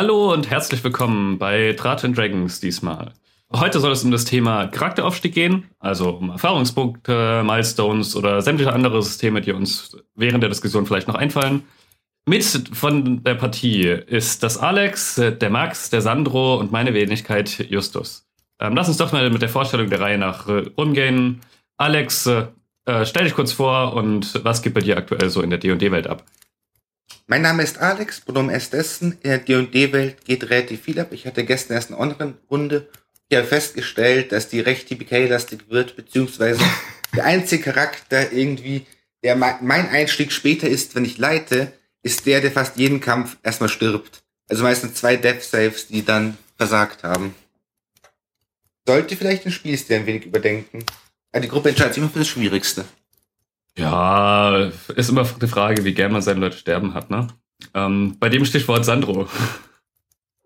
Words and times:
Hallo 0.00 0.32
und 0.32 0.48
herzlich 0.48 0.82
willkommen 0.82 1.36
bei 1.36 1.74
Draht 1.74 2.02
Dragons 2.16 2.58
diesmal. 2.58 3.12
Heute 3.52 3.80
soll 3.80 3.92
es 3.92 4.02
um 4.02 4.10
das 4.10 4.24
Thema 4.24 4.66
Charakteraufstieg 4.66 5.34
gehen, 5.34 5.66
also 5.78 6.08
um 6.08 6.30
Erfahrungspunkte, 6.30 7.42
Milestones 7.44 8.16
oder 8.16 8.40
sämtliche 8.40 8.72
andere 8.72 9.02
Systeme, 9.02 9.42
die 9.42 9.52
uns 9.52 9.98
während 10.14 10.42
der 10.42 10.48
Diskussion 10.48 10.86
vielleicht 10.86 11.06
noch 11.06 11.16
einfallen. 11.16 11.64
Mit 12.26 12.44
von 12.72 13.22
der 13.24 13.34
Partie 13.34 13.88
ist 13.88 14.42
das 14.42 14.56
Alex, 14.56 15.16
der 15.16 15.50
Max, 15.50 15.90
der 15.90 16.00
Sandro 16.00 16.56
und 16.56 16.72
meine 16.72 16.94
Wenigkeit 16.94 17.58
Justus. 17.68 18.26
Ähm, 18.58 18.74
lass 18.74 18.88
uns 18.88 18.96
doch 18.96 19.12
mal 19.12 19.28
mit 19.28 19.42
der 19.42 19.50
Vorstellung 19.50 19.90
der 19.90 20.00
Reihe 20.00 20.16
nach 20.16 20.48
äh, 20.48 20.70
umgehen. 20.76 21.42
Alex, 21.76 22.26
äh, 22.26 22.46
stell 23.04 23.24
dich 23.24 23.34
kurz 23.34 23.52
vor 23.52 23.92
und 23.92 24.42
was 24.46 24.62
gibt 24.62 24.76
bei 24.76 24.80
dir 24.80 24.96
aktuell 24.96 25.28
so 25.28 25.42
in 25.42 25.50
der 25.50 25.58
D&D-Welt 25.58 26.06
ab? 26.06 26.24
Mein 27.30 27.42
Name 27.42 27.62
ist 27.62 27.78
Alex, 27.78 28.20
Pronomen 28.20 28.52
ist 28.52 28.72
dessen. 28.72 29.12
In 29.22 29.30
der 29.30 29.38
D&D-Welt 29.38 30.24
geht 30.24 30.50
relativ 30.50 30.82
viel 30.82 30.98
ab. 30.98 31.12
Ich 31.12 31.26
hatte 31.26 31.44
gestern 31.44 31.74
erst 31.74 31.90
eine 31.90 32.00
Online-Runde 32.00 32.88
ich 33.30 33.36
habe 33.36 33.46
festgestellt, 33.46 34.32
dass 34.32 34.48
die 34.48 34.58
recht 34.58 34.88
TPK-lastig 34.88 35.60
wird, 35.68 35.94
beziehungsweise 35.94 36.60
der 37.16 37.24
einzige 37.24 37.62
Charakter 37.62 38.32
irgendwie, 38.32 38.86
der 39.22 39.36
mein 39.36 39.88
Einstieg 39.88 40.32
später 40.32 40.68
ist, 40.68 40.96
wenn 40.96 41.04
ich 41.04 41.16
leite, 41.16 41.72
ist 42.02 42.26
der, 42.26 42.40
der 42.40 42.50
fast 42.50 42.76
jeden 42.76 43.00
Kampf 43.00 43.36
erstmal 43.44 43.68
stirbt. 43.68 44.24
Also 44.48 44.64
meistens 44.64 44.94
zwei 44.94 45.14
Death 45.14 45.44
Saves, 45.44 45.86
die 45.86 46.04
dann 46.04 46.36
versagt 46.56 47.04
haben. 47.04 47.36
Sollte 48.84 49.16
vielleicht 49.16 49.44
den 49.44 49.52
Spielstil 49.52 49.98
ein 49.98 50.06
wenig 50.06 50.26
überdenken. 50.26 50.84
Die 51.32 51.46
Gruppe 51.46 51.68
entscheidet 51.68 51.94
sich 51.94 52.02
immer 52.02 52.12
für 52.12 52.18
das 52.18 52.28
Schwierigste. 52.28 52.84
Ja, 53.78 54.70
ist 54.94 55.10
immer 55.10 55.24
die 55.40 55.46
Frage, 55.46 55.84
wie 55.84 55.94
gern 55.94 56.12
man 56.12 56.22
seine 56.22 56.40
Leute 56.40 56.56
sterben 56.56 56.94
hat, 56.94 57.10
ne? 57.10 57.28
Ähm, 57.74 58.16
bei 58.18 58.28
dem 58.28 58.44
Stichwort 58.44 58.84
Sandro. 58.84 59.28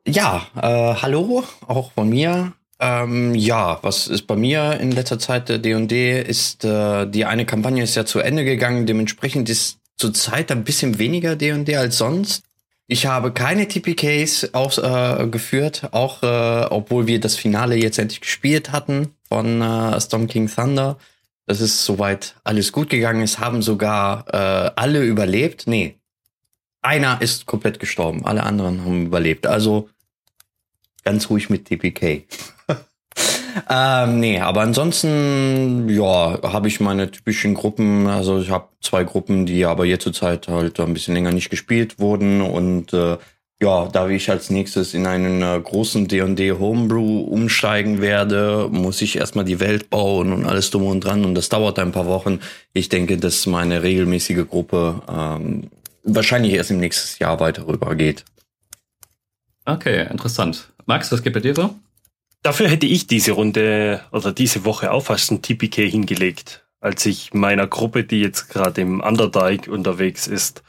Ja, 0.07 0.47
äh, 0.57 0.95
hallo, 1.01 1.45
auch 1.67 1.93
von 1.93 2.09
mir. 2.09 2.53
Ähm, 2.81 3.35
ja, 3.35 3.79
was 3.83 4.09
ist 4.09 4.27
bei 4.27 4.37
mir 4.37 4.79
in 4.81 4.91
letzter 4.91 5.19
Zeit 5.19 5.49
der 5.49 5.59
D&D 5.59 6.21
ist, 6.21 6.65
äh, 6.65 7.07
die 7.07 7.25
eine 7.25 7.47
Kampagne 7.47 7.83
ist 7.83 7.95
ja 7.95 8.05
zu 8.05 8.19
Ende 8.19 8.45
gegangen, 8.45 8.85
dementsprechend 8.85 9.49
ist 9.49 9.79
zurzeit 9.97 10.51
ein 10.51 10.65
bisschen 10.65 10.99
weniger 10.99 11.37
D&D 11.37 11.77
als 11.77 11.99
sonst. 11.99 12.45
Ich 12.87 13.07
habe 13.07 13.33
keine 13.33 13.67
TPKs 13.67 14.53
ausgeführt, 14.53 15.85
äh, 15.85 15.97
auch 15.97 16.23
äh, 16.23 16.67
obwohl 16.69 17.07
wir 17.07 17.19
das 17.21 17.37
Finale 17.37 17.77
jetzt 17.77 17.99
endlich 17.99 18.21
gespielt 18.21 18.73
hatten 18.73 19.15
von 19.29 19.63
äh, 19.63 19.99
Storm 20.01 20.27
King 20.27 20.51
Thunder. 20.55 20.99
Das 21.47 21.61
ist 21.61 21.85
soweit 21.85 22.37
alles 22.45 22.73
gut 22.73 22.89
gegangen. 22.89 23.23
Es 23.23 23.39
haben 23.39 23.61
sogar 23.61 24.27
äh, 24.33 24.71
alle 24.77 25.03
überlebt. 25.03 25.67
Nee, 25.67 25.99
einer 26.81 27.21
ist 27.21 27.47
komplett 27.47 27.79
gestorben. 27.81 28.25
Alle 28.25 28.45
anderen 28.45 28.85
haben 28.85 29.07
überlebt. 29.07 29.47
Also 29.47 29.89
ganz 31.03 31.29
ruhig 31.31 31.51
mit 31.51 31.67
TPK. 31.67 32.25
ähm, 33.71 34.21
nee, 34.21 34.41
aber 34.41 34.63
ansonsten, 34.63 35.89
ja, 35.89 36.41
habe 36.43 36.69
ich 36.69 36.81
meine 36.81 37.11
typischen 37.11 37.55
Gruppen. 37.55 38.07
Also 38.07 38.41
ich 38.41 38.51
habe 38.51 38.69
zwei 38.81 39.05
Gruppen, 39.05 39.45
die 39.45 39.67
aber 39.67 39.85
jetzt 39.85 40.05
zurzeit 40.05 40.49
halt 40.49 40.81
ein 40.81 40.95
bisschen 40.95 41.15
länger 41.15 41.33
nicht 41.33 41.51
gespielt 41.51 41.99
wurden. 41.99 42.41
Und 42.41 42.93
äh, 42.95 43.19
ja, 43.63 43.89
da 43.89 44.09
ich 44.09 44.31
als 44.31 44.51
nächstes 44.51 44.95
in 44.95 45.07
einen 45.07 45.43
äh, 45.43 45.61
großen 45.61 46.09
D&D 46.09 46.53
Homebrew 46.53 47.21
umsteigen 47.21 48.01
werde, 48.01 48.69
muss 48.71 49.01
ich 49.01 49.17
erstmal 49.17 49.45
die 49.45 49.61
Welt 49.61 49.91
bauen 49.91 50.33
und 50.33 50.45
alles 50.45 50.71
drum 50.71 50.87
und 50.87 51.01
dran. 51.01 51.25
Und 51.25 51.35
das 51.35 51.49
dauert 51.49 51.79
ein 51.79 51.93
paar 51.93 52.07
Wochen. 52.07 52.41
Ich 52.73 52.89
denke, 52.89 53.17
dass 53.17 53.47
meine 53.47 53.83
regelmäßige 53.83 54.47
Gruppe 54.49 55.03
ähm, 55.09 55.71
wahrscheinlich 56.03 56.53
erst 56.53 56.73
im 56.73 56.79
nächsten 56.79 57.23
Jahr 57.23 57.41
weiter 57.41 57.67
rüber 57.67 57.95
geht. 57.95 58.25
Okay, 59.65 60.07
interessant. 60.11 60.69
Max, 60.87 61.11
was 61.11 61.23
geht 61.23 61.33
bei 61.33 61.41
dir 61.41 61.55
so? 61.55 61.75
Dafür 62.43 62.69
hätte 62.69 62.87
ich 62.87 63.07
diese 63.07 63.33
Runde 63.33 64.03
oder 64.13 64.33
diese 64.33 64.67
Woche 64.67 64.91
auch 64.91 65.05
fast 65.05 65.31
ein 65.31 65.41
TPK 65.41 65.89
hingelegt, 65.89 66.67
als 66.81 67.07
ich 67.07 67.33
meiner 67.33 67.67
Gruppe, 67.67 68.05
die 68.05 68.21
jetzt 68.21 68.51
gerade 68.51 68.83
im 68.83 69.01
Underdike 69.01 69.71
unterwegs 69.71 70.27
ist, 70.27 70.63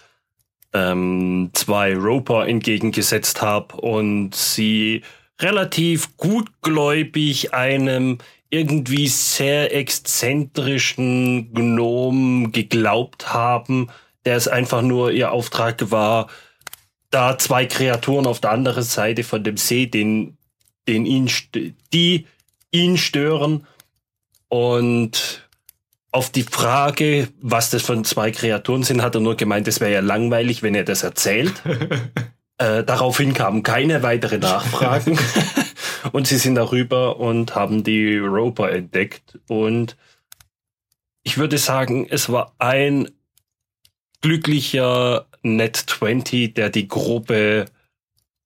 ähm, 0.75 1.51
zwei 1.53 1.95
Roper 1.95 2.47
entgegengesetzt 2.47 3.41
habe 3.41 3.77
und 3.77 4.35
sie 4.35 5.03
relativ 5.41 6.17
gutgläubig 6.17 7.53
einem 7.53 8.17
irgendwie 8.49 9.07
sehr 9.07 9.73
exzentrischen 9.73 11.53
Gnom 11.53 12.51
geglaubt 12.51 13.33
haben, 13.33 13.89
der 14.25 14.35
es 14.35 14.47
einfach 14.47 14.81
nur 14.81 15.11
ihr 15.11 15.31
Auftrag 15.31 15.91
war, 15.91 16.27
da 17.09 17.37
zwei 17.37 17.65
Kreaturen 17.65 18.27
auf 18.27 18.41
der 18.41 18.51
anderen 18.51 18.83
Seite 18.83 19.23
von 19.23 19.43
dem 19.43 19.55
See, 19.57 19.87
den, 19.87 20.37
den 20.87 21.05
ihn, 21.05 21.31
die 21.93 22.27
ihn 22.71 22.97
stören. 22.97 23.65
Und 24.49 25.44
auf 26.15 26.29
die 26.29 26.43
Frage, 26.43 27.27
was 27.41 27.71
das 27.71 27.81
von 27.81 28.05
zwei 28.05 28.31
Kreaturen 28.31 28.83
sind, 28.83 29.01
hat 29.01 29.15
er 29.15 29.21
nur 29.21 29.35
gemeint, 29.35 29.67
es 29.67 29.81
wäre 29.81 29.91
ja 29.91 29.99
langweilig, 29.99 30.63
wenn 30.63 30.73
er 30.73 30.85
das 30.85 31.03
erzählt. 31.03 31.61
äh, 32.57 32.85
daraufhin 32.85 33.33
kamen 33.33 33.63
keine 33.63 34.01
weiteren 34.01 34.39
Nachfragen. 34.39 35.19
und 36.13 36.25
sie 36.25 36.37
sind 36.37 36.55
darüber 36.55 37.17
und 37.17 37.53
haben 37.55 37.83
die 37.83 38.17
Roper 38.17 38.71
entdeckt. 38.71 39.39
Und 39.49 39.97
ich 41.23 41.37
würde 41.37 41.57
sagen, 41.57 42.07
es 42.09 42.29
war 42.29 42.55
ein 42.59 43.11
glücklicher 44.21 45.27
Net 45.43 45.75
20, 45.75 46.55
der 46.55 46.69
die 46.69 46.87
Gruppe 46.87 47.65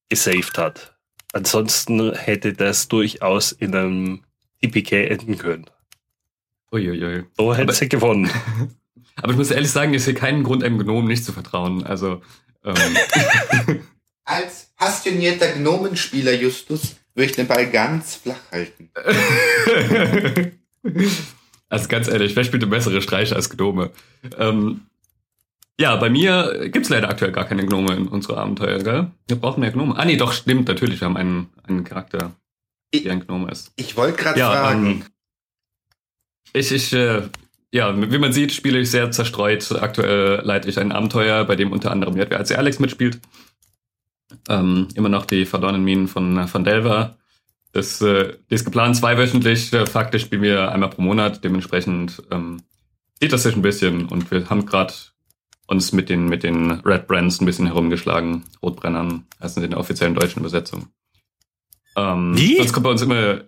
gesaved 0.08 0.58
hat. 0.58 0.96
Ansonsten 1.32 2.12
hätte 2.14 2.52
das 2.52 2.88
durchaus 2.88 3.52
in 3.52 3.76
einem 3.76 4.24
TPK 4.60 5.06
enden 5.06 5.38
können. 5.38 5.66
Uiuiui. 6.72 7.24
So 7.36 7.54
hätte 7.54 7.72
sie 7.72 7.88
gewonnen. 7.88 8.30
Aber 9.16 9.32
ich 9.32 9.38
muss 9.38 9.50
ehrlich 9.50 9.70
sagen, 9.70 9.92
ich 9.92 10.04
sehe 10.04 10.14
keinen 10.14 10.44
Grund, 10.44 10.64
einem 10.64 10.78
Gnomen 10.78 11.08
nicht 11.08 11.24
zu 11.24 11.32
vertrauen. 11.32 11.84
Also. 11.84 12.22
Ähm. 12.64 12.74
Als 14.24 14.70
passionierter 14.76 15.48
Gnomenspieler, 15.52 16.32
Justus, 16.32 16.96
würde 17.14 17.30
ich 17.30 17.36
den 17.36 17.46
Ball 17.48 17.68
ganz 17.68 18.14
flach 18.16 18.40
halten. 18.52 18.90
also 21.68 21.88
ganz 21.88 22.06
ehrlich, 22.08 22.36
wer 22.36 22.44
spielt 22.44 22.62
eine 22.62 22.70
bessere 22.70 23.02
Streiche 23.02 23.34
als 23.34 23.50
Gnome? 23.50 23.90
Ähm, 24.38 24.82
ja, 25.80 25.96
bei 25.96 26.10
mir 26.10 26.68
gibt's 26.70 26.90
leider 26.90 27.08
aktuell 27.08 27.32
gar 27.32 27.46
keine 27.46 27.66
Gnome 27.66 27.94
in 27.94 28.06
unserer 28.06 28.38
Abenteuer, 28.38 28.78
gell? 28.78 29.10
Wir 29.26 29.36
brauchen 29.36 29.60
mehr 29.60 29.72
Gnome. 29.72 29.96
Ah 29.96 30.04
nee, 30.04 30.16
doch, 30.16 30.32
stimmt, 30.32 30.68
natürlich. 30.68 31.00
Wir 31.00 31.06
haben 31.06 31.16
einen, 31.16 31.48
einen 31.64 31.82
Charakter, 31.84 32.32
der 32.94 33.12
ein 33.12 33.26
Gnome 33.26 33.50
ist. 33.50 33.72
Ich 33.76 33.96
wollte 33.96 34.22
gerade 34.22 34.38
ja, 34.38 34.50
fragen. 34.52 34.86
Ähm, 34.86 35.04
ich, 36.52 36.72
ich, 36.72 36.92
äh, 36.92 37.22
ja, 37.72 37.94
wie 38.10 38.18
man 38.18 38.32
sieht, 38.32 38.52
spiele 38.52 38.80
ich 38.80 38.90
sehr 38.90 39.10
zerstreut. 39.10 39.70
Aktuell 39.80 40.40
leite 40.44 40.68
ich 40.68 40.78
ein 40.78 40.92
Abenteuer, 40.92 41.44
bei 41.44 41.56
dem 41.56 41.72
unter 41.72 41.90
anderem 41.90 42.16
JWAC 42.16 42.56
Alex 42.58 42.78
mitspielt. 42.78 43.20
Ähm, 44.48 44.88
immer 44.94 45.08
noch 45.08 45.26
die 45.26 45.46
verlorenen 45.46 45.84
Minen 45.84 46.08
von, 46.08 46.48
von 46.48 46.64
Delver. 46.64 47.16
Das, 47.72 48.00
äh, 48.00 48.34
die 48.50 48.54
ist 48.54 48.64
geplant 48.64 48.96
zweiwöchentlich. 48.96 49.72
Äh, 49.72 49.86
faktisch 49.86 50.22
spielen 50.22 50.42
wir 50.42 50.72
einmal 50.72 50.90
pro 50.90 51.02
Monat. 51.02 51.44
Dementsprechend 51.44 52.22
ähm, 52.30 52.62
sieht 53.20 53.32
das 53.32 53.44
sich 53.44 53.54
ein 53.54 53.62
bisschen. 53.62 54.06
Und 54.06 54.30
wir 54.30 54.48
haben 54.50 54.66
gerade 54.66 54.92
uns 55.66 55.92
mit 55.92 56.08
den, 56.08 56.28
mit 56.28 56.42
den 56.42 56.72
Red 56.80 57.06
Brands 57.06 57.40
ein 57.40 57.46
bisschen 57.46 57.66
herumgeschlagen. 57.66 58.44
Rotbrennern, 58.62 59.26
also 59.38 59.60
in 59.60 59.70
der 59.70 59.78
offiziellen 59.78 60.14
deutschen 60.14 60.40
Übersetzung. 60.40 60.88
Ähm, 61.96 62.36
Wie? 62.36 62.56
Sonst 62.56 62.72
kommt 62.72 62.84
bei 62.84 62.90
uns 62.90 63.02
immer 63.02 63.16
äh, 63.16 63.44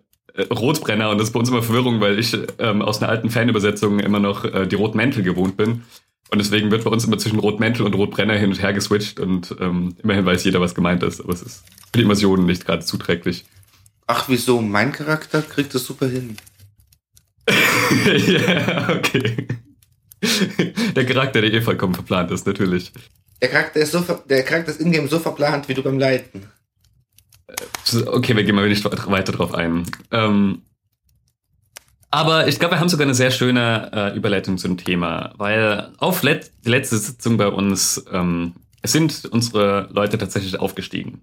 Rotbrenner 0.50 1.10
und 1.10 1.18
das 1.18 1.28
ist 1.28 1.32
bei 1.32 1.40
uns 1.40 1.48
immer 1.48 1.62
Verwirrung, 1.62 2.00
weil 2.00 2.18
ich 2.18 2.36
ähm, 2.58 2.82
aus 2.82 3.02
einer 3.02 3.10
alten 3.10 3.30
Fanübersetzung 3.30 4.00
immer 4.00 4.18
noch 4.18 4.44
äh, 4.44 4.66
die 4.66 4.76
Rotmäntel 4.76 5.22
gewohnt 5.22 5.56
bin. 5.56 5.82
Und 6.30 6.38
deswegen 6.38 6.70
wird 6.70 6.84
bei 6.84 6.90
uns 6.90 7.04
immer 7.04 7.18
zwischen 7.18 7.38
Rotmäntel 7.38 7.84
und 7.84 7.94
Rotbrenner 7.94 8.34
hin 8.34 8.48
und 8.50 8.62
her 8.62 8.72
geswitcht 8.72 9.20
und 9.20 9.54
ähm, 9.60 9.94
immerhin 10.02 10.24
weiß 10.24 10.44
jeder, 10.44 10.62
was 10.62 10.74
gemeint 10.74 11.02
ist, 11.02 11.20
aber 11.20 11.34
es 11.34 11.42
ist 11.42 11.64
für 11.92 11.98
die 11.98 12.02
Immersion 12.02 12.46
nicht 12.46 12.64
gerade 12.64 12.82
zuträglich. 12.82 13.44
Ach, 14.06 14.24
wieso? 14.28 14.62
Mein 14.62 14.92
Charakter 14.92 15.42
kriegt 15.42 15.74
das 15.74 15.84
super 15.84 16.08
hin. 16.08 16.38
ja, 18.26 18.88
okay. 18.96 19.46
der 20.96 21.04
Charakter, 21.04 21.42
der 21.42 21.52
eh 21.52 21.60
vollkommen 21.60 21.94
verplant 21.94 22.30
ist, 22.30 22.46
natürlich. 22.46 22.92
Der 23.42 23.50
Charakter 23.50 23.80
ist, 23.80 23.92
so, 23.92 24.00
der 24.00 24.42
Charakter 24.44 24.70
ist 24.70 24.80
in-game 24.80 25.08
so 25.08 25.18
verplant 25.18 25.68
wie 25.68 25.74
du 25.74 25.82
beim 25.82 25.98
Leiten. 25.98 26.46
Okay, 28.06 28.36
wir 28.36 28.44
gehen 28.44 28.54
mal 28.54 28.68
nicht 28.68 28.84
weiter 28.84 29.32
drauf 29.32 29.54
ein. 29.54 29.84
Ähm, 30.10 30.62
aber 32.10 32.46
ich 32.46 32.58
glaube, 32.58 32.74
wir 32.74 32.80
haben 32.80 32.90
sogar 32.90 33.06
eine 33.06 33.14
sehr 33.14 33.30
schöne 33.30 33.90
äh, 33.92 34.16
Überleitung 34.16 34.58
zum 34.58 34.76
Thema, 34.76 35.32
weil 35.38 35.92
auf 35.96 36.22
let 36.22 36.52
die 36.64 36.68
letzte 36.68 36.98
Sitzung 36.98 37.38
bei 37.38 37.48
uns 37.48 38.04
ähm, 38.12 38.52
sind 38.82 39.24
unsere 39.30 39.88
Leute 39.92 40.18
tatsächlich 40.18 40.60
aufgestiegen. 40.60 41.22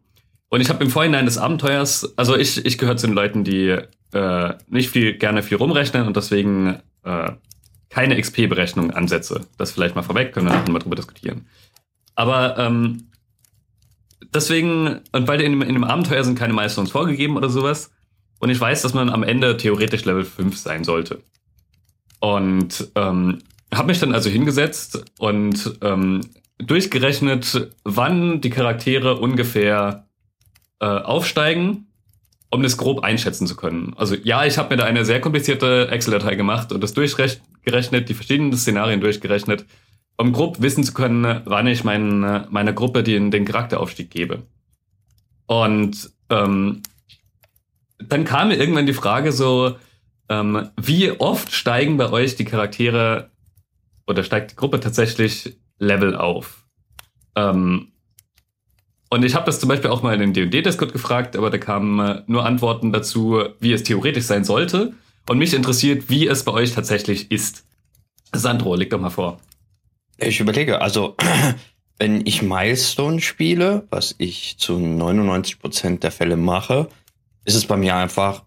Und 0.49 0.61
ich 0.61 0.69
habe 0.69 0.83
im 0.83 0.89
Vorhinein 0.89 1.25
des 1.25 1.37
Abenteuers, 1.37 2.17
also 2.17 2.35
ich, 2.35 2.65
ich 2.65 2.79
gehöre 2.79 2.97
zu 2.97 3.05
den 3.05 3.15
Leuten, 3.15 3.43
die 3.43 3.77
äh, 4.13 4.53
nicht 4.67 4.89
viel 4.89 5.13
gerne 5.13 5.43
viel 5.43 5.57
rumrechnen 5.57 6.07
und 6.07 6.17
deswegen 6.17 6.79
äh, 7.03 7.31
keine 7.89 8.19
XP-Berechnung 8.19 8.89
ansetze. 8.91 9.45
Das 9.57 9.71
vielleicht 9.71 9.95
mal 9.95 10.01
vorweg, 10.01 10.33
können 10.33 10.47
wir 10.47 10.53
nachher 10.53 10.71
mal 10.71 10.79
drüber 10.79 10.95
diskutieren. 10.95 11.47
Aber 12.15 12.57
ähm, 12.57 13.08
deswegen, 14.33 14.99
und 15.11 15.27
weil 15.27 15.41
in, 15.41 15.61
in 15.61 15.73
dem 15.73 15.83
Abenteuer 15.83 16.23
sind 16.23 16.37
keine 16.37 16.53
Milestones 16.53 16.91
vorgegeben 16.91 17.37
oder 17.37 17.49
sowas. 17.49 17.91
Und 18.39 18.49
ich 18.49 18.59
weiß, 18.59 18.81
dass 18.81 18.93
man 18.93 19.09
am 19.09 19.23
Ende 19.23 19.57
theoretisch 19.57 20.05
Level 20.05 20.23
5 20.23 20.57
sein 20.57 20.83
sollte. 20.83 21.21
Und 22.19 22.89
ähm, 22.95 23.39
habe 23.73 23.87
mich 23.87 23.99
dann 23.99 24.13
also 24.13 24.29
hingesetzt 24.29 25.03
und 25.19 25.77
ähm, 25.81 26.21
durchgerechnet, 26.57 27.69
wann 27.83 28.41
die 28.41 28.49
Charaktere 28.49 29.17
ungefähr 29.17 30.07
äh, 30.79 30.85
aufsteigen, 30.85 31.87
um 32.49 32.63
das 32.63 32.77
grob 32.77 33.03
einschätzen 33.03 33.47
zu 33.47 33.55
können. 33.55 33.93
Also 33.95 34.15
ja, 34.15 34.45
ich 34.45 34.57
habe 34.57 34.69
mir 34.69 34.77
da 34.77 34.85
eine 34.85 35.05
sehr 35.05 35.21
komplizierte 35.21 35.87
Excel-Datei 35.89 36.35
gemacht 36.35 36.71
und 36.71 36.81
das 36.81 36.93
durchgerechnet, 36.93 38.09
die 38.09 38.13
verschiedenen 38.13 38.53
Szenarien 38.53 39.01
durchgerechnet, 39.01 39.65
um 40.19 40.33
grob 40.33 40.61
wissen 40.61 40.83
zu 40.83 40.93
können, 40.93 41.41
wann 41.45 41.65
ich 41.65 41.85
mein, 41.85 42.45
meiner 42.49 42.73
Gruppe 42.73 43.03
den, 43.03 43.31
den 43.31 43.45
Charakteraufstieg 43.45 44.11
gebe. 44.11 44.43
Und 45.45 46.11
ähm, 46.29 46.83
dann 47.99 48.25
kam 48.25 48.49
mir 48.49 48.57
irgendwann 48.57 48.85
die 48.85 48.93
Frage 48.93 49.31
so, 49.31 49.77
ähm, 50.27 50.69
wie 50.75 51.11
oft 51.11 51.53
steigen 51.53 51.95
bei 51.95 52.11
euch 52.11 52.35
die 52.35 52.43
Charaktere 52.43 53.31
oder 54.07 54.23
steigt 54.23 54.51
die 54.51 54.55
Gruppe 54.57 54.81
tatsächlich 54.81 55.57
Level 55.77 56.15
auf? 56.17 56.65
Ähm, 57.35 57.93
und 59.09 59.23
ich 59.23 59.35
habe 59.35 59.45
das 59.45 59.61
zum 59.61 59.69
Beispiel 59.69 59.89
auch 59.89 60.03
mal 60.03 60.13
in 60.13 60.19
den 60.19 60.33
D&D-Discord 60.33 60.91
gefragt, 60.91 61.37
aber 61.37 61.49
da 61.49 61.57
kamen 61.57 61.99
äh, 61.99 62.23
nur 62.27 62.45
Antworten 62.45 62.91
dazu, 62.91 63.41
wie 63.61 63.71
es 63.71 63.83
theoretisch 63.83 64.25
sein 64.25 64.43
sollte. 64.43 64.93
Und 65.29 65.37
mich 65.37 65.53
interessiert, 65.53 66.09
wie 66.09 66.27
es 66.27 66.43
bei 66.43 66.51
euch 66.51 66.73
tatsächlich 66.73 67.31
ist. 67.31 67.65
Sandro, 68.33 68.75
leg 68.75 68.89
doch 68.89 68.99
mal 68.99 69.09
vor. 69.09 69.39
Ich 70.21 70.39
überlege, 70.39 70.81
also 70.81 71.15
wenn 71.99 72.25
ich 72.25 72.41
Milestone 72.41 73.21
spiele, 73.21 73.87
was 73.89 74.15
ich 74.17 74.57
zu 74.57 74.77
99 74.79 75.59
Prozent 75.59 76.03
der 76.03 76.11
Fälle 76.11 76.37
mache, 76.37 76.89
ist 77.45 77.55
es 77.55 77.65
bei 77.65 77.77
mir 77.77 77.95
einfach, 77.95 78.43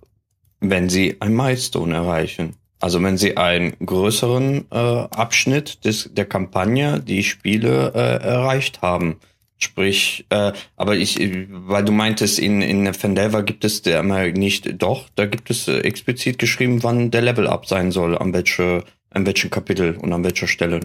wenn 0.60 0.88
sie 0.88 1.16
ein 1.20 1.34
Milestone 1.34 1.94
erreichen. 1.94 2.56
Also 2.80 3.02
wenn 3.02 3.16
sie 3.16 3.36
einen 3.36 3.74
größeren 3.84 4.66
äh, 4.70 4.76
Abschnitt 4.76 5.84
des, 5.84 6.10
der 6.12 6.24
Kampagne, 6.24 7.00
die 7.00 7.22
spiele, 7.22 7.92
äh, 7.94 8.24
erreicht 8.24 8.82
haben. 8.82 9.20
Sprich, 9.58 10.26
äh, 10.30 10.52
aber 10.76 10.96
ich, 10.96 11.20
weil 11.48 11.84
du 11.84 11.92
meintest, 11.92 12.40
in, 12.40 12.60
in 12.60 12.92
Fendelver 12.94 13.44
gibt 13.44 13.64
es 13.64 13.82
der 13.82 14.02
mal 14.02 14.32
nicht, 14.32 14.82
doch, 14.82 15.08
da 15.14 15.26
gibt 15.26 15.50
es 15.50 15.68
äh, 15.68 15.78
explizit 15.78 16.40
geschrieben, 16.40 16.82
wann 16.82 17.12
der 17.12 17.22
Level 17.22 17.46
up 17.46 17.66
sein 17.66 17.92
soll, 17.92 18.18
an 18.18 18.32
welche, 18.32 18.82
an 19.10 19.26
welchem 19.26 19.50
Kapitel 19.50 19.96
und 19.96 20.12
an 20.12 20.24
welcher 20.24 20.48
Stelle. 20.48 20.80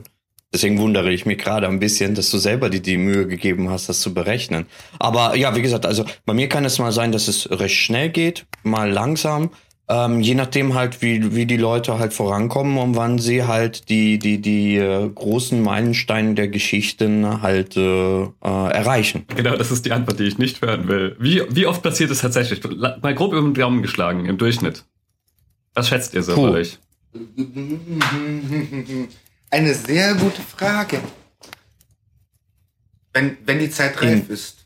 Deswegen 0.53 0.79
wundere 0.79 1.11
ich 1.11 1.25
mich 1.25 1.37
gerade 1.37 1.67
ein 1.67 1.79
bisschen, 1.79 2.15
dass 2.15 2.31
du 2.31 2.37
selber 2.37 2.69
dir 2.69 2.81
die 2.81 2.97
Mühe 2.97 3.27
gegeben 3.27 3.69
hast, 3.69 3.89
das 3.89 3.99
zu 3.99 4.13
berechnen. 4.13 4.65
Aber 4.97 5.35
ja, 5.35 5.55
wie 5.55 5.61
gesagt, 5.61 5.85
also 5.85 6.05
bei 6.25 6.33
mir 6.33 6.47
kann 6.47 6.63
es 6.63 6.79
mal 6.79 6.93
sein, 6.93 7.11
dass 7.11 7.27
es 7.27 7.49
recht 7.51 7.75
schnell 7.75 8.09
geht, 8.09 8.45
mal 8.63 8.89
langsam. 8.89 9.49
Ähm, 9.89 10.19
je 10.19 10.35
nachdem 10.35 10.73
halt, 10.73 11.01
wie, 11.01 11.35
wie 11.35 11.45
die 11.45 11.57
Leute 11.57 11.97
halt 11.97 12.13
vorankommen 12.13 12.77
und 12.77 12.97
wann 12.97 13.19
sie 13.19 13.43
halt 13.43 13.89
die, 13.89 14.19
die, 14.19 14.41
die 14.41 14.75
äh, 14.75 15.09
großen 15.09 15.61
Meilensteine 15.61 16.33
der 16.33 16.49
Geschichten 16.49 17.41
halt 17.41 17.77
äh, 17.77 18.23
äh, 18.23 18.27
erreichen. 18.41 19.23
Genau, 19.33 19.55
das 19.55 19.71
ist 19.71 19.85
die 19.85 19.93
Antwort, 19.93 20.19
die 20.19 20.25
ich 20.25 20.37
nicht 20.37 20.61
hören 20.61 20.89
will. 20.89 21.15
Wie, 21.19 21.41
wie 21.49 21.67
oft 21.67 21.83
passiert 21.83 22.11
es 22.11 22.19
tatsächlich? 22.19 22.61
Mal 22.63 23.15
grob 23.15 23.31
über 23.31 23.41
den 23.41 23.53
Daumen 23.53 23.81
geschlagen, 23.81 24.25
im 24.25 24.37
Durchschnitt. 24.37 24.83
Was 25.73 25.87
schätzt 25.87 26.13
ihr 26.13 26.23
so 26.23 26.35
Puh. 26.35 26.47
bei 26.47 26.51
euch? 26.51 26.79
Eine 29.49 29.73
sehr 29.73 30.13
gute 30.15 30.41
Frage. 30.41 30.99
Wenn, 33.13 33.37
wenn 33.45 33.59
die 33.59 33.69
Zeit 33.69 34.01
reif 34.01 34.29
ist. 34.29 34.65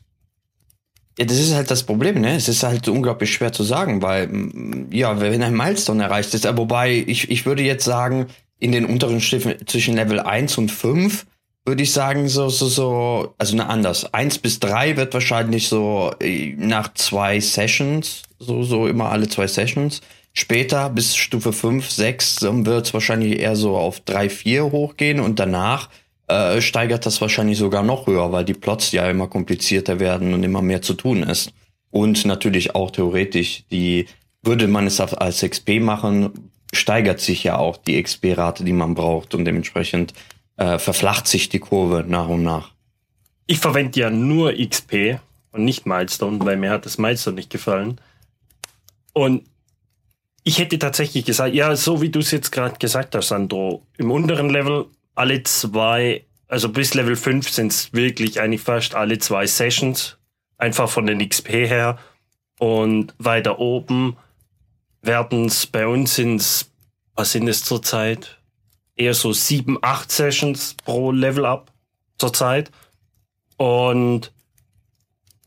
Ja, 1.18 1.26
das 1.26 1.38
ist 1.38 1.54
halt 1.54 1.70
das 1.70 1.82
Problem, 1.84 2.20
ne? 2.20 2.36
Es 2.36 2.48
ist 2.48 2.62
halt 2.62 2.88
unglaublich 2.88 3.32
schwer 3.32 3.52
zu 3.52 3.64
sagen, 3.64 4.00
weil, 4.02 4.28
mm, 4.28 4.88
ja, 4.90 5.20
wenn 5.20 5.42
ein 5.42 5.54
Milestone 5.54 6.02
erreicht 6.02 6.32
ist, 6.34 6.44
wobei 6.56 7.04
ich, 7.06 7.30
ich 7.30 7.44
würde 7.44 7.62
jetzt 7.62 7.84
sagen, 7.84 8.26
in 8.58 8.72
den 8.72 8.86
unteren 8.86 9.20
Stufen 9.20 9.54
zwischen 9.66 9.94
Level 9.94 10.20
1 10.20 10.56
und 10.58 10.70
5 10.70 11.26
würde 11.64 11.82
ich 11.82 11.92
sagen, 11.92 12.28
so, 12.28 12.48
so, 12.48 12.66
so, 12.66 13.34
also 13.38 13.56
ne, 13.56 13.68
anders. 13.68 14.12
1 14.12 14.38
bis 14.38 14.58
3 14.60 14.96
wird 14.96 15.14
wahrscheinlich 15.14 15.68
so 15.68 16.12
äh, 16.20 16.54
nach 16.56 16.92
zwei 16.94 17.40
Sessions, 17.40 18.22
so, 18.38 18.62
so 18.62 18.88
immer 18.88 19.10
alle 19.10 19.28
zwei 19.28 19.46
Sessions. 19.46 20.00
Später 20.34 20.88
bis 20.88 21.14
Stufe 21.14 21.52
5, 21.52 21.90
6 21.90 22.42
wird 22.42 22.86
es 22.86 22.94
wahrscheinlich 22.94 23.38
eher 23.38 23.54
so 23.54 23.76
auf 23.76 24.00
3, 24.00 24.30
4 24.30 24.64
hochgehen 24.72 25.20
und 25.20 25.38
danach 25.38 25.90
äh, 26.28 26.60
steigert 26.62 27.04
das 27.04 27.20
wahrscheinlich 27.20 27.58
sogar 27.58 27.82
noch 27.82 28.06
höher, 28.06 28.32
weil 28.32 28.44
die 28.44 28.54
Plots 28.54 28.92
ja 28.92 29.08
immer 29.10 29.28
komplizierter 29.28 30.00
werden 30.00 30.32
und 30.32 30.42
immer 30.42 30.62
mehr 30.62 30.80
zu 30.80 30.94
tun 30.94 31.22
ist. 31.22 31.52
Und 31.90 32.24
natürlich 32.24 32.74
auch 32.74 32.90
theoretisch, 32.90 33.64
die 33.70 34.06
würde 34.42 34.68
man 34.68 34.86
es 34.86 34.98
als 35.00 35.42
XP 35.42 35.80
machen, 35.80 36.50
steigert 36.72 37.20
sich 37.20 37.44
ja 37.44 37.58
auch 37.58 37.76
die 37.76 38.02
XP-Rate, 38.02 38.64
die 38.64 38.72
man 38.72 38.94
braucht 38.94 39.34
und 39.34 39.44
dementsprechend 39.44 40.14
äh, 40.56 40.78
verflacht 40.78 41.26
sich 41.26 41.50
die 41.50 41.58
Kurve 41.58 42.04
nach 42.08 42.28
und 42.28 42.42
nach. 42.42 42.72
Ich 43.46 43.58
verwende 43.58 44.00
ja 44.00 44.08
nur 44.08 44.54
XP 44.54 45.18
und 45.52 45.64
nicht 45.64 45.84
Milestone, 45.84 46.38
weil 46.40 46.56
mir 46.56 46.70
hat 46.70 46.86
das 46.86 46.96
Milestone 46.96 47.36
nicht 47.36 47.50
gefallen. 47.50 48.00
Und 49.12 49.44
ich 50.44 50.58
hätte 50.58 50.78
tatsächlich 50.78 51.24
gesagt, 51.24 51.54
ja, 51.54 51.74
so 51.76 52.02
wie 52.02 52.08
du 52.08 52.18
es 52.18 52.30
jetzt 52.30 52.50
gerade 52.50 52.78
gesagt 52.78 53.14
hast, 53.14 53.28
Sandro, 53.28 53.86
im 53.96 54.10
unteren 54.10 54.50
Level 54.50 54.86
alle 55.14 55.42
zwei, 55.44 56.24
also 56.48 56.68
bis 56.68 56.94
Level 56.94 57.16
5 57.16 57.48
sind 57.48 57.72
es 57.72 57.92
wirklich 57.92 58.40
eigentlich 58.40 58.62
fast 58.62 58.94
alle 58.94 59.18
zwei 59.18 59.46
Sessions, 59.46 60.18
einfach 60.58 60.88
von 60.88 61.06
den 61.06 61.26
XP 61.26 61.48
her. 61.48 61.98
Und 62.58 63.14
weiter 63.18 63.58
oben 63.58 64.16
werden 65.00 65.46
es 65.46 65.66
bei 65.66 65.86
uns 65.86 66.14
sind 66.14 66.42
was 67.14 67.32
sind 67.32 67.48
es 67.48 67.64
zurzeit? 67.64 68.38
Eher 68.96 69.14
so 69.14 69.32
sieben, 69.32 69.78
acht 69.82 70.10
Sessions 70.10 70.74
pro 70.84 71.12
Level 71.12 71.44
Up 71.44 71.72
zurzeit. 72.18 72.70
Und 73.56 74.32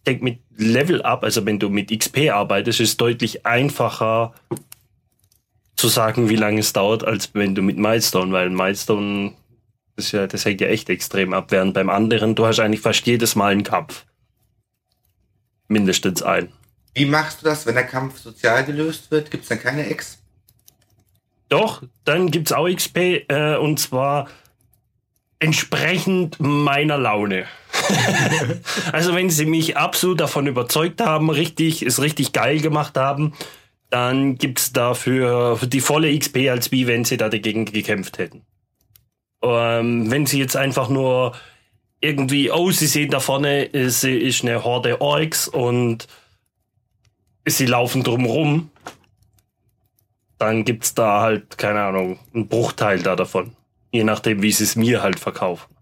denke, 0.05 0.23
mit 0.23 0.39
Level 0.55 1.01
Up, 1.01 1.23
also 1.23 1.45
wenn 1.45 1.59
du 1.59 1.69
mit 1.69 1.97
XP 1.97 2.29
arbeitest, 2.29 2.79
ist 2.79 2.89
es 2.89 2.97
deutlich 2.97 3.45
einfacher 3.45 4.33
zu 5.85 5.89
sagen, 5.89 6.29
wie 6.29 6.35
lange 6.35 6.61
es 6.61 6.73
dauert, 6.73 7.05
als 7.05 7.29
wenn 7.33 7.53
du 7.53 7.61
mit 7.61 7.77
Milestone, 7.77 8.31
weil 8.31 8.49
Milestone 8.49 9.33
das, 9.95 10.11
ja, 10.11 10.25
das 10.25 10.43
hängt 10.43 10.61
ja 10.61 10.67
echt 10.67 10.89
extrem 10.89 11.31
ab. 11.31 11.51
Während 11.51 11.75
beim 11.75 11.91
anderen, 11.91 12.33
du 12.33 12.47
hast 12.47 12.59
eigentlich 12.59 12.81
fast 12.81 13.05
jedes 13.05 13.35
Mal 13.35 13.51
einen 13.51 13.63
Kampf. 13.63 14.05
Mindestens 15.67 16.23
einen. 16.23 16.51
Wie 16.95 17.05
machst 17.05 17.41
du 17.41 17.45
das, 17.45 17.67
wenn 17.67 17.75
der 17.75 17.85
Kampf 17.85 18.19
sozial 18.19 18.65
gelöst 18.65 19.11
wird? 19.11 19.29
Gibt 19.29 19.43
es 19.43 19.49
dann 19.49 19.59
keine 19.59 19.87
X? 19.91 20.17
Doch, 21.49 21.83
dann 22.03 22.31
gibt 22.31 22.47
es 22.47 22.53
auch 22.53 22.67
XP 22.67 22.97
äh, 23.29 23.55
und 23.57 23.79
zwar 23.79 24.27
entsprechend 25.37 26.39
meiner 26.39 26.97
Laune. 26.97 27.45
also 28.91 29.13
wenn 29.13 29.29
sie 29.29 29.45
mich 29.45 29.77
absolut 29.77 30.19
davon 30.19 30.47
überzeugt 30.47 30.99
haben, 30.99 31.29
richtig, 31.29 31.83
es 31.83 32.01
richtig 32.01 32.33
geil 32.33 32.59
gemacht 32.59 32.97
haben, 32.97 33.33
dann 33.89 34.35
gibt 34.35 34.59
es 34.59 34.73
dafür 34.73 35.59
die 35.63 35.81
volle 35.81 36.17
XP, 36.17 36.49
als 36.49 36.71
wie 36.71 36.87
wenn 36.87 37.05
sie 37.05 37.17
da 37.17 37.29
dagegen 37.29 37.65
gekämpft 37.65 38.17
hätten. 38.17 38.41
Ähm, 39.41 40.09
wenn 40.09 40.25
sie 40.25 40.39
jetzt 40.39 40.55
einfach 40.55 40.89
nur 40.89 41.33
irgendwie, 42.01 42.51
oh, 42.51 42.71
sie 42.71 42.87
sehen 42.87 43.09
da 43.09 43.19
vorne, 43.19 43.69
sie 43.89 44.17
ist 44.17 44.43
eine 44.43 44.63
Horde 44.63 45.01
Orks 45.01 45.47
und 45.47 46.07
sie 47.45 47.65
laufen 47.65 48.03
drumrum, 48.03 48.69
dann 50.37 50.65
gibt's 50.65 50.93
da 50.93 51.21
halt, 51.21 51.57
keine 51.57 51.81
Ahnung, 51.81 52.19
einen 52.33 52.47
Bruchteil 52.47 53.01
da 53.01 53.15
davon. 53.15 53.55
Je 53.91 54.03
nachdem, 54.03 54.41
wie 54.41 54.51
sie 54.51 54.65
es 54.65 54.75
mir 54.75 55.01
halt 55.01 55.19
verkaufen. 55.19 55.73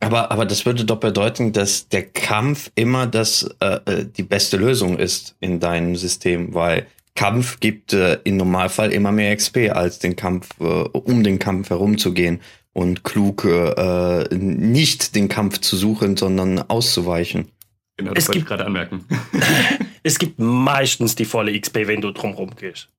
Aber, 0.00 0.30
aber 0.30 0.44
das 0.44 0.66
würde 0.66 0.84
doch 0.84 0.98
bedeuten, 1.00 1.52
dass 1.52 1.88
der 1.88 2.06
Kampf 2.06 2.70
immer 2.74 3.06
das, 3.06 3.48
äh, 3.60 3.80
äh 3.86 4.04
die 4.04 4.22
beste 4.22 4.58
Lösung 4.58 4.98
ist 4.98 5.36
in 5.40 5.58
deinem 5.58 5.96
System, 5.96 6.52
weil 6.52 6.86
Kampf 7.16 7.58
gibt 7.58 7.92
äh, 7.92 8.20
im 8.22 8.36
Normalfall 8.36 8.92
immer 8.92 9.10
mehr 9.10 9.34
XP 9.34 9.70
als 9.72 9.98
den 9.98 10.14
Kampf, 10.14 10.48
äh, 10.60 10.64
um 10.64 11.24
den 11.24 11.40
Kampf 11.40 11.70
herumzugehen 11.70 12.40
und 12.72 13.02
klug 13.02 13.44
äh, 13.44 14.28
nicht 14.34 15.16
den 15.16 15.28
Kampf 15.28 15.58
zu 15.58 15.76
suchen, 15.76 16.16
sondern 16.16 16.58
auszuweichen. 16.58 17.50
Genau, 17.96 18.12
das 18.12 18.24
es 18.24 18.28
wollte 18.28 18.38
ich 18.40 18.44
gerade 18.46 18.66
anmerken. 18.66 19.04
es 20.02 20.18
gibt 20.18 20.38
meistens 20.38 21.16
die 21.16 21.24
volle 21.24 21.58
XP, 21.58 21.86
wenn 21.86 22.00
du 22.00 22.12
drumherum 22.12 22.54
gehst. 22.54 22.90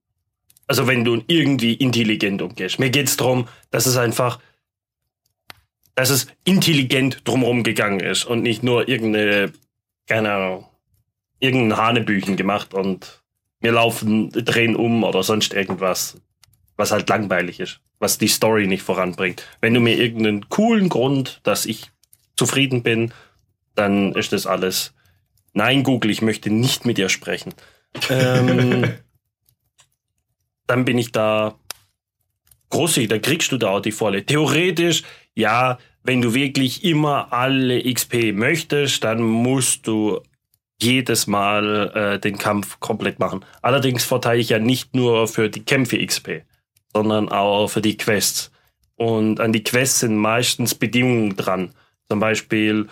Also 0.67 0.87
wenn 0.87 1.05
du 1.05 1.23
irgendwie 1.27 1.73
intelligent 1.75 2.41
umgehst. 2.41 2.79
Mir 2.79 2.89
geht 2.89 3.07
es 3.07 3.15
darum, 3.15 3.47
dass 3.71 3.85
es 3.85 3.95
einfach, 3.95 4.39
dass 5.95 6.09
es 6.09 6.27
intelligent 6.43 7.21
drumherum 7.23 7.63
gegangen 7.63 8.01
ist 8.01 8.25
und 8.25 8.41
nicht 8.41 8.63
nur 8.63 8.89
irgendeine, 8.89 9.53
keine 10.07 10.33
Ahnung, 10.33 10.65
irgendein 11.39 11.77
Hanebüchen 11.77 12.35
gemacht 12.35 12.73
und 12.73 13.21
wir 13.59 13.71
laufen, 13.71 14.29
drehen 14.31 14.75
um 14.75 15.03
oder 15.03 15.23
sonst 15.23 15.53
irgendwas, 15.53 16.21
was 16.75 16.91
halt 16.91 17.09
langweilig 17.09 17.59
ist 17.59 17.81
was 17.99 18.17
die 18.17 18.27
Story 18.27 18.67
nicht 18.67 18.83
voranbringt. 18.83 19.43
Wenn 19.61 19.73
du 19.73 19.79
mir 19.79 19.97
irgendeinen 19.97 20.49
coolen 20.49 20.89
Grund, 20.89 21.39
dass 21.43 21.65
ich 21.65 21.91
zufrieden 22.35 22.83
bin, 22.83 23.11
dann 23.75 24.13
ist 24.13 24.33
das 24.33 24.45
alles 24.45 24.93
Nein, 25.53 25.81
Google, 25.81 26.11
ich 26.11 26.21
möchte 26.21 26.51
nicht 26.51 26.85
mit 26.85 26.99
dir 26.99 27.09
sprechen. 27.09 27.51
Ähm, 28.11 28.93
dann 30.67 30.85
bin 30.85 30.99
ich 30.99 31.11
da 31.11 31.55
großzügig, 32.69 33.09
da 33.09 33.17
kriegst 33.17 33.51
du 33.51 33.57
da 33.57 33.69
auch 33.69 33.79
die 33.79 33.91
volle. 33.91 34.23
Theoretisch, 34.23 35.01
ja, 35.33 35.79
wenn 36.03 36.21
du 36.21 36.35
wirklich 36.35 36.83
immer 36.83 37.33
alle 37.33 37.91
XP 37.91 38.33
möchtest, 38.33 39.03
dann 39.03 39.19
musst 39.23 39.87
du 39.87 40.21
jedes 40.81 41.27
Mal 41.27 41.91
äh, 41.95 42.19
den 42.19 42.37
Kampf 42.37 42.79
komplett 42.79 43.19
machen. 43.19 43.43
Allerdings 43.61 44.03
verteile 44.03 44.39
ich 44.39 44.49
ja 44.49 44.59
nicht 44.59 44.95
nur 44.95 45.27
für 45.27 45.49
die 45.49 45.63
Kämpfe 45.63 46.03
XP, 46.05 46.43
sondern 46.93 47.29
auch 47.29 47.67
für 47.67 47.81
die 47.81 47.97
Quests. 47.97 48.51
Und 48.95 49.39
an 49.39 49.53
die 49.53 49.63
Quests 49.63 50.01
sind 50.01 50.15
meistens 50.15 50.75
Bedingungen 50.75 51.35
dran. 51.35 51.71
Zum 52.09 52.19
Beispiel, 52.19 52.87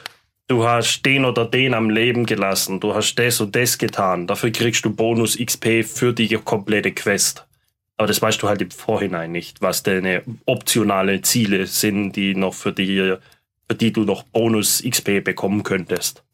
du 0.47 0.67
hast 0.67 1.03
den 1.03 1.25
oder 1.25 1.45
den 1.45 1.73
am 1.73 1.89
Leben 1.89 2.25
gelassen, 2.25 2.79
du 2.79 2.93
hast 2.93 3.15
das 3.15 3.39
und 3.39 3.55
das 3.55 3.77
getan. 3.77 4.27
Dafür 4.27 4.51
kriegst 4.51 4.85
du 4.85 4.93
Bonus 4.93 5.37
XP 5.37 5.83
für 5.83 6.13
die 6.13 6.29
komplette 6.43 6.91
Quest. 6.91 7.45
Aber 7.97 8.07
das 8.07 8.21
weißt 8.21 8.41
du 8.41 8.49
halt 8.49 8.61
im 8.61 8.71
Vorhinein 8.71 9.31
nicht, 9.31 9.61
was 9.61 9.83
deine 9.83 10.23
optionale 10.45 11.21
Ziele 11.21 11.65
sind, 11.65 12.13
die 12.13 12.35
noch 12.35 12.53
für 12.53 12.73
die, 12.73 13.15
für 13.69 13.75
die 13.75 13.93
du 13.93 14.03
noch 14.03 14.23
Bonus 14.23 14.83
XP 14.83 15.23
bekommen 15.23 15.63
könntest. 15.63 16.25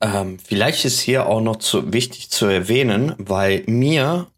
Ähm, 0.00 0.38
vielleicht 0.42 0.84
ist 0.84 1.00
hier 1.00 1.26
auch 1.26 1.40
noch 1.40 1.56
zu, 1.56 1.92
wichtig 1.92 2.30
zu 2.30 2.46
erwähnen, 2.46 3.14
weil 3.18 3.64
mir, 3.66 4.28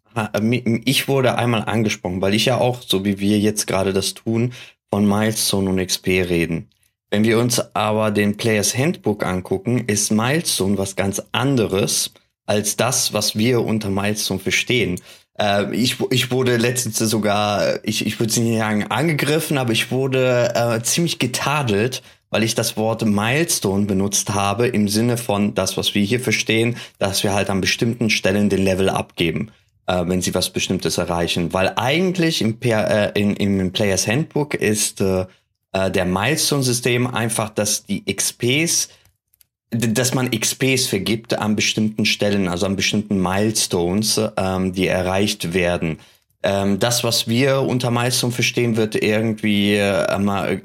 ich 0.85 1.09
wurde 1.09 1.37
einmal 1.37 1.65
angesprochen, 1.65 2.21
weil 2.21 2.35
ich 2.35 2.47
ja 2.47 2.59
auch, 2.59 2.83
so 2.83 3.05
wie 3.05 3.21
wir 3.21 3.39
jetzt 3.39 3.67
gerade 3.67 3.93
das 3.93 4.15
tun, 4.15 4.53
von 4.91 5.07
Milestone 5.07 5.71
und 5.71 5.87
XP 5.87 6.07
reden. 6.09 6.69
Wenn 7.11 7.25
wir 7.25 7.39
uns 7.39 7.61
aber 7.75 8.11
den 8.11 8.37
Players 8.37 8.77
Handbook 8.77 9.25
angucken, 9.25 9.85
ist 9.87 10.11
Milestone 10.11 10.79
was 10.79 10.97
ganz 10.97 11.23
anderes 11.33 12.13
als 12.47 12.77
das, 12.77 13.13
was 13.13 13.37
wir 13.37 13.61
unter 13.63 13.91
Milestone 13.91 14.41
verstehen. 14.41 15.01
Äh, 15.39 15.75
ich, 15.75 15.99
ich 16.11 16.31
wurde 16.31 16.57
letztens 16.57 16.99
sogar, 16.99 17.85
ich, 17.85 18.07
ich 18.07 18.19
würde 18.19 18.41
nicht 18.41 18.59
sagen 18.59 18.85
angegriffen, 18.85 19.59
aber 19.59 19.73
ich 19.73 19.91
wurde 19.91 20.53
äh, 20.55 20.83
ziemlich 20.83 21.19
getadelt, 21.19 22.03
weil 22.33 22.43
ich 22.43 22.57
das 22.57 22.77
Wort 22.77 23.05
Milestone 23.05 23.85
benutzt 23.85 24.35
habe 24.35 24.67
im 24.67 24.89
Sinne 24.89 25.17
von 25.19 25.55
das, 25.55 25.77
was 25.77 25.95
wir 25.95 26.03
hier 26.03 26.19
verstehen, 26.19 26.77
dass 26.99 27.23
wir 27.23 27.35
halt 27.35 27.51
an 27.51 27.61
bestimmten 27.61 28.11
Stellen 28.11 28.49
den 28.49 28.65
Level 28.65 28.89
abgeben, 28.89 29.51
äh, 29.87 30.03
wenn 30.07 30.23
sie 30.23 30.35
was 30.35 30.51
Bestimmtes 30.51 30.99
erreichen. 30.99 31.53
Weil 31.53 31.75
eigentlich 31.77 32.41
im, 32.41 32.57
äh, 32.63 33.11
in, 33.21 33.37
im 33.37 33.73
Players 33.73 34.09
Handbook 34.09 34.55
ist 34.55 35.03
äh, 35.03 35.27
äh, 35.73 35.91
der 35.91 36.07
Milestone-System 36.07 37.07
einfach, 37.07 37.51
dass 37.51 37.85
die 37.85 38.05
XPs 38.13 38.89
dass 39.75 40.13
man 40.13 40.31
XPs 40.31 40.85
vergibt 40.87 41.33
an 41.33 41.57
bestimmten 41.57 42.05
Stellen, 42.05 42.47
also 42.47 42.67
an 42.67 42.77
bestimmten 42.77 43.19
Milestones, 43.19 44.21
ähm, 44.37 44.75
die 44.75 44.87
erreicht 44.87 45.55
werden. 45.55 45.99
Ähm, 46.43 46.79
das, 46.79 47.05
was 47.05 47.27
wir 47.27 47.63
unter 47.63 47.91
Milestone 47.91 48.35
verstehen, 48.35 48.77
wird 48.77 48.97
irgendwie 48.97 49.77
äh, 49.77 50.05
äh, 50.05 50.59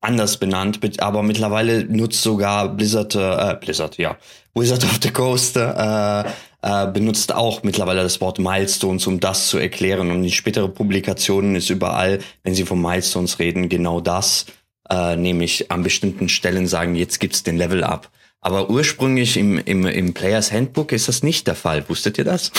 anders 0.00 0.38
benannt, 0.38 0.80
aber 1.00 1.22
mittlerweile 1.22 1.84
nutzt 1.84 2.22
sogar 2.22 2.68
Blizzard, 2.68 3.14
äh, 3.14 3.56
Blizzard, 3.60 3.98
ja, 3.98 4.16
Wizard 4.54 4.84
of 4.84 4.98
the 5.02 5.10
Coast 5.10 5.56
äh, 5.56 6.24
äh, 6.62 6.86
benutzt 6.92 7.32
auch 7.32 7.62
mittlerweile 7.62 8.02
das 8.02 8.20
Wort 8.20 8.38
Milestones, 8.38 9.06
um 9.06 9.20
das 9.20 9.48
zu 9.48 9.58
erklären. 9.58 10.10
Und 10.10 10.24
in 10.24 10.30
spätere 10.30 10.68
Publikationen 10.68 11.54
ist 11.54 11.70
überall, 11.70 12.18
wenn 12.42 12.54
sie 12.54 12.64
von 12.64 12.80
Milestones 12.80 13.38
reden, 13.38 13.68
genau 13.68 14.00
das, 14.00 14.46
äh, 14.90 15.16
nämlich 15.16 15.70
an 15.70 15.82
bestimmten 15.82 16.28
Stellen 16.28 16.66
sagen, 16.66 16.94
jetzt 16.94 17.20
gibt's 17.20 17.42
den 17.42 17.56
Level 17.56 17.84
up. 17.84 18.10
Aber 18.40 18.70
ursprünglich 18.70 19.36
im, 19.36 19.58
im, 19.58 19.86
im 19.86 20.14
Players 20.14 20.52
Handbook 20.52 20.92
ist 20.92 21.08
das 21.08 21.22
nicht 21.22 21.46
der 21.46 21.56
Fall. 21.56 21.88
Wusstet 21.88 22.18
ihr 22.18 22.24
das? 22.24 22.52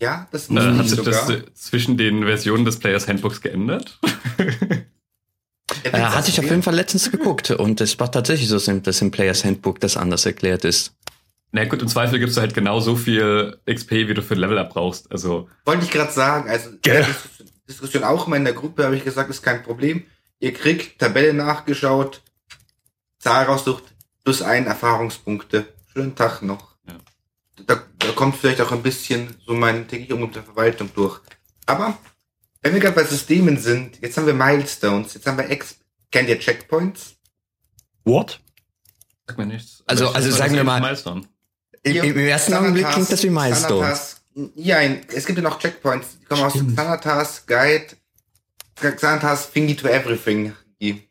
Ja, 0.00 0.28
das 0.30 0.50
äh, 0.50 0.54
Hat 0.54 0.88
sich 0.88 1.00
das 1.00 1.28
zwischen 1.54 1.96
den 1.96 2.24
Versionen 2.24 2.64
des 2.64 2.78
Players 2.78 3.08
Handbooks 3.08 3.40
geändert? 3.40 3.98
äh, 5.84 5.90
hatte 5.92 6.30
ich 6.30 6.38
auf 6.38 6.44
jeden 6.44 6.62
Fall 6.62 6.74
letztens 6.74 7.10
geguckt 7.10 7.50
und 7.50 7.80
es 7.80 7.98
war 7.98 8.10
tatsächlich 8.10 8.48
so, 8.48 8.58
dass 8.58 9.00
im 9.02 9.10
Players 9.10 9.44
Handbook 9.44 9.80
das 9.80 9.96
anders 9.96 10.26
erklärt 10.26 10.64
ist. 10.64 10.94
Na 11.52 11.64
gut, 11.64 11.80
im 11.80 11.88
Zweifel 11.88 12.18
gibst 12.18 12.36
du 12.36 12.40
halt 12.40 12.54
genauso 12.54 12.96
viel 12.96 13.58
XP, 13.66 13.90
wie 13.92 14.14
du 14.14 14.22
für 14.22 14.34
ein 14.34 14.40
Level 14.40 14.58
up 14.58 14.70
brauchst. 14.70 15.10
Also 15.10 15.48
wollte 15.64 15.84
ich 15.84 15.90
gerade 15.90 16.12
sagen, 16.12 16.50
also 16.50 16.70
yeah. 16.86 17.06
Diskussion 17.68 18.04
auch 18.04 18.26
mal 18.26 18.36
in 18.36 18.44
der 18.44 18.52
Gruppe 18.54 18.84
habe 18.84 18.96
ich 18.96 19.04
gesagt, 19.04 19.30
ist 19.30 19.42
kein 19.42 19.62
Problem. 19.62 20.04
Ihr 20.38 20.52
kriegt 20.52 20.98
Tabelle 20.98 21.32
nachgeschaut, 21.32 22.22
Zahl 23.18 23.46
raussucht, 23.46 23.82
plus 24.22 24.42
ein 24.42 24.66
Erfahrungspunkte. 24.66 25.66
Schönen 25.92 26.14
Tag 26.14 26.42
noch. 26.42 26.76
Ja. 26.86 26.94
Da, 27.66 27.82
da 27.98 28.12
kommt 28.12 28.36
vielleicht 28.36 28.60
auch 28.60 28.72
ein 28.72 28.82
bisschen 28.82 29.34
so 29.46 29.54
mein 29.54 29.88
täglich 29.88 30.12
Umgang 30.12 30.28
mit 30.28 30.36
der 30.36 30.42
Verwaltung 30.42 30.90
durch. 30.94 31.20
Aber 31.64 31.96
wenn 32.66 32.74
wir 32.74 32.80
gerade 32.80 32.96
bei 32.96 33.04
Systemen 33.04 33.58
sind, 33.58 34.02
jetzt 34.02 34.16
haben 34.16 34.26
wir 34.26 34.34
Milestones, 34.34 35.14
jetzt 35.14 35.24
haben 35.24 35.38
wir 35.38 35.48
Ex. 35.48 35.76
Kennt 36.10 36.28
ihr 36.28 36.36
Checkpoints? 36.36 37.14
What? 38.04 38.40
Sag 39.24 39.38
mir 39.38 39.46
nichts. 39.46 39.84
Also, 39.86 40.08
also 40.08 40.32
sagen 40.32 40.54
wir 40.54 40.64
mal. 40.64 40.80
Milestone. 40.80 41.22
Im, 41.84 42.02
Im, 42.02 42.18
ersten 42.18 42.54
Augenblick 42.54 42.88
klingt 42.88 43.12
das 43.12 43.22
wie 43.22 43.30
Milestones. 43.30 44.20
Ja, 44.56 44.80
es 44.80 45.26
gibt 45.26 45.38
ja 45.38 45.44
noch 45.44 45.60
Checkpoints, 45.60 46.18
die 46.20 46.24
kommen 46.24 46.50
Stimmt. 46.50 46.70
aus 46.70 46.84
Xanatas 46.84 47.46
Guide, 47.46 47.86
Xanatas 48.74 49.52
Thingy 49.52 49.76
to 49.76 49.86
Everything. 49.86 50.52
Die, 50.80 51.08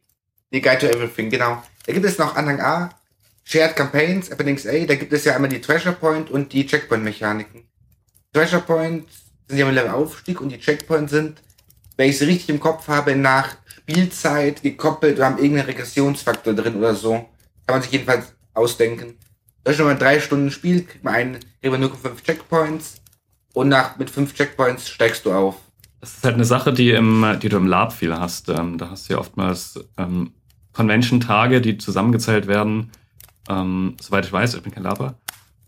die 0.52 0.62
Guide 0.62 0.80
to 0.80 0.88
Everything, 0.88 1.30
genau. 1.30 1.64
Da 1.86 1.94
gibt 1.94 2.06
es 2.06 2.18
noch 2.18 2.36
Anhang 2.36 2.60
A, 2.60 2.90
Shared 3.46 3.78
Campaigns, 3.78 4.30
Appendix 4.30 4.68
A, 4.68 4.86
da 4.86 4.96
gibt 4.96 5.14
es 5.14 5.24
ja 5.24 5.36
einmal 5.36 5.50
die 5.50 5.62
Treasure 5.62 5.96
Point 5.96 6.30
und 6.30 6.52
die 6.52 6.66
Checkpoint-Mechaniken. 6.68 7.70
Treasure 8.34 8.62
Point 8.62 9.08
sind 9.48 9.58
ja 9.58 9.68
im 9.68 9.74
Level-Aufstieg 9.74 10.42
und 10.42 10.50
die 10.50 10.60
Checkpoints 10.60 11.12
sind, 11.12 11.42
wenn 11.98 12.10
ich 12.10 12.18
sie 12.18 12.26
richtig 12.26 12.50
im 12.50 12.60
Kopf 12.60 12.88
habe, 12.88 13.16
nach 13.16 13.56
Spielzeit 13.68 14.64
gekoppelt 14.64 15.18
oder 15.18 15.26
haben 15.26 15.38
irgendeinen 15.38 15.68
Regressionsfaktor 15.68 16.54
drin 16.54 16.76
oder 16.76 16.96
so. 16.96 17.14
Kann 17.66 17.76
man 17.76 17.82
sich 17.82 17.92
jedenfalls 17.92 18.34
ausdenken. 18.54 19.18
Wenn 19.64 19.86
man 19.86 20.00
drei 20.00 20.20
Stunden 20.20 20.52
spielt, 20.52 20.88
kriegt 20.88 21.04
man 21.04 21.16
einen, 21.16 21.40
kriegt 21.62 21.80
nur 21.80 21.96
fünf 21.96 22.24
Checkpoints 22.24 23.02
und 23.54 23.70
nach, 23.70 23.98
mit 23.98 24.10
fünf 24.10 24.34
Checkpoints 24.34 24.90
steigst 24.90 25.26
du 25.26 25.32
auf. 25.32 25.56
Das 26.02 26.18
ist 26.18 26.24
halt 26.24 26.36
eine 26.36 26.46
Sache, 26.46 26.72
die, 26.72 26.92
im, 26.92 27.26
die 27.42 27.50
du 27.50 27.58
im 27.58 27.66
Lab 27.66 27.92
viel 27.92 28.16
hast. 28.16 28.50
Ähm, 28.50 28.78
da 28.78 28.92
hast 28.92 29.10
du 29.10 29.14
ja 29.14 29.20
oftmals 29.20 29.80
ähm, 29.98 30.34
Convention-Tage, 30.74 31.62
die 31.62 31.78
zusammengezählt 31.78 32.46
werden. 32.46 32.92
Ähm, 33.50 33.96
soweit 34.00 34.26
ich 34.26 34.32
weiß, 34.32 34.54
ich 34.54 34.62
bin 34.62 34.72
kein 34.72 34.84
Laber. 34.84 35.16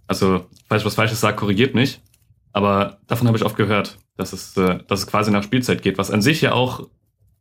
Also, 0.06 0.46
falls 0.68 0.82
ich 0.82 0.86
was 0.86 0.96
Falsches 0.96 1.22
sage, 1.22 1.38
korrigiert 1.38 1.74
mich. 1.74 2.02
Aber 2.54 3.00
davon 3.08 3.28
habe 3.28 3.38
ich 3.38 3.46
oft 3.46 3.56
gehört, 3.56 3.98
dass 4.18 4.34
es, 4.34 4.58
äh, 4.58 4.80
dass 4.88 5.02
es 5.02 5.08
quasi 5.08 5.32
nach 5.32 5.44
Spielzeit 5.44 5.82
geht, 5.82 5.98
was 5.98 6.12
an 6.12 6.22
sich 6.22 6.42
ja 6.42 6.54
auch 6.54 6.88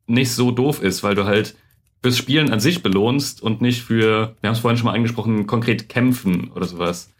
nicht 0.07 0.33
so 0.33 0.51
doof 0.51 0.83
ist, 0.83 1.03
weil 1.03 1.15
du 1.15 1.25
halt 1.25 1.57
fürs 2.03 2.17
Spielen 2.17 2.53
an 2.53 2.61
sich 2.61 2.83
belohnst 2.83 3.43
und 3.43 3.61
nicht 3.61 3.83
für, 3.83 4.37
wir 4.41 4.49
haben 4.49 4.55
es 4.55 4.61
vorhin 4.61 4.79
schon 4.79 4.87
mal 4.87 4.95
angesprochen, 4.95 5.47
konkret 5.47 5.89
kämpfen 5.89 6.53
oder 6.53 6.67
sowas. 6.67 7.11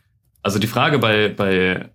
Also 0.43 0.59
die 0.59 0.69
Frage 0.69 0.99
bei, 0.99 1.29
bei 1.29 1.91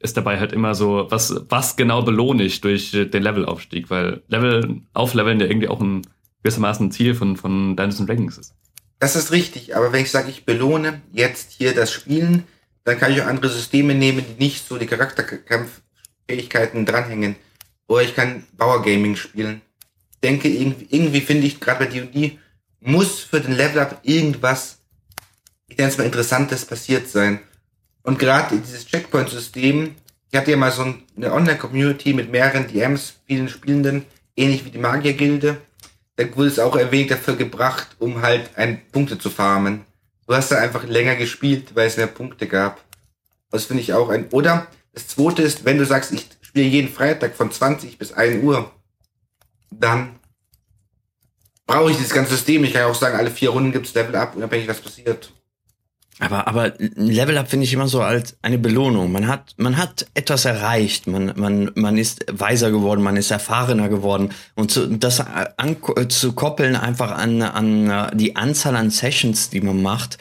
ist 0.00 0.16
dabei 0.16 0.38
halt 0.38 0.52
immer 0.52 0.74
so, 0.74 1.06
was, 1.08 1.34
was 1.48 1.76
genau 1.76 2.02
belohne 2.02 2.42
ich 2.42 2.60
durch 2.60 2.92
den 2.92 3.22
Levelaufstieg, 3.22 3.90
weil 3.90 4.22
Level, 4.28 4.82
aufleveln 4.92 5.40
ja 5.40 5.46
irgendwie 5.46 5.68
auch 5.68 5.80
ein 5.80 6.02
gewissermaßen 6.42 6.86
ein 6.86 6.92
Ziel 6.92 7.14
von, 7.14 7.36
von 7.36 7.76
Dungeons 7.76 8.06
Dragons 8.06 8.38
ist. 8.38 8.54
Das 9.00 9.16
ist 9.16 9.32
richtig, 9.32 9.76
aber 9.76 9.92
wenn 9.92 10.02
ich 10.02 10.10
sage, 10.10 10.30
ich 10.30 10.44
belohne 10.44 11.00
jetzt 11.12 11.52
hier 11.52 11.74
das 11.74 11.92
Spielen, 11.92 12.44
dann 12.84 12.98
kann 12.98 13.12
ich 13.12 13.22
auch 13.22 13.26
andere 13.26 13.48
Systeme 13.48 13.94
nehmen, 13.94 14.24
die 14.28 14.42
nicht 14.42 14.66
so 14.66 14.78
die 14.78 14.86
Charakterkampffähigkeiten 16.28 16.86
dranhängen. 16.86 17.36
Oder 17.86 18.02
ich 18.02 18.14
kann 18.14 18.44
Power 18.56 18.82
Gaming 18.82 19.16
spielen. 19.16 19.62
Ich 20.12 20.20
denke, 20.20 20.48
irgendwie, 20.48 20.86
irgendwie 20.90 21.20
finde 21.20 21.46
ich 21.46 21.60
gerade 21.60 21.84
bei 21.84 21.90
D&D 21.90 22.38
muss 22.80 23.20
für 23.20 23.40
den 23.40 23.56
Level-Up 23.56 24.00
irgendwas, 24.02 24.78
ich 25.66 25.76
nenne 25.76 25.90
es 25.90 25.98
mal 25.98 26.04
Interessantes 26.04 26.64
passiert 26.64 27.08
sein. 27.08 27.40
Und 28.02 28.18
gerade 28.18 28.56
dieses 28.56 28.86
Checkpoint-System, 28.86 29.96
ich 30.30 30.38
hatte 30.38 30.52
ja 30.52 30.56
mal 30.56 30.70
so 30.70 30.94
eine 31.16 31.32
Online-Community 31.32 32.12
mit 32.12 32.30
mehreren 32.30 32.68
DMs, 32.68 33.14
vielen 33.26 33.48
Spielenden, 33.48 34.04
ähnlich 34.36 34.64
wie 34.64 34.70
die 34.70 34.78
Magier-Gilde 34.78 35.58
da 36.18 36.24
wurde 36.36 36.48
es 36.48 36.58
auch 36.58 36.74
erwähnt 36.74 37.12
dafür 37.12 37.36
gebracht, 37.36 37.86
um 38.00 38.22
halt 38.22 38.50
ein 38.56 38.82
Punkte 38.90 39.18
zu 39.18 39.30
farmen. 39.30 39.84
Du 40.26 40.34
hast 40.34 40.50
da 40.50 40.58
einfach 40.58 40.82
länger 40.82 41.14
gespielt, 41.14 41.76
weil 41.76 41.86
es 41.86 41.96
mehr 41.96 42.08
Punkte 42.08 42.48
gab. 42.48 42.82
Das 43.52 43.66
finde 43.66 43.84
ich 43.84 43.92
auch 43.92 44.08
ein. 44.08 44.26
Oder 44.30 44.66
das 44.98 45.06
zweite 45.06 45.42
ist, 45.42 45.64
wenn 45.64 45.78
du 45.78 45.86
sagst, 45.86 46.12
ich 46.12 46.26
spiele 46.40 46.66
jeden 46.66 46.92
Freitag 46.92 47.36
von 47.36 47.52
20 47.52 47.98
bis 47.98 48.12
1 48.12 48.42
Uhr, 48.42 48.72
dann 49.70 50.18
brauche 51.66 51.92
ich 51.92 51.96
dieses 51.96 52.12
ganze 52.12 52.32
System. 52.32 52.64
Ich 52.64 52.72
kann 52.72 52.90
auch 52.90 52.96
sagen, 52.96 53.16
alle 53.16 53.30
vier 53.30 53.50
Runden 53.50 53.70
gibt's 53.70 53.94
Level 53.94 54.16
Up, 54.16 54.34
unabhängig 54.34 54.66
was 54.66 54.80
passiert. 54.80 55.32
Aber, 56.18 56.48
aber 56.48 56.72
Level 56.78 57.38
Up 57.38 57.48
finde 57.48 57.64
ich 57.64 57.72
immer 57.72 57.86
so 57.86 58.02
als 58.02 58.36
eine 58.42 58.58
Belohnung. 58.58 59.12
Man 59.12 59.28
hat, 59.28 59.54
man 59.56 59.76
hat 59.76 60.06
etwas 60.14 60.46
erreicht. 60.46 61.06
Man, 61.06 61.32
man, 61.36 61.70
man 61.76 61.96
ist 61.96 62.26
weiser 62.28 62.72
geworden, 62.72 63.02
man 63.02 63.16
ist 63.16 63.30
erfahrener 63.30 63.88
geworden. 63.88 64.30
Und 64.56 64.72
zu, 64.72 64.88
das 64.88 65.20
an, 65.20 65.76
zu 66.08 66.32
koppeln 66.32 66.74
einfach 66.74 67.12
an, 67.12 67.40
an 67.42 68.10
die 68.18 68.34
Anzahl 68.34 68.74
an 68.74 68.90
Sessions, 68.90 69.50
die 69.50 69.60
man 69.60 69.80
macht, 69.80 70.18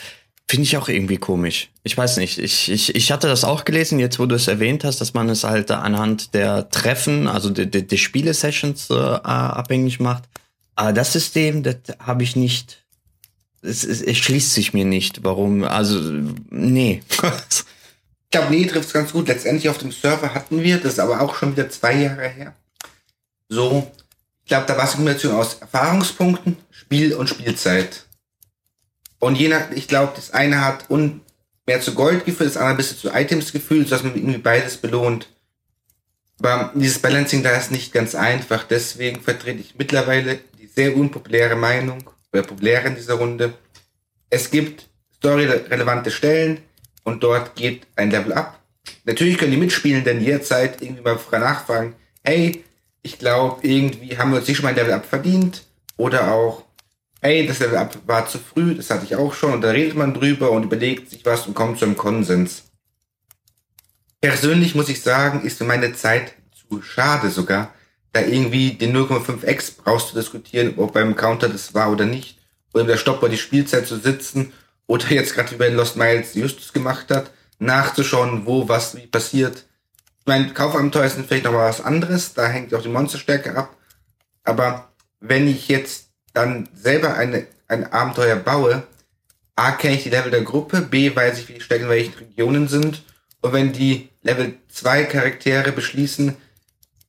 Finde 0.49 0.63
ich 0.63 0.77
auch 0.77 0.87
irgendwie 0.87 1.17
komisch. 1.17 1.69
Ich 1.83 1.97
weiß 1.97 2.17
nicht. 2.17 2.37
Ich, 2.37 2.71
ich, 2.71 2.95
ich 2.95 3.11
hatte 3.11 3.27
das 3.27 3.43
auch 3.43 3.65
gelesen, 3.65 3.99
jetzt 3.99 4.17
wo 4.17 4.25
du 4.25 4.35
es 4.35 4.47
erwähnt 4.47 4.85
hast, 4.85 5.01
dass 5.01 5.13
man 5.13 5.27
es 5.27 5.43
halt 5.43 5.71
anhand 5.71 6.33
der 6.33 6.69
Treffen, 6.69 7.27
also 7.27 7.49
der, 7.49 7.65
der, 7.65 7.81
der 7.81 7.97
Spiele-Sessions 7.97 8.89
äh, 8.89 8.93
abhängig 8.93 9.99
macht. 9.99 10.23
Aber 10.75 10.93
das 10.93 11.11
System, 11.11 11.63
das 11.63 11.75
habe 11.99 12.23
ich 12.23 12.37
nicht. 12.37 12.85
Es, 13.61 13.83
es, 13.83 14.01
es 14.01 14.17
schließt 14.17 14.53
sich 14.53 14.73
mir 14.73 14.85
nicht. 14.85 15.25
Warum? 15.25 15.65
Also, 15.65 15.99
nee. 16.49 17.01
ich 17.49 17.65
glaube, 18.31 18.51
nee, 18.51 18.65
trifft 18.65 18.87
es 18.87 18.93
ganz 18.93 19.11
gut. 19.11 19.27
Letztendlich 19.27 19.67
auf 19.67 19.79
dem 19.79 19.91
Server 19.91 20.33
hatten 20.33 20.63
wir, 20.63 20.77
das 20.79 20.99
aber 20.99 21.19
auch 21.19 21.35
schon 21.35 21.57
wieder 21.57 21.69
zwei 21.69 21.93
Jahre 21.95 22.29
her. 22.29 22.55
So, 23.49 23.91
ich 24.45 24.49
glaube, 24.49 24.65
da 24.65 24.77
war 24.77 24.85
es 24.85 24.91
eine 24.91 24.97
Kombination 24.97 25.33
aus 25.35 25.55
Erfahrungspunkten, 25.55 26.55
Spiel 26.71 27.15
und 27.15 27.27
Spielzeit. 27.27 28.06
Und 29.19 29.35
je 29.35 29.47
nach, 29.47 29.71
ich 29.71 29.87
glaube, 29.87 30.13
das 30.15 30.31
eine 30.31 30.63
hat 30.63 30.89
un, 30.89 31.21
mehr 31.65 31.81
zu 31.81 31.93
Gold 31.93 32.25
geführt, 32.25 32.49
das 32.49 32.57
andere 32.57 32.71
ein 32.71 32.77
bisschen 32.77 32.97
zu 32.97 33.09
Items 33.09 33.51
gefühlt, 33.51 33.87
sodass 33.87 34.03
man 34.03 34.15
irgendwie 34.15 34.37
beides 34.37 34.77
belohnt. 34.77 35.27
Aber 36.39 36.71
dieses 36.75 36.99
Balancing 36.99 37.41
da 37.41 37.51
ist 37.51 37.71
nicht 37.71 37.93
ganz 37.93 38.13
einfach, 38.13 38.63
deswegen 38.63 39.21
vertrete 39.21 39.59
ich 39.59 39.75
mittlerweile 39.77 40.39
die 40.59 40.67
sehr 40.67 40.95
unpopuläre 40.95 41.55
Meinung, 41.55 42.09
oder 42.31 42.43
populäre 42.43 42.87
in 42.87 42.95
dieser 42.95 43.15
Runde. 43.15 43.53
Es 44.29 44.51
gibt 44.51 44.87
storyrelevante 45.17 46.11
Stellen 46.11 46.59
und 47.03 47.23
dort 47.23 47.55
geht 47.55 47.87
ein 47.95 48.11
Level 48.11 48.33
up. 48.33 48.59
Natürlich 49.05 49.37
können 49.37 49.51
die 49.51 49.57
Mitspielenden 49.57 50.21
jederzeit 50.21 50.81
irgendwie 50.81 51.01
mal 51.01 51.17
nachfragen, 51.31 51.95
hey, 52.23 52.63
ich 53.01 53.19
glaube, 53.19 53.65
irgendwie 53.65 54.17
haben 54.17 54.31
wir 54.31 54.39
uns 54.39 54.47
nicht 54.47 54.57
schon 54.57 54.65
mal 54.65 54.69
ein 54.69 54.75
Level 54.75 54.93
up 54.93 55.05
verdient. 55.05 55.63
Oder 55.95 56.31
auch, 56.31 56.63
ey, 57.21 57.47
das 57.47 57.59
war 58.05 58.27
zu 58.27 58.39
früh, 58.39 58.75
das 58.75 58.89
hatte 58.89 59.05
ich 59.05 59.15
auch 59.15 59.33
schon, 59.33 59.53
und 59.53 59.61
da 59.61 59.71
redet 59.71 59.95
man 59.95 60.13
drüber 60.13 60.51
und 60.51 60.63
überlegt 60.63 61.09
sich 61.09 61.25
was 61.25 61.47
und 61.47 61.53
kommt 61.53 61.79
zu 61.79 61.85
einem 61.85 61.97
Konsens. 61.97 62.63
Persönlich 64.21 64.75
muss 64.75 64.89
ich 64.89 65.01
sagen, 65.01 65.41
ist 65.41 65.57
für 65.57 65.63
meine 65.63 65.93
Zeit 65.93 66.33
zu 66.69 66.81
schade 66.81 67.29
sogar, 67.29 67.73
da 68.13 68.21
irgendwie 68.21 68.71
den 68.71 68.95
0,5x 68.95 69.73
brauchst 69.83 70.11
du 70.11 70.15
diskutieren, 70.15 70.73
ob 70.77 70.93
beim 70.93 71.15
Counter 71.15 71.49
das 71.49 71.73
war 71.73 71.91
oder 71.91 72.05
nicht, 72.05 72.39
oder 72.73 72.85
der 72.85 72.97
Stopper 72.97 73.29
die 73.29 73.37
Spielzeit 73.37 73.87
zu 73.87 73.97
sitzen, 73.97 74.53
oder 74.87 75.11
jetzt 75.11 75.33
gerade 75.35 75.51
wie 75.51 75.55
bei 75.55 75.69
Lost 75.69 75.97
Miles 75.97 76.33
Justus 76.33 76.73
gemacht 76.73 77.11
hat, 77.11 77.31
nachzuschauen, 77.59 78.45
wo 78.45 78.67
was 78.69 78.95
wie 78.95 79.07
passiert. 79.07 79.65
Ich 80.19 80.25
meine, 80.25 80.53
Kaufabenteuer 80.53 81.09
sind 81.09 81.27
vielleicht 81.27 81.45
noch 81.45 81.51
mal 81.51 81.69
was 81.69 81.81
anderes, 81.81 82.33
da 82.33 82.47
hängt 82.47 82.73
auch 82.73 82.81
die 82.81 82.89
Monsterstärke 82.89 83.55
ab, 83.55 83.75
aber 84.43 84.91
wenn 85.19 85.47
ich 85.47 85.67
jetzt 85.67 86.06
dann 86.33 86.69
selber 86.73 87.15
eine, 87.15 87.47
ein 87.67 87.91
Abenteuer 87.91 88.35
baue, 88.35 88.83
A, 89.57 89.71
kenne 89.71 89.95
ich 89.95 90.03
die 90.03 90.09
Level 90.09 90.29
der 90.29 90.43
Gruppe, 90.43 90.81
B, 90.81 91.15
weiß 91.15 91.39
ich, 91.39 91.49
wie 91.49 91.53
die 91.53 91.61
Stärken 91.61 91.85
in 91.85 91.89
welchen 91.89 92.13
Regionen 92.13 92.67
sind. 92.67 93.03
Und 93.41 93.53
wenn 93.53 93.73
die 93.73 94.09
Level 94.21 94.53
2 94.69 95.05
Charaktere 95.05 95.71
beschließen, 95.71 96.35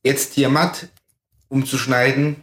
jetzt 0.03 0.33
Tiamat 0.33 0.87
umzuschneiden, 1.47 2.37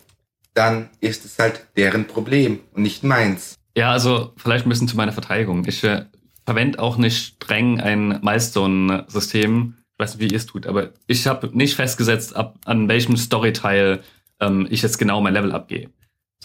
dann 0.54 0.90
ist 1.00 1.25
es 1.25 1.38
halt 1.40 1.66
deren 1.76 2.06
Problem 2.06 2.61
und 2.73 2.83
nicht 2.83 3.02
meins. 3.02 3.56
Ja, 3.76 3.90
also 3.90 4.33
vielleicht 4.37 4.64
ein 4.64 4.68
bisschen 4.68 4.88
zu 4.88 4.97
meiner 4.97 5.12
Verteidigung. 5.12 5.66
Ich 5.66 5.83
äh, 5.83 6.04
verwende 6.45 6.78
auch 6.78 6.99
nicht 6.99 7.35
streng 7.35 7.80
ein 7.80 8.21
Milestone-System. 8.23 9.75
Ich 9.76 9.99
weiß 9.99 10.14
nicht, 10.14 10.23
wie 10.23 10.33
ihr 10.33 10.38
es 10.38 10.47
tut, 10.47 10.68
aber 10.68 10.90
ich 11.09 11.26
habe 11.26 11.50
nicht 11.52 11.75
festgesetzt, 11.75 12.37
ab 12.37 12.59
an 12.64 12.88
welchem 12.88 13.16
Storyteil 13.16 14.04
ähm, 14.40 14.68
ich 14.71 14.83
jetzt 14.83 14.99
genau 14.99 15.21
mein 15.21 15.35
Level 15.35 15.52
abgehe 15.52 15.90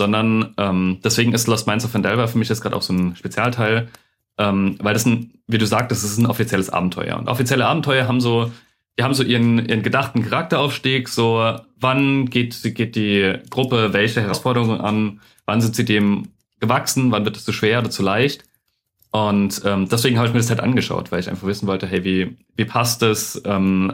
sondern 0.02 0.56
ähm, 0.58 0.98
deswegen 1.04 1.32
ist 1.32 1.46
Lost 1.46 1.68
Minds 1.68 1.86
of 1.86 1.94
Vandelver 1.94 2.28
für 2.28 2.40
mich 2.40 2.50
jetzt 2.50 2.62
gerade 2.62 2.76
auch 2.76 2.82
so 2.82 2.92
ein 2.92 3.16
Spezialteil, 3.16 3.88
ähm, 4.40 4.76
weil 4.80 4.96
das 4.96 5.06
ein, 5.06 5.34
wie 5.46 5.60
du 5.60 5.68
sagtest, 5.68 6.04
das 6.04 6.10
ist 6.10 6.18
ein 6.18 6.26
offizielles 6.26 6.72
Abenteuer. 6.72 7.20
Und 7.20 7.28
offizielle 7.28 7.68
Abenteuer 7.68 8.08
haben 8.08 8.20
so, 8.20 8.52
die 8.98 9.04
haben 9.04 9.14
so 9.14 9.22
ihren, 9.22 9.64
ihren 9.64 9.84
gedachten 9.84 10.24
Charakteraufstieg, 10.24 11.08
so 11.08 11.56
wann 11.80 12.32
geht, 12.32 12.60
geht 12.74 12.96
die 12.96 13.36
Gruppe 13.52 13.94
welche 13.94 14.22
Herausforderungen 14.22 14.82
an, 14.82 15.22
wann 15.46 15.62
sind 15.62 15.76
sie 15.76 15.86
dem 15.86 16.30
gewachsen, 16.60 17.12
wann 17.12 17.24
wird 17.24 17.38
es 17.38 17.46
zu 17.46 17.54
schwer 17.54 17.78
oder 17.78 17.92
zu 17.92 18.02
leicht. 18.02 18.44
Und 19.12 19.62
ähm, 19.66 19.88
deswegen 19.88 20.18
habe 20.18 20.30
ich 20.30 20.34
mir 20.34 20.40
das 20.40 20.50
halt 20.50 20.62
angeschaut, 20.62 21.12
weil 21.12 21.20
ich 21.20 21.30
einfach 21.30 21.46
wissen 21.46 21.68
wollte, 21.68 21.86
hey, 21.86 22.04
wie, 22.04 22.38
wie 22.56 22.66
passt 22.66 23.04
es, 23.04 23.40
ähm, 23.46 23.94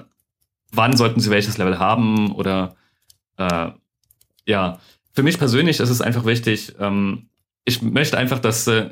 wann 0.72 0.96
sollten 0.96 1.20
sie 1.20 1.32
welches 1.32 1.58
Level 1.58 1.80
haben 1.80 2.32
oder 2.32 2.78
äh, 3.36 3.72
ja, 4.46 4.80
für 5.18 5.24
mich 5.24 5.40
persönlich 5.40 5.80
ist 5.80 5.90
es 5.90 6.00
einfach 6.00 6.26
wichtig, 6.26 6.76
ähm, 6.80 7.30
ich 7.66 7.82
möchte 7.82 8.20
einfach, 8.20 8.38
dass, 8.38 8.68
äh, 8.68 8.92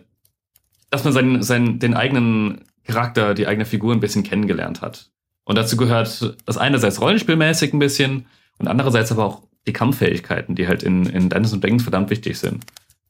dass 0.89 1.03
man 1.03 1.13
seinen, 1.13 1.43
seinen, 1.43 1.77
den 1.77 1.93
eigenen 1.93 2.61
Charakter, 2.83 3.35
die 3.35 3.45
eigene 3.45 3.65
Figur 3.65 3.93
ein 3.93 3.99
bisschen 3.99 4.23
kennengelernt 4.23 4.81
hat. 4.81 5.11
Und 5.43 5.55
dazu 5.55 5.77
gehört 5.77 6.35
das 6.47 6.57
einerseits 6.57 6.99
rollenspielmäßig 6.99 7.73
ein 7.73 7.79
bisschen 7.79 8.25
und 8.57 8.67
andererseits 8.67 9.11
aber 9.11 9.23
auch 9.23 9.43
die 9.67 9.73
Kampffähigkeiten, 9.73 10.55
die 10.55 10.67
halt 10.67 10.81
in, 10.81 11.05
in 11.05 11.29
Dungeons 11.29 11.53
und 11.53 11.63
Dragons 11.63 11.83
verdammt 11.83 12.09
wichtig 12.09 12.39
sind. 12.39 12.65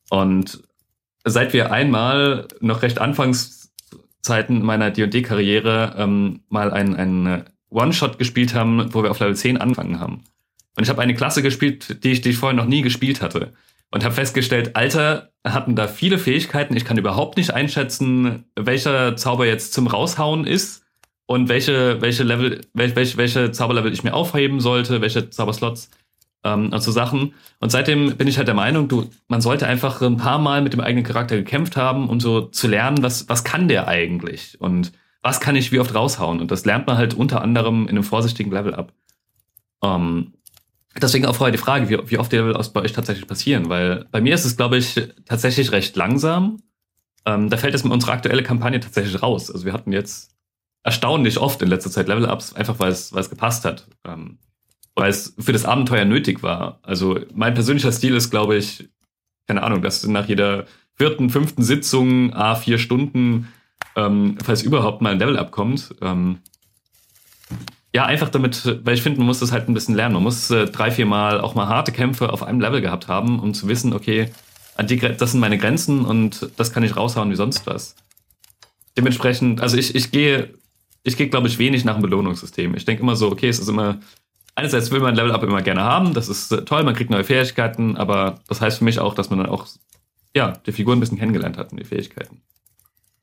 Und 0.09 0.61
seit 1.23 1.53
wir 1.53 1.71
einmal 1.71 2.49
noch 2.59 2.81
recht 2.81 2.99
Anfangszeiten 2.99 4.61
meiner 4.61 4.91
D&D-Karriere 4.91 5.95
ähm, 5.97 6.41
mal 6.49 6.73
einen, 6.73 6.95
einen 6.97 7.43
One-Shot 7.69 8.19
gespielt 8.19 8.53
haben, 8.53 8.93
wo 8.93 9.03
wir 9.03 9.11
auf 9.11 9.19
Level 9.21 9.37
10 9.37 9.55
angefangen 9.55 10.01
haben, 10.01 10.25
und 10.77 10.83
ich 10.83 10.89
habe 10.89 11.01
eine 11.01 11.15
Klasse 11.15 11.41
gespielt, 11.41 12.03
die 12.03 12.11
ich, 12.11 12.21
die 12.21 12.29
ich 12.29 12.37
vorher 12.37 12.55
noch 12.55 12.65
nie 12.65 12.81
gespielt 12.81 13.21
hatte. 13.21 13.53
Und 13.91 14.03
habe 14.03 14.15
festgestellt, 14.15 14.75
Alter, 14.75 15.31
hatten 15.45 15.75
da 15.75 15.87
viele 15.87 16.17
Fähigkeiten. 16.17 16.75
Ich 16.75 16.85
kann 16.85 16.97
überhaupt 16.97 17.37
nicht 17.37 17.51
einschätzen, 17.51 18.45
welcher 18.55 19.15
Zauber 19.15 19.45
jetzt 19.45 19.73
zum 19.73 19.87
Raushauen 19.87 20.45
ist 20.45 20.83
und 21.27 21.49
welche, 21.49 22.01
welche 22.01 22.23
Level, 22.23 22.61
welche, 22.73 23.17
welche 23.17 23.51
Zauberlevel 23.51 23.93
ich 23.93 24.03
mir 24.03 24.13
aufheben 24.13 24.59
sollte, 24.59 25.01
welche 25.01 25.29
Zauberslots 25.29 25.89
ähm, 26.43 26.71
und 26.71 26.81
so 26.81 26.91
Sachen. 26.91 27.33
Und 27.59 27.71
seitdem 27.71 28.15
bin 28.17 28.27
ich 28.27 28.37
halt 28.37 28.47
der 28.47 28.55
Meinung, 28.55 28.87
du, 28.87 29.09
man 29.27 29.41
sollte 29.41 29.67
einfach 29.67 30.01
ein 30.01 30.17
paar 30.17 30.39
Mal 30.39 30.61
mit 30.61 30.73
dem 30.73 30.81
eigenen 30.81 31.05
Charakter 31.05 31.35
gekämpft 31.35 31.77
haben, 31.77 32.09
um 32.09 32.19
so 32.19 32.41
zu 32.41 32.67
lernen, 32.67 33.01
was, 33.01 33.27
was 33.27 33.43
kann 33.43 33.67
der 33.67 33.87
eigentlich 33.87 34.59
und 34.59 34.91
was 35.21 35.39
kann 35.39 35.55
ich 35.55 35.71
wie 35.71 35.79
oft 35.79 35.95
raushauen. 35.95 36.39
Und 36.39 36.51
das 36.51 36.65
lernt 36.65 36.85
man 36.85 36.97
halt 36.97 37.15
unter 37.15 37.41
anderem 37.41 37.83
in 37.83 37.89
einem 37.89 38.03
vorsichtigen 38.03 38.51
Level 38.51 38.75
ab. 38.75 38.93
Ähm, 39.83 40.34
Deswegen 41.01 41.25
auch 41.25 41.35
vorher 41.35 41.51
die 41.51 41.57
Frage, 41.57 41.89
wie, 41.89 42.09
wie 42.09 42.17
oft 42.17 42.31
die 42.31 42.37
Level 42.37 42.55
aus 42.55 42.71
bei 42.71 42.81
euch 42.81 42.93
tatsächlich 42.93 43.27
passieren, 43.27 43.69
weil 43.69 44.05
bei 44.11 44.21
mir 44.21 44.33
ist 44.33 44.45
es, 44.45 44.55
glaube 44.55 44.77
ich, 44.77 44.95
tatsächlich 45.25 45.71
recht 45.71 45.95
langsam. 45.95 46.61
Ähm, 47.25 47.49
da 47.49 47.57
fällt 47.57 47.75
es 47.75 47.83
mit 47.83 47.91
unserer 47.91 48.13
aktuelle 48.13 48.43
Kampagne 48.43 48.79
tatsächlich 48.79 49.21
raus. 49.21 49.51
Also 49.51 49.65
wir 49.65 49.73
hatten 49.73 49.91
jetzt 49.91 50.35
erstaunlich 50.83 51.39
oft 51.39 51.61
in 51.61 51.69
letzter 51.69 51.91
Zeit 51.91 52.07
Level-Ups, 52.07 52.53
einfach 52.53 52.79
weil 52.79 52.91
es, 52.91 53.11
weil 53.11 53.21
es 53.21 53.29
gepasst 53.29 53.65
hat. 53.65 53.87
Ähm, 54.05 54.37
weil 54.95 55.09
es 55.09 55.35
für 55.37 55.51
das 55.51 55.65
Abenteuer 55.65 56.05
nötig 56.05 56.41
war. 56.41 56.79
Also 56.81 57.19
mein 57.33 57.53
persönlicher 57.53 57.91
Stil 57.91 58.15
ist, 58.15 58.29
glaube 58.29 58.55
ich, 58.55 58.87
keine 59.47 59.63
Ahnung, 59.63 59.81
dass 59.81 60.05
nach 60.07 60.27
jeder 60.27 60.65
vierten, 60.93 61.29
fünften 61.29 61.63
Sitzung, 61.63 62.33
a 62.33 62.55
vier 62.55 62.77
Stunden, 62.77 63.49
ähm, 63.95 64.37
falls 64.43 64.63
überhaupt 64.63 65.01
mal 65.01 65.11
ein 65.11 65.19
Level-Up 65.19 65.51
kommt, 65.51 65.93
ähm, 66.01 66.39
ja, 67.95 68.05
einfach 68.05 68.27
damit, 68.27 68.81
weil 68.83 68.95
ich 68.95 69.01
finde, 69.01 69.19
man 69.19 69.27
muss 69.27 69.39
das 69.39 69.53
halt 69.53 69.69
ein 69.69 69.73
bisschen 69.73 69.95
lernen. 69.95 70.15
Man 70.15 70.23
muss 70.23 70.51
äh, 70.51 70.65
drei, 70.65 70.91
vier 70.91 71.05
Mal 71.05 71.39
auch 71.39 71.55
mal 71.55 71.69
harte 71.69 71.93
Kämpfe 71.93 72.33
auf 72.33 72.43
einem 72.43 72.59
Level 72.59 72.81
gehabt 72.81 73.07
haben, 73.07 73.39
um 73.39 73.53
zu 73.53 73.69
wissen, 73.69 73.93
okay, 73.93 74.31
die, 74.81 74.97
das 74.97 75.31
sind 75.31 75.39
meine 75.39 75.57
Grenzen 75.57 76.03
und 76.03 76.49
das 76.57 76.73
kann 76.73 76.83
ich 76.83 76.97
raushauen 76.97 77.31
wie 77.31 77.37
sonst 77.37 77.65
was. 77.67 77.95
Dementsprechend, 78.97 79.61
also 79.61 79.77
ich, 79.77 79.95
ich 79.95 80.11
gehe, 80.11 80.53
ich 81.03 81.15
gehe, 81.15 81.29
glaube 81.29 81.47
ich, 81.47 81.57
wenig 81.57 81.85
nach 81.85 81.93
dem 81.93 82.01
Belohnungssystem. 82.01 82.75
Ich 82.75 82.83
denke 82.83 83.01
immer 83.01 83.15
so, 83.15 83.31
okay, 83.31 83.47
es 83.47 83.59
ist 83.59 83.69
immer, 83.69 84.01
einerseits 84.55 84.91
will 84.91 84.99
man 84.99 85.15
Level-Up 85.15 85.43
immer 85.43 85.61
gerne 85.61 85.83
haben, 85.83 86.13
das 86.13 86.27
ist 86.27 86.51
äh, 86.51 86.65
toll, 86.65 86.83
man 86.83 86.95
kriegt 86.95 87.11
neue 87.11 87.23
Fähigkeiten, 87.23 87.95
aber 87.95 88.41
das 88.49 88.59
heißt 88.59 88.79
für 88.79 88.83
mich 88.83 88.99
auch, 88.99 89.13
dass 89.13 89.29
man 89.29 89.39
dann 89.39 89.47
auch, 89.47 89.67
ja, 90.35 90.51
die 90.65 90.73
Figur 90.73 90.93
ein 90.93 90.99
bisschen 90.99 91.17
kennengelernt 91.17 91.57
hat 91.57 91.71
und 91.71 91.79
die 91.79 91.85
Fähigkeiten. 91.85 92.41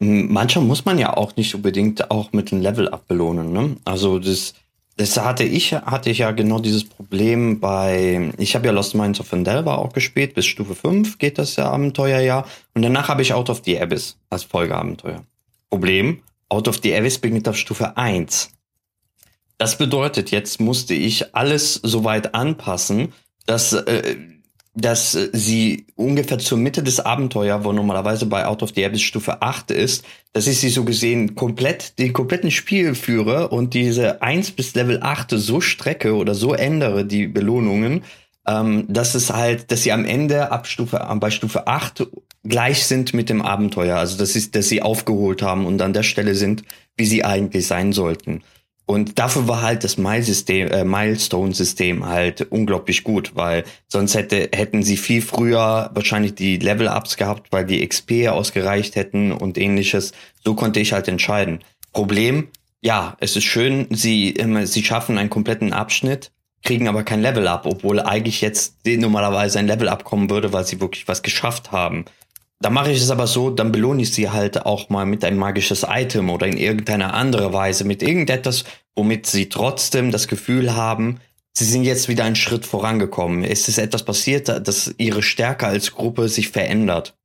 Manchmal 0.05 0.65
muss 0.65 0.85
man 0.85 0.99
ja 0.99 1.17
auch 1.17 1.37
nicht 1.37 1.55
unbedingt 1.55 2.11
auch 2.11 2.33
mit 2.33 2.53
einem 2.53 2.61
Level-Up 2.61 3.07
belohnen, 3.07 3.53
ne? 3.53 3.77
Also 3.85 4.19
das, 4.19 4.55
das 4.97 5.17
hatte 5.17 5.45
ich, 5.45 5.75
hatte 5.75 6.11
ich 6.11 6.19
ja 6.19 6.33
genau 6.33 6.59
dieses 6.59 6.83
Problem 6.83 7.61
bei, 7.61 8.33
ich 8.37 8.57
habe 8.57 8.67
ja 8.67 8.73
Lost 8.73 8.97
Minds 8.97 9.21
of 9.21 9.33
Endelva 9.33 9.77
auch 9.77 9.93
gespielt, 9.93 10.35
bis 10.35 10.47
Stufe 10.47 10.75
5 10.75 11.19
geht 11.19 11.39
das 11.39 11.55
ja 11.55 11.71
Abenteuer 11.71 12.19
ja. 12.19 12.45
Und 12.75 12.83
danach 12.83 13.07
habe 13.09 13.23
ich 13.23 13.33
Out 13.33 13.49
of 13.49 13.63
the 13.65 13.81
Abyss 13.81 14.17
als 14.29 14.43
Folgeabenteuer. 14.43 15.25
Problem, 15.71 16.21
Out 16.49 16.67
of 16.67 16.81
the 16.83 16.93
Abyss 16.97 17.21
beginnt 17.21 17.49
auf 17.49 17.57
Stufe 17.57 17.97
1. 17.97 18.51
Das 19.57 19.79
bedeutet, 19.79 20.33
jetzt 20.33 20.61
musste 20.61 20.95
ich 20.95 21.33
alles 21.33 21.75
so 21.75 22.03
weit 22.03 22.35
anpassen, 22.35 23.13
dass 23.47 23.73
äh, 23.73 24.17
dass 24.75 25.15
äh, 25.15 25.29
sie 25.33 25.87
ungefähr 25.97 26.39
zur 26.39 26.59
Mitte 26.59 26.83
des 26.83 27.01
Abenteuers, 27.01 27.65
wo 27.65 27.73
normalerweise 27.73 28.27
bei 28.27 28.47
Out 28.47 28.63
of 28.63 28.73
the 28.75 28.85
Abyss 28.85 29.03
Stufe 29.03 29.43
8 29.43 29.71
ist, 29.71 30.05
dass 30.33 30.47
ich 30.47 30.59
sie 30.59 30.71
so 30.71 30.85
gesehen 30.85 31.35
komplett, 31.35 31.99
den 31.99 32.13
kompletten 32.13 32.51
Spiel 32.51 32.95
führe 32.95 33.49
und 33.49 33.75
diese 33.75 34.23
1 34.23 34.53
bis 34.53 34.75
Level 34.75 35.01
8 35.03 35.33
so 35.33 35.61
strecke 35.61 36.15
oder 36.15 36.35
so 36.35 36.55
ändere, 36.55 37.05
die 37.05 37.27
Belohnungen, 37.27 38.03
ähm, 38.47 38.87
dass 38.89 39.15
es 39.15 39.31
halt, 39.31 39.71
dass 39.71 39.83
sie 39.83 39.93
am 39.93 40.05
Ende 40.05 40.51
ab 40.51 40.67
Stufe, 40.67 41.07
bei 41.21 41.31
Stufe 41.31 41.67
8 41.67 42.07
gleich 42.45 42.87
sind 42.87 43.15
mit 43.15 43.29
dem 43.29 43.43
Abenteuer. 43.43 43.99
Also 43.99 44.17
dass 44.19 44.33
sie, 44.33 44.51
dass 44.51 44.69
sie 44.69 44.83
aufgeholt 44.83 45.43
haben 45.43 45.67
und 45.67 45.81
an 45.83 45.93
der 45.93 46.03
Stelle 46.03 46.35
sind, 46.35 46.65
wie 46.97 47.05
sie 47.05 47.25
eigentlich 47.25 47.67
sein 47.67 47.93
sollten. 47.93 48.43
Und 48.85 49.19
dafür 49.19 49.47
war 49.49 49.63
halt 49.63 49.85
das 49.85 49.97
äh, 49.97 50.85
Milestone-System 50.85 52.05
halt 52.05 52.43
unglaublich 52.51 53.05
gut, 53.05 53.33
weil 53.35 53.65
sonst 53.89 54.15
hätte, 54.15 54.51
hätten 54.53 54.83
sie 54.83 54.97
viel 54.97 55.23
früher 55.23 55.91
wahrscheinlich 55.95 56.35
die 56.35 56.57
Level-Ups 56.59 57.17
gehabt, 57.17 57.53
weil 57.53 57.65
die 57.65 57.87
XP 57.87 58.29
ausgereicht 58.29 58.97
hätten 58.97 59.33
und 59.33 59.57
ähnliches. 59.57 60.13
So 60.45 60.55
konnte 60.55 60.81
ich 60.81 60.93
halt 60.93 61.09
entscheiden. 61.09 61.61
Problem, 61.93 62.49
ja, 62.81 63.17
es 63.21 63.37
ist 63.37 63.45
schön, 63.45 63.87
sie, 63.91 64.35
sie 64.65 64.85
schaffen 64.85 65.17
einen 65.17 65.31
kompletten 65.31 65.73
Abschnitt, 65.73 66.33
kriegen 66.65 66.89
aber 66.89 67.05
kein 67.05 67.23
Level-Up, 67.23 67.67
obwohl 67.67 68.01
eigentlich 68.01 68.41
jetzt 68.41 68.77
normalerweise 68.85 69.61
ein 69.61 69.69
Level-Up 69.69 70.03
kommen 70.05 70.29
würde, 70.29 70.53
weil 70.53 70.65
sie 70.65 70.81
wirklich 70.81 71.07
was 71.07 71.23
geschafft 71.23 71.71
haben. 71.71 72.05
Da 72.63 72.71
mache 72.71 72.93
ich 72.93 73.03
es 73.03 73.11
aber 73.11 73.27
so, 73.27 73.51
dann 73.51 73.73
belohne 73.73 74.03
ich 74.03 74.13
sie 74.13 74.31
halt 74.31 74.67
auch 74.67 74.89
mal 74.89 75.05
mit 75.05 75.25
ein 75.25 75.37
magisches 75.37 75.85
Item 75.89 76.31
oder 76.31 76.47
in 76.47 76.57
irgendeiner 76.57 77.13
andere 77.13 77.53
Weise 77.53 77.83
mit 77.83 78.05
irgendetwas, 78.05 78.63
womit 78.95 79.27
sie 79.27 79.49
trotzdem 79.49 80.13
das 80.13 80.29
Gefühl 80.29 80.77
haben, 80.77 81.19
sie 81.55 81.65
sind 81.65 81.83
jetzt 81.83 82.09
wieder 82.09 82.23
einen 82.23 82.37
Schritt 82.37 82.65
vorangekommen. 82.65 83.43
Es 83.43 83.67
ist 83.67 83.79
etwas 83.79 84.05
passiert, 84.05 84.49
dass 84.49 84.95
ihre 84.97 85.25
Stärke 85.25 85.67
als 85.67 85.93
Gruppe 85.93 86.29
sich 86.29 86.51
verändert. 86.51 87.17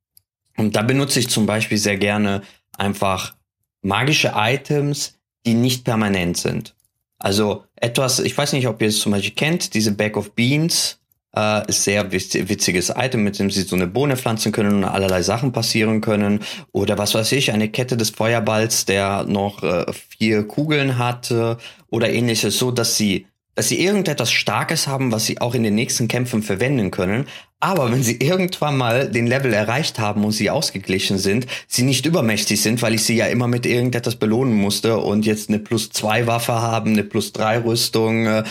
Und 0.56 0.74
da 0.74 0.82
benutze 0.82 1.20
ich 1.20 1.28
zum 1.28 1.46
Beispiel 1.46 1.78
sehr 1.78 1.98
gerne 1.98 2.42
einfach 2.76 3.36
magische 3.80 4.32
Items, 4.34 5.20
die 5.46 5.54
nicht 5.54 5.84
permanent 5.84 6.36
sind. 6.36 6.74
Also 7.20 7.64
etwas, 7.76 8.18
ich 8.18 8.36
weiß 8.36 8.54
nicht, 8.54 8.66
ob 8.66 8.82
ihr 8.82 8.88
es 8.88 8.98
zum 8.98 9.12
Beispiel 9.12 9.34
kennt, 9.36 9.74
diese 9.74 9.92
Bag 9.92 10.16
of 10.16 10.32
Beans, 10.34 10.97
äh, 11.32 11.62
sehr 11.68 12.10
witziges 12.12 12.92
Item, 12.96 13.24
mit 13.24 13.38
dem 13.38 13.50
sie 13.50 13.62
so 13.62 13.76
eine 13.76 13.86
Bohne 13.86 14.16
pflanzen 14.16 14.52
können 14.52 14.76
und 14.76 14.84
allerlei 14.84 15.22
Sachen 15.22 15.52
passieren 15.52 16.00
können. 16.00 16.40
Oder 16.72 16.98
was 16.98 17.14
weiß 17.14 17.32
ich, 17.32 17.52
eine 17.52 17.68
Kette 17.68 17.96
des 17.96 18.10
Feuerballs, 18.10 18.86
der 18.86 19.24
noch 19.24 19.62
äh, 19.62 19.86
vier 19.92 20.46
Kugeln 20.46 20.98
hat 20.98 21.30
äh, 21.30 21.56
oder 21.90 22.10
ähnliches, 22.10 22.58
so 22.58 22.70
dass 22.70 22.96
sie 22.96 23.26
dass 23.54 23.70
sie 23.70 23.84
irgendetwas 23.84 24.30
Starkes 24.30 24.86
haben, 24.86 25.10
was 25.10 25.26
sie 25.26 25.40
auch 25.40 25.52
in 25.52 25.64
den 25.64 25.74
nächsten 25.74 26.06
Kämpfen 26.06 26.44
verwenden 26.44 26.92
können. 26.92 27.26
Aber 27.58 27.90
wenn 27.90 28.04
sie 28.04 28.18
irgendwann 28.20 28.76
mal 28.76 29.10
den 29.10 29.26
Level 29.26 29.52
erreicht 29.52 29.98
haben 29.98 30.24
und 30.24 30.30
sie 30.30 30.48
ausgeglichen 30.48 31.18
sind, 31.18 31.48
sie 31.66 31.82
nicht 31.82 32.06
übermächtig 32.06 32.62
sind, 32.62 32.82
weil 32.82 32.94
ich 32.94 33.02
sie 33.02 33.16
ja 33.16 33.26
immer 33.26 33.48
mit 33.48 33.66
irgendetwas 33.66 34.14
belohnen 34.14 34.54
musste 34.54 34.98
und 34.98 35.26
jetzt 35.26 35.48
eine 35.48 35.58
plus 35.58 35.90
zwei 35.90 36.28
Waffe 36.28 36.52
haben, 36.52 36.92
eine 36.92 37.02
plus 37.02 37.32
drei 37.32 37.58
Rüstung 37.58 38.26
äh, 38.26 38.44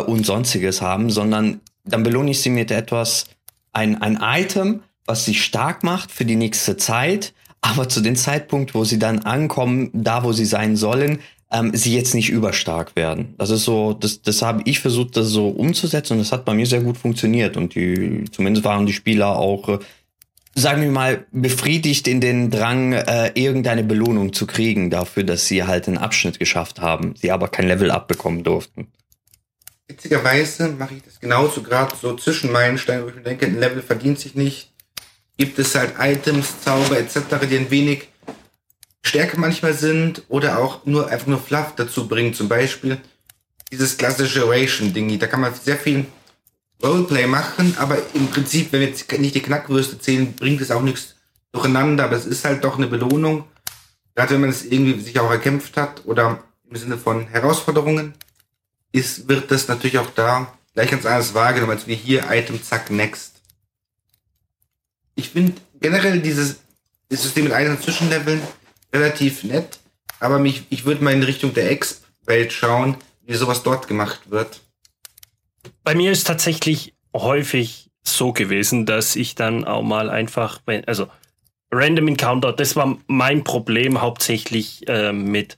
und 0.00 0.26
sonstiges 0.26 0.82
haben, 0.82 1.08
sondern 1.08 1.62
dann 1.84 2.02
belohne 2.02 2.30
ich 2.30 2.40
sie 2.40 2.50
mit 2.50 2.70
etwas, 2.70 3.26
ein, 3.72 4.00
ein 4.02 4.18
Item, 4.20 4.82
was 5.06 5.24
sie 5.24 5.34
stark 5.34 5.82
macht 5.82 6.10
für 6.10 6.24
die 6.24 6.36
nächste 6.36 6.76
Zeit, 6.76 7.34
aber 7.60 7.88
zu 7.88 8.00
dem 8.00 8.16
Zeitpunkt, 8.16 8.74
wo 8.74 8.84
sie 8.84 8.98
dann 8.98 9.20
ankommen, 9.20 9.90
da 9.92 10.24
wo 10.24 10.32
sie 10.32 10.44
sein 10.44 10.76
sollen, 10.76 11.20
ähm, 11.50 11.70
sie 11.74 11.94
jetzt 11.94 12.14
nicht 12.14 12.30
überstark 12.30 12.96
werden. 12.96 13.34
Das 13.38 13.50
ist 13.50 13.64
so, 13.64 13.92
das, 13.92 14.22
das 14.22 14.42
habe 14.42 14.62
ich 14.64 14.80
versucht, 14.80 15.16
das 15.16 15.28
so 15.28 15.48
umzusetzen 15.48 16.14
und 16.14 16.18
das 16.20 16.32
hat 16.32 16.44
bei 16.44 16.54
mir 16.54 16.66
sehr 16.66 16.82
gut 16.82 16.96
funktioniert 16.96 17.56
und 17.56 17.74
die, 17.74 18.24
zumindest 18.30 18.64
waren 18.64 18.86
die 18.86 18.92
Spieler 18.92 19.36
auch, 19.36 19.68
äh, 19.68 19.78
sagen 20.54 20.82
wir 20.82 20.90
mal, 20.90 21.26
befriedigt 21.30 22.08
in 22.08 22.20
den 22.20 22.50
Drang, 22.50 22.92
äh, 22.92 23.30
irgendeine 23.34 23.84
Belohnung 23.84 24.32
zu 24.32 24.46
kriegen 24.46 24.90
dafür, 24.90 25.24
dass 25.24 25.46
sie 25.46 25.64
halt 25.64 25.88
einen 25.88 25.98
Abschnitt 25.98 26.38
geschafft 26.38 26.80
haben, 26.80 27.14
sie 27.16 27.30
aber 27.30 27.48
kein 27.48 27.68
Level 27.68 27.90
abbekommen 27.90 28.44
durften. 28.44 28.88
Witzigerweise 29.88 30.68
mache 30.68 30.94
ich 30.94 31.02
das 31.02 31.20
genauso, 31.20 31.62
gerade 31.62 31.94
so 32.00 32.16
zwischen 32.16 32.50
Meilensteinen, 32.52 33.04
wo 33.04 33.08
ich 33.08 33.14
mir 33.14 33.22
denke, 33.22 33.46
ein 33.46 33.58
Level 33.58 33.82
verdient 33.82 34.18
sich 34.18 34.34
nicht. 34.34 34.72
Gibt 35.36 35.58
es 35.58 35.74
halt 35.74 35.94
Items, 35.98 36.60
Zauber 36.62 36.98
etc., 36.98 37.46
die 37.50 37.56
ein 37.56 37.70
wenig 37.70 38.08
stärker 39.02 39.38
manchmal 39.38 39.74
sind 39.74 40.22
oder 40.28 40.58
auch 40.58 40.86
nur 40.86 41.08
einfach 41.08 41.26
nur 41.26 41.40
Fluff 41.40 41.74
dazu 41.76 42.08
bringen. 42.08 42.34
Zum 42.34 42.48
Beispiel 42.48 42.98
dieses 43.70 43.96
klassische 43.96 44.48
Ration-Dingy. 44.48 45.18
Da 45.18 45.26
kann 45.26 45.40
man 45.40 45.52
sehr 45.54 45.76
viel 45.76 46.06
Roleplay 46.82 47.26
machen, 47.26 47.74
aber 47.78 47.98
im 48.14 48.28
Prinzip, 48.28 48.72
wenn 48.72 48.80
wir 48.80 48.88
jetzt 48.88 49.10
nicht 49.12 49.34
die 49.34 49.42
Knackwürste 49.42 49.98
zählen, 49.98 50.32
bringt 50.34 50.60
es 50.60 50.70
auch 50.70 50.82
nichts 50.82 51.16
durcheinander. 51.52 52.04
Aber 52.04 52.16
es 52.16 52.26
ist 52.26 52.44
halt 52.44 52.64
doch 52.64 52.76
eine 52.76 52.86
Belohnung. 52.86 53.44
Gerade 54.14 54.34
wenn 54.34 54.42
man 54.42 54.50
es 54.50 54.64
irgendwie 54.64 55.00
sich 55.00 55.18
auch 55.18 55.30
erkämpft 55.30 55.76
hat 55.76 56.02
oder 56.04 56.42
im 56.68 56.76
Sinne 56.76 56.98
von 56.98 57.26
Herausforderungen 57.28 58.14
ist, 58.92 59.28
wird 59.28 59.50
das 59.50 59.68
natürlich 59.68 59.98
auch 59.98 60.10
da 60.14 60.52
gleich 60.74 60.90
ganz 60.90 61.06
anders 61.06 61.34
wahrgenommen, 61.34 61.72
als 61.72 61.86
wir 61.86 61.96
hier 61.96 62.30
Item, 62.30 62.62
zack, 62.62 62.90
next. 62.90 63.40
Ich 65.14 65.30
finde 65.30 65.60
generell 65.80 66.20
dieses, 66.20 66.60
System 67.10 67.44
mit 67.44 67.52
einzelnen 67.52 67.82
Zwischenleveln 67.82 68.40
relativ 68.92 69.44
nett, 69.44 69.80
aber 70.18 70.38
mich, 70.38 70.64
ich 70.70 70.86
würde 70.86 71.04
mal 71.04 71.12
in 71.12 71.22
Richtung 71.22 71.52
der 71.52 71.70
Exp-Welt 71.70 72.52
schauen, 72.52 72.96
wie 73.26 73.34
sowas 73.34 73.62
dort 73.62 73.86
gemacht 73.86 74.30
wird. 74.30 74.62
Bei 75.84 75.94
mir 75.94 76.10
ist 76.10 76.26
tatsächlich 76.26 76.94
häufig 77.14 77.90
so 78.02 78.32
gewesen, 78.32 78.86
dass 78.86 79.14
ich 79.14 79.34
dann 79.34 79.64
auch 79.64 79.82
mal 79.82 80.08
einfach, 80.08 80.60
also 80.86 81.08
Random 81.70 82.08
Encounter, 82.08 82.52
das 82.52 82.76
war 82.76 82.98
mein 83.06 83.44
Problem 83.44 84.00
hauptsächlich 84.00 84.88
äh, 84.88 85.12
mit 85.12 85.56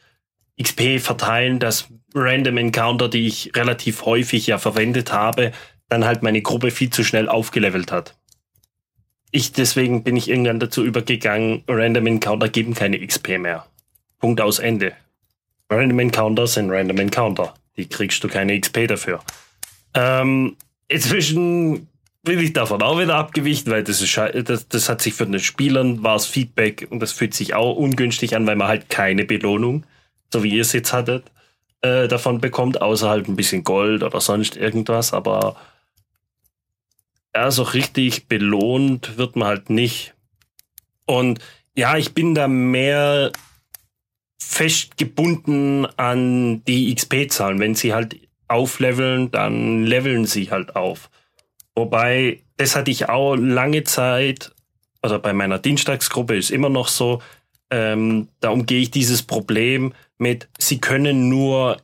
XP 0.60 1.00
verteilen, 1.00 1.58
dass 1.58 1.88
Random 2.14 2.56
Encounter, 2.56 3.08
die 3.08 3.26
ich 3.26 3.52
relativ 3.54 4.04
häufig 4.04 4.46
ja 4.46 4.58
verwendet 4.58 5.12
habe, 5.12 5.52
dann 5.88 6.04
halt 6.04 6.22
meine 6.22 6.42
Gruppe 6.42 6.70
viel 6.70 6.90
zu 6.90 7.04
schnell 7.04 7.28
aufgelevelt 7.28 7.92
hat. 7.92 8.14
Ich, 9.30 9.52
deswegen 9.52 10.04
bin 10.04 10.16
ich 10.16 10.30
irgendwann 10.30 10.60
dazu 10.60 10.84
übergegangen, 10.84 11.64
Random 11.66 12.06
Encounter 12.06 12.48
geben 12.48 12.74
keine 12.74 13.04
XP 13.04 13.38
mehr. 13.38 13.66
Punkt 14.20 14.40
aus 14.40 14.60
Ende. 14.60 14.92
Random 15.68 15.98
Encounter 15.98 16.46
sind 16.46 16.70
Random 16.70 16.98
Encounter. 16.98 17.54
Die 17.76 17.88
kriegst 17.88 18.22
du 18.22 18.28
keine 18.28 18.58
XP 18.58 18.86
dafür. 18.86 19.20
Ähm, 19.94 20.56
inzwischen 20.86 21.88
bin 22.22 22.38
ich 22.38 22.52
davon 22.52 22.80
auch 22.80 22.98
wieder 22.98 23.16
abgewichen, 23.16 23.70
weil 23.72 23.82
das, 23.82 24.00
ist, 24.00 24.16
das, 24.16 24.68
das 24.68 24.88
hat 24.88 25.02
sich 25.02 25.14
für 25.14 25.26
den 25.26 25.40
Spielern 25.40 26.02
war 26.04 26.16
es 26.16 26.26
Feedback 26.26 26.86
und 26.90 27.00
das 27.00 27.12
fühlt 27.12 27.34
sich 27.34 27.54
auch 27.54 27.76
ungünstig 27.76 28.36
an, 28.36 28.46
weil 28.46 28.56
man 28.56 28.68
halt 28.68 28.88
keine 28.88 29.24
Belohnung 29.24 29.84
so 30.34 30.42
wie 30.42 30.50
ihr 30.50 30.62
es 30.62 30.72
jetzt 30.72 30.92
hattet, 30.92 31.30
äh, 31.84 32.08
davon 32.08 32.40
bekommt, 32.40 32.80
außer 32.80 33.10
halt 33.10 33.28
ein 33.28 33.36
bisschen 33.36 33.62
Gold 33.62 34.02
oder 34.02 34.20
sonst 34.20 34.56
irgendwas, 34.56 35.12
aber 35.12 35.56
ja, 37.34 37.50
so 37.50 37.62
richtig 37.62 38.26
belohnt 38.26 39.18
wird 39.18 39.36
man 39.36 39.48
halt 39.48 39.68
nicht. 39.68 40.14
Und 41.04 41.40
ja, 41.76 41.98
ich 41.98 42.14
bin 42.14 42.34
da 42.34 42.48
mehr 42.48 43.32
festgebunden 44.38 45.86
an 45.98 46.64
die 46.64 46.94
XP-Zahlen. 46.94 47.58
Wenn 47.58 47.74
sie 47.74 47.92
halt 47.92 48.16
aufleveln, 48.48 49.30
dann 49.30 49.84
leveln 49.84 50.24
sie 50.24 50.50
halt 50.50 50.76
auf. 50.76 51.10
Wobei, 51.74 52.40
das 52.56 52.76
hatte 52.76 52.92
ich 52.92 53.10
auch 53.10 53.34
lange 53.34 53.84
Zeit, 53.84 54.52
also 55.02 55.18
bei 55.18 55.34
meiner 55.34 55.58
Dienstagsgruppe 55.58 56.36
ist 56.36 56.50
immer 56.50 56.70
noch 56.70 56.88
so, 56.88 57.20
ähm, 57.70 58.28
da 58.40 58.50
umgehe 58.50 58.80
ich 58.80 58.90
dieses 58.90 59.22
Problem, 59.22 59.92
mit, 60.18 60.48
sie 60.58 60.80
können 60.80 61.28
nur 61.28 61.78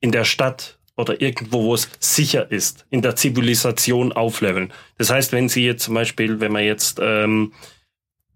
in 0.00 0.12
der 0.12 0.24
Stadt 0.24 0.78
oder 0.96 1.20
irgendwo, 1.20 1.64
wo 1.64 1.74
es 1.74 1.88
sicher 1.98 2.50
ist, 2.50 2.86
in 2.90 3.02
der 3.02 3.16
Zivilisation 3.16 4.12
aufleveln. 4.12 4.72
Das 4.98 5.10
heißt, 5.10 5.32
wenn 5.32 5.48
Sie 5.48 5.64
jetzt 5.64 5.84
zum 5.84 5.94
Beispiel, 5.94 6.40
wenn 6.40 6.52
man 6.52 6.64
jetzt 6.64 6.98
ähm, 7.02 7.52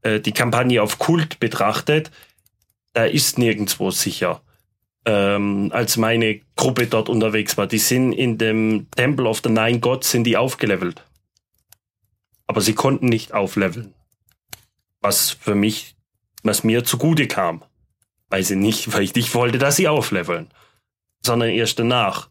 äh, 0.03 0.21
die 0.21 0.33
Kampagne 0.33 0.83
auf 0.83 0.99
Kult 0.99 1.41
betrachtet, 1.41 2.11
da 2.95 3.05
ist 3.05 3.39
nirgendwo 3.39 3.91
sicher. 3.91 4.41
Ähm, 5.05 5.71
als 5.75 5.99
meine 5.99 6.41
Gruppe 6.57 6.87
dort 6.87 7.11
unterwegs 7.11 7.59
war, 7.59 7.67
die 7.67 7.79
sind 7.79 8.13
in 8.13 8.39
dem 8.39 8.87
Temple 8.97 9.29
of 9.29 9.43
the 9.45 9.51
Nine 9.51 9.81
Gods 9.81 10.11
sind 10.11 10.25
die 10.25 10.39
aufgelevelt. 10.39 11.05
Aber 12.47 12.61
sie 12.61 12.75
konnten 12.75 13.07
nicht 13.07 13.35
aufleveln. 13.35 13.93
Was 15.01 15.31
für 15.31 15.55
mich, 15.55 15.97
was 16.43 16.65
mir 16.65 16.85
zugute 16.85 17.27
kam. 17.29 17.63
Weil 18.35 18.43
sie 18.43 18.57
nicht, 18.57 18.93
weil 18.93 19.05
ich 19.05 19.15
nicht 19.15 19.33
wollte, 19.37 19.59
dass 19.59 19.77
sie 19.77 19.87
aufleveln, 19.87 20.49
sondern 21.25 21.51
erst 21.51 21.79
danach. 21.79 22.29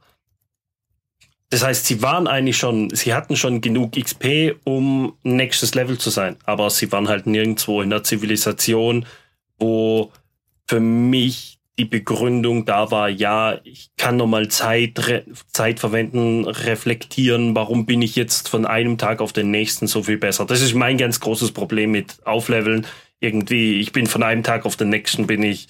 Das 1.50 1.63
heißt, 1.63 1.86
sie 1.86 2.02
waren 2.02 2.28
eigentlich 2.28 2.58
schon, 2.58 2.89
sie 2.94 3.13
hatten 3.13 3.38
schon 3.38 3.62
genug 3.62 3.94
XP, 3.94 4.58
um 4.66 5.16
nächstes 5.24 5.76
Level 5.76 5.98
zu 5.98 6.10
sein, 6.10 6.36
aber 6.44 6.70
sie 6.72 6.92
waren 6.92 7.08
halt 7.08 7.26
nirgendwo 7.26 7.82
in 7.82 7.89
der 7.89 8.04
Zivilisation, 8.04 9.06
wo 9.58 10.12
für 10.68 10.82
mich 10.82 11.60
die 11.80 11.86
Begründung 11.86 12.66
da 12.66 12.92
war, 12.92 13.08
ja, 13.08 13.62
ich 13.63 13.92
kann 13.96 14.18
nochmal 14.18 14.50
Zeit, 14.50 15.24
Zeit 15.54 15.80
verwenden, 15.80 16.44
reflektieren, 16.44 17.56
warum 17.56 17.86
bin 17.86 18.02
ich 18.02 18.18
jetzt 18.18 18.50
von 18.50 18.66
einem 18.66 18.98
Tag 18.98 19.22
auf 19.22 19.32
den 19.32 19.52
nächsten 19.52 19.88
so 19.88 20.04
viel 20.04 20.18
besser. 20.18 20.46
Das 20.46 20.60
ist 20.60 20.74
mein 20.74 20.98
ganz 20.98 21.22
großes 21.22 21.54
Problem 21.54 21.92
mit 21.92 22.18
Aufleveln. 22.26 22.86
Irgendwie, 23.22 23.80
ich 23.80 23.94
bin 23.94 24.06
von 24.06 24.22
einem 24.22 24.44
Tag 24.44 24.66
auf 24.66 24.76
den 24.76 24.89
nächsten 24.89 25.28
bin 25.28 25.42
ich 25.44 25.70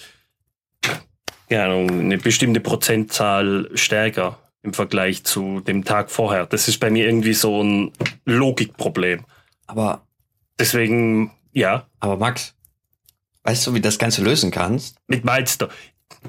ja, 1.54 1.66
eine 1.66 2.18
bestimmte 2.18 2.60
Prozentzahl 2.60 3.70
stärker. 3.76 4.40
im 4.64 4.74
Vergleich 4.74 5.24
zu 5.26 5.60
dem 5.60 5.84
Tag 5.84 6.10
vorher. 6.10 6.46
Das 6.46 6.68
ist 6.70 6.80
bei 6.80 6.90
mir 6.90 7.06
irgendwie 7.06 7.34
so 7.34 7.62
ein 7.62 7.92
Logikproblem. 8.26 9.26
Aber, 9.68 10.02
Deswegen, 10.58 11.32
ja, 11.52 11.86
aber 12.00 12.16
Max, 12.18 12.56
weißt 13.44 13.68
du, 13.68 13.74
wie 13.74 13.80
du 13.80 13.88
das 13.88 13.98
Ganze 14.00 14.24
lösen 14.24 14.52
kannst? 14.52 14.96
mit 15.08 15.26
Milestone. 15.26 15.72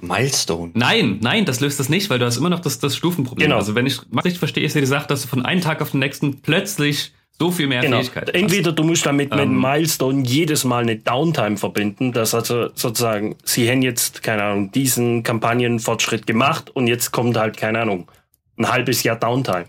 Milestone. 0.00 0.72
Nein, 0.74 1.18
nein, 1.22 1.44
das 1.44 1.60
löst 1.60 1.78
das 1.78 1.88
nicht, 1.88 2.10
weil 2.10 2.18
du 2.18 2.26
hast 2.26 2.36
immer 2.36 2.50
noch 2.50 2.60
das, 2.60 2.78
das 2.80 2.96
Stufenproblem. 2.96 3.46
Genau. 3.46 3.56
Also 3.58 3.74
wenn 3.76 3.86
ich 3.86 4.00
Max 4.10 4.24
richtig 4.24 4.40
verstehe, 4.40 4.64
ist 4.64 4.74
ja 4.74 4.80
die 4.80 4.86
Sache, 4.88 5.06
dass 5.06 5.22
du 5.22 5.28
von 5.28 5.44
einem 5.44 5.60
Tag 5.60 5.80
auf 5.80 5.92
den 5.92 6.00
nächsten 6.00 6.40
plötzlich 6.42 7.12
so 7.38 7.50
viel 7.50 7.66
mehr 7.66 7.82
Genau. 7.82 7.98
Fähigkeiten 7.98 8.26
hast. 8.28 8.34
Entweder 8.34 8.72
du 8.72 8.84
musst 8.84 9.04
damit 9.06 9.30
mit 9.30 9.40
Ähm. 9.40 9.60
Milestone 9.60 10.22
jedes 10.24 10.64
Mal 10.64 10.82
eine 10.82 10.96
Downtime 10.96 11.56
verbinden, 11.56 12.12
dass 12.12 12.34
also 12.34 12.68
sozusagen, 12.74 13.36
sie 13.44 13.68
haben 13.68 13.82
jetzt, 13.82 14.22
keine 14.22 14.44
Ahnung, 14.44 14.72
diesen 14.72 15.22
Kampagnenfortschritt 15.22 16.26
gemacht 16.26 16.70
und 16.70 16.86
jetzt 16.86 17.10
kommt 17.10 17.36
halt, 17.36 17.56
keine 17.56 17.80
Ahnung, 17.80 18.10
ein 18.56 18.70
halbes 18.70 19.02
Jahr 19.02 19.16
Downtime. 19.16 19.66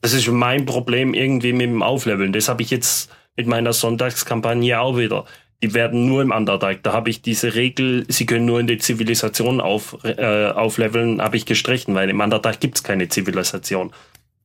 Das 0.00 0.12
ist 0.12 0.28
mein 0.28 0.66
Problem 0.66 1.14
irgendwie 1.14 1.52
mit 1.52 1.66
dem 1.66 1.82
Aufleveln. 1.82 2.32
Das 2.32 2.48
habe 2.48 2.62
ich 2.62 2.70
jetzt 2.70 3.10
mit 3.36 3.46
meiner 3.46 3.72
Sonntagskampagne 3.72 4.78
auch 4.78 4.96
wieder. 4.96 5.24
Die 5.62 5.72
werden 5.72 6.06
nur 6.06 6.20
im 6.20 6.30
Underdark. 6.30 6.82
Da 6.82 6.92
habe 6.92 7.08
ich 7.08 7.22
diese 7.22 7.54
Regel, 7.54 8.04
sie 8.08 8.26
können 8.26 8.44
nur 8.44 8.60
in 8.60 8.66
der 8.66 8.78
Zivilisation 8.78 9.60
auf, 9.62 9.96
äh, 10.04 10.48
aufleveln, 10.48 11.22
habe 11.22 11.36
ich 11.38 11.46
gestrichen, 11.46 11.94
weil 11.94 12.10
im 12.10 12.20
Underdark 12.20 12.60
gibt's 12.60 12.82
keine 12.82 13.08
Zivilisation. 13.08 13.92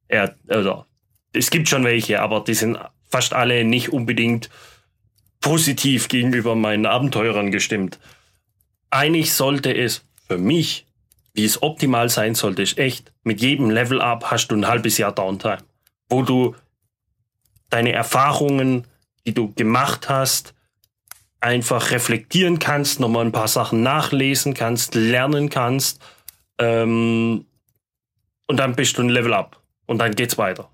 Er, 0.08 0.36
also, 0.48 0.86
es 1.34 1.50
gibt 1.50 1.70
schon 1.70 1.84
welche, 1.84 2.22
aber 2.22 2.42
die 2.42 2.54
sind 2.54 2.78
fast 3.08 3.34
alle 3.34 3.63
nicht 3.63 3.89
unbedingt 3.89 4.50
positiv 5.42 6.08
gegenüber 6.08 6.56
meinen 6.56 6.86
Abenteurern 6.86 7.52
gestimmt. 7.52 8.00
Eigentlich 8.89 9.34
sollte 9.34 9.76
es 9.76 10.04
für 10.28 10.38
mich, 10.38 10.86
wie 11.34 11.46
es 11.46 11.62
optimal 11.62 12.10
sein 12.10 12.36
sollte, 12.36 12.62
ist 12.62 12.78
echt, 12.78 13.12
mit 13.24 13.42
jedem 13.42 13.70
Level 13.70 14.02
Up 14.02 14.26
hast 14.32 14.48
du 14.48 14.56
ein 14.56 14.68
halbes 14.68 14.98
Jahr 14.98 15.13
Downtime, 15.13 15.60
wo 16.10 16.24
du 16.24 16.56
deine 17.70 17.92
Erfahrungen, 17.92 18.86
die 19.26 19.34
du 19.34 19.54
gemacht 19.54 20.10
hast, 20.10 20.54
einfach 21.39 21.92
reflektieren 21.92 22.60
kannst, 22.60 23.00
nochmal 23.00 23.26
ein 23.26 23.32
paar 23.32 23.48
Sachen 23.48 23.82
nachlesen 23.82 24.54
kannst, 24.54 24.96
lernen 24.96 25.50
kannst, 25.50 26.02
ähm, 26.58 27.46
und 28.48 28.58
dann 28.58 28.76
bist 28.76 28.98
du 28.98 29.04
ein 29.04 29.10
Level 29.10 29.34
Up 29.34 29.62
und 29.86 30.00
dann 30.00 30.15
geht's 30.15 30.38
weiter. 30.38 30.70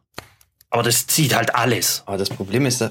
Aber 0.76 0.84
das 0.84 1.08
zieht 1.08 1.34
halt 1.34 1.56
alles. 1.56 2.04
Aber 2.06 2.18
das 2.18 2.30
Problem 2.30 2.66
ist, 2.66 2.82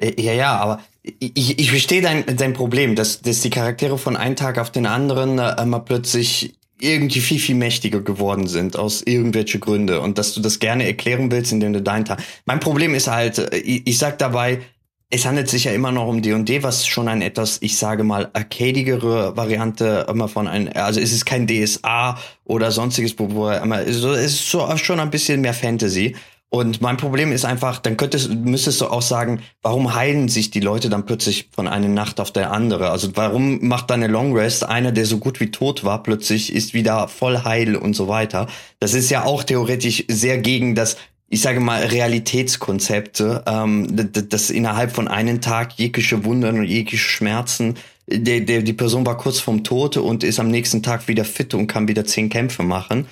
ja, 0.00 0.32
ja, 0.32 0.56
aber 0.56 0.80
ich, 1.02 1.58
ich 1.58 1.68
verstehe 1.68 2.00
dein, 2.00 2.24
dein 2.38 2.54
Problem, 2.54 2.96
dass, 2.96 3.20
dass 3.20 3.42
die 3.42 3.50
Charaktere 3.50 3.98
von 3.98 4.16
einem 4.16 4.34
Tag 4.34 4.58
auf 4.58 4.70
den 4.70 4.86
anderen 4.86 5.38
äh, 5.38 5.66
mal 5.66 5.80
plötzlich 5.80 6.54
irgendwie 6.80 7.20
viel, 7.20 7.38
viel 7.38 7.54
mächtiger 7.54 8.00
geworden 8.00 8.46
sind 8.46 8.78
aus 8.78 9.02
irgendwelche 9.02 9.58
Gründe 9.58 10.00
und 10.00 10.16
dass 10.16 10.32
du 10.32 10.40
das 10.40 10.58
gerne 10.58 10.86
erklären 10.86 11.30
willst, 11.30 11.52
indem 11.52 11.74
du 11.74 11.82
deinen 11.82 12.06
Tag. 12.06 12.22
Mein 12.46 12.60
Problem 12.60 12.94
ist 12.94 13.08
halt, 13.08 13.36
äh, 13.40 13.58
ich, 13.58 13.86
ich 13.86 13.98
sag 13.98 14.18
dabei, 14.18 14.62
es 15.10 15.26
handelt 15.26 15.50
sich 15.50 15.64
ja 15.64 15.72
immer 15.72 15.92
noch 15.92 16.08
um 16.08 16.22
D&D, 16.22 16.62
was 16.62 16.86
schon 16.86 17.08
ein 17.08 17.20
etwas, 17.20 17.58
ich 17.60 17.76
sage 17.76 18.04
mal, 18.04 18.30
arcadigere 18.32 19.36
Variante 19.36 20.06
immer 20.08 20.28
von 20.28 20.48
ein, 20.48 20.72
also 20.72 20.98
es 20.98 21.12
ist 21.12 21.26
kein 21.26 21.46
DSA 21.46 22.18
oder 22.44 22.70
sonstiges, 22.70 23.18
wo 23.18 23.30
wo 23.30 23.50
es 23.50 24.02
ist 24.02 24.50
so, 24.50 24.74
schon 24.78 24.98
ein 24.98 25.10
bisschen 25.10 25.42
mehr 25.42 25.52
Fantasy. 25.52 26.16
Und 26.54 26.80
mein 26.80 26.98
Problem 26.98 27.32
ist 27.32 27.44
einfach, 27.44 27.80
dann 27.80 27.96
könntest, 27.96 28.32
müsstest 28.32 28.80
du 28.80 28.86
auch 28.86 29.02
sagen, 29.02 29.40
warum 29.62 29.92
heilen 29.96 30.28
sich 30.28 30.52
die 30.52 30.60
Leute 30.60 30.88
dann 30.88 31.04
plötzlich 31.04 31.48
von 31.52 31.66
einer 31.66 31.88
Nacht 31.88 32.20
auf 32.20 32.30
der 32.30 32.52
andere? 32.52 32.90
Also 32.90 33.08
warum 33.16 33.66
macht 33.66 33.90
dann 33.90 34.04
eine 34.04 34.12
Long 34.12 34.36
Rest 34.36 34.64
einer, 34.64 34.92
der 34.92 35.04
so 35.04 35.18
gut 35.18 35.40
wie 35.40 35.50
tot 35.50 35.82
war, 35.82 36.04
plötzlich 36.04 36.52
ist 36.54 36.72
wieder 36.72 37.08
voll 37.08 37.38
heil 37.42 37.74
und 37.74 37.94
so 37.94 38.06
weiter? 38.06 38.46
Das 38.78 38.94
ist 38.94 39.10
ja 39.10 39.24
auch 39.24 39.42
theoretisch 39.42 40.04
sehr 40.06 40.38
gegen 40.38 40.76
das, 40.76 40.96
ich 41.28 41.40
sage 41.40 41.58
mal, 41.58 41.82
Realitätskonzepte, 41.86 43.42
ähm, 43.48 43.96
d- 43.96 44.04
d- 44.04 44.28
dass 44.28 44.50
innerhalb 44.50 44.92
von 44.92 45.08
einem 45.08 45.40
Tag 45.40 45.72
jegliche 45.72 46.24
Wunden 46.24 46.60
und 46.60 46.64
jegliche 46.66 47.02
Schmerzen, 47.04 47.74
der, 48.06 48.42
der, 48.42 48.62
die 48.62 48.74
Person 48.74 49.04
war 49.04 49.16
kurz 49.16 49.40
vorm 49.40 49.64
Tode 49.64 50.02
und 50.02 50.22
ist 50.22 50.38
am 50.38 50.52
nächsten 50.52 50.84
Tag 50.84 51.08
wieder 51.08 51.24
fit 51.24 51.52
und 51.52 51.66
kann 51.66 51.88
wieder 51.88 52.04
zehn 52.04 52.28
Kämpfe 52.28 52.62
machen. 52.62 53.08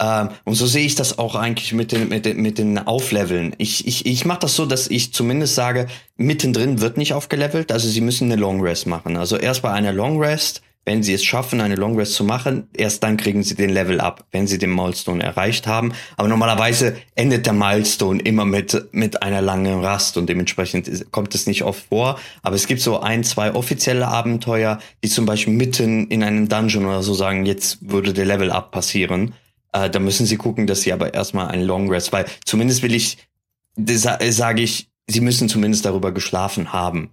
Ähm, 0.00 0.30
und 0.44 0.54
so 0.54 0.66
sehe 0.66 0.84
ich 0.84 0.94
das 0.94 1.18
auch 1.18 1.34
eigentlich 1.34 1.72
mit 1.72 1.92
den, 1.92 2.08
mit 2.08 2.26
den, 2.26 2.40
mit 2.40 2.58
den 2.58 2.78
Aufleveln. 2.78 3.54
Ich, 3.58 3.86
ich, 3.86 4.06
ich 4.06 4.24
mache 4.24 4.40
das 4.40 4.54
so, 4.54 4.66
dass 4.66 4.88
ich 4.88 5.12
zumindest 5.12 5.54
sage, 5.54 5.86
mittendrin 6.16 6.80
wird 6.80 6.96
nicht 6.96 7.14
aufgelevelt, 7.14 7.72
also 7.72 7.88
sie 7.88 8.00
müssen 8.00 8.30
eine 8.30 8.40
Long 8.40 8.60
Rest 8.60 8.86
machen. 8.86 9.16
Also 9.16 9.36
erst 9.36 9.62
bei 9.62 9.72
einer 9.72 9.92
Long 9.92 10.22
Rest, 10.22 10.62
wenn 10.86 11.02
sie 11.02 11.14
es 11.14 11.24
schaffen, 11.24 11.60
eine 11.60 11.74
Long 11.74 11.98
Rest 11.98 12.14
zu 12.14 12.22
machen, 12.22 12.68
erst 12.72 13.02
dann 13.02 13.16
kriegen 13.16 13.42
sie 13.42 13.56
den 13.56 13.70
Level 13.70 14.00
ab, 14.00 14.24
wenn 14.30 14.46
sie 14.46 14.56
den 14.56 14.72
Milestone 14.72 15.22
erreicht 15.22 15.66
haben. 15.66 15.92
Aber 16.16 16.28
normalerweise 16.28 16.96
endet 17.16 17.44
der 17.44 17.54
Milestone 17.54 18.22
immer 18.22 18.44
mit, 18.44 18.86
mit 18.92 19.20
einer 19.20 19.42
langen 19.42 19.80
Rast 19.80 20.16
und 20.16 20.28
dementsprechend 20.28 21.10
kommt 21.10 21.34
es 21.34 21.48
nicht 21.48 21.64
oft 21.64 21.88
vor. 21.88 22.20
Aber 22.42 22.54
es 22.54 22.68
gibt 22.68 22.80
so 22.80 23.00
ein, 23.00 23.24
zwei 23.24 23.52
offizielle 23.52 24.06
Abenteuer, 24.06 24.78
die 25.02 25.08
zum 25.08 25.26
Beispiel 25.26 25.54
mitten 25.54 26.06
in 26.06 26.22
einem 26.22 26.48
Dungeon 26.48 26.86
oder 26.86 27.02
so 27.02 27.14
sagen, 27.14 27.46
jetzt 27.46 27.78
würde 27.90 28.12
der 28.12 28.24
Level 28.24 28.52
Up 28.52 28.70
passieren. 28.70 29.34
Äh, 29.76 29.90
da 29.90 29.98
müssen 29.98 30.26
sie 30.26 30.36
gucken, 30.36 30.66
dass 30.66 30.82
sie 30.82 30.92
aber 30.92 31.12
erstmal 31.12 31.48
einen 31.48 31.64
Long 31.64 31.90
Rest, 31.90 32.12
weil 32.12 32.24
zumindest 32.44 32.82
will 32.82 32.94
ich, 32.94 33.18
sage 33.76 34.62
ich, 34.62 34.88
sie 35.06 35.20
müssen 35.20 35.48
zumindest 35.48 35.84
darüber 35.84 36.12
geschlafen 36.12 36.72
haben. 36.72 37.10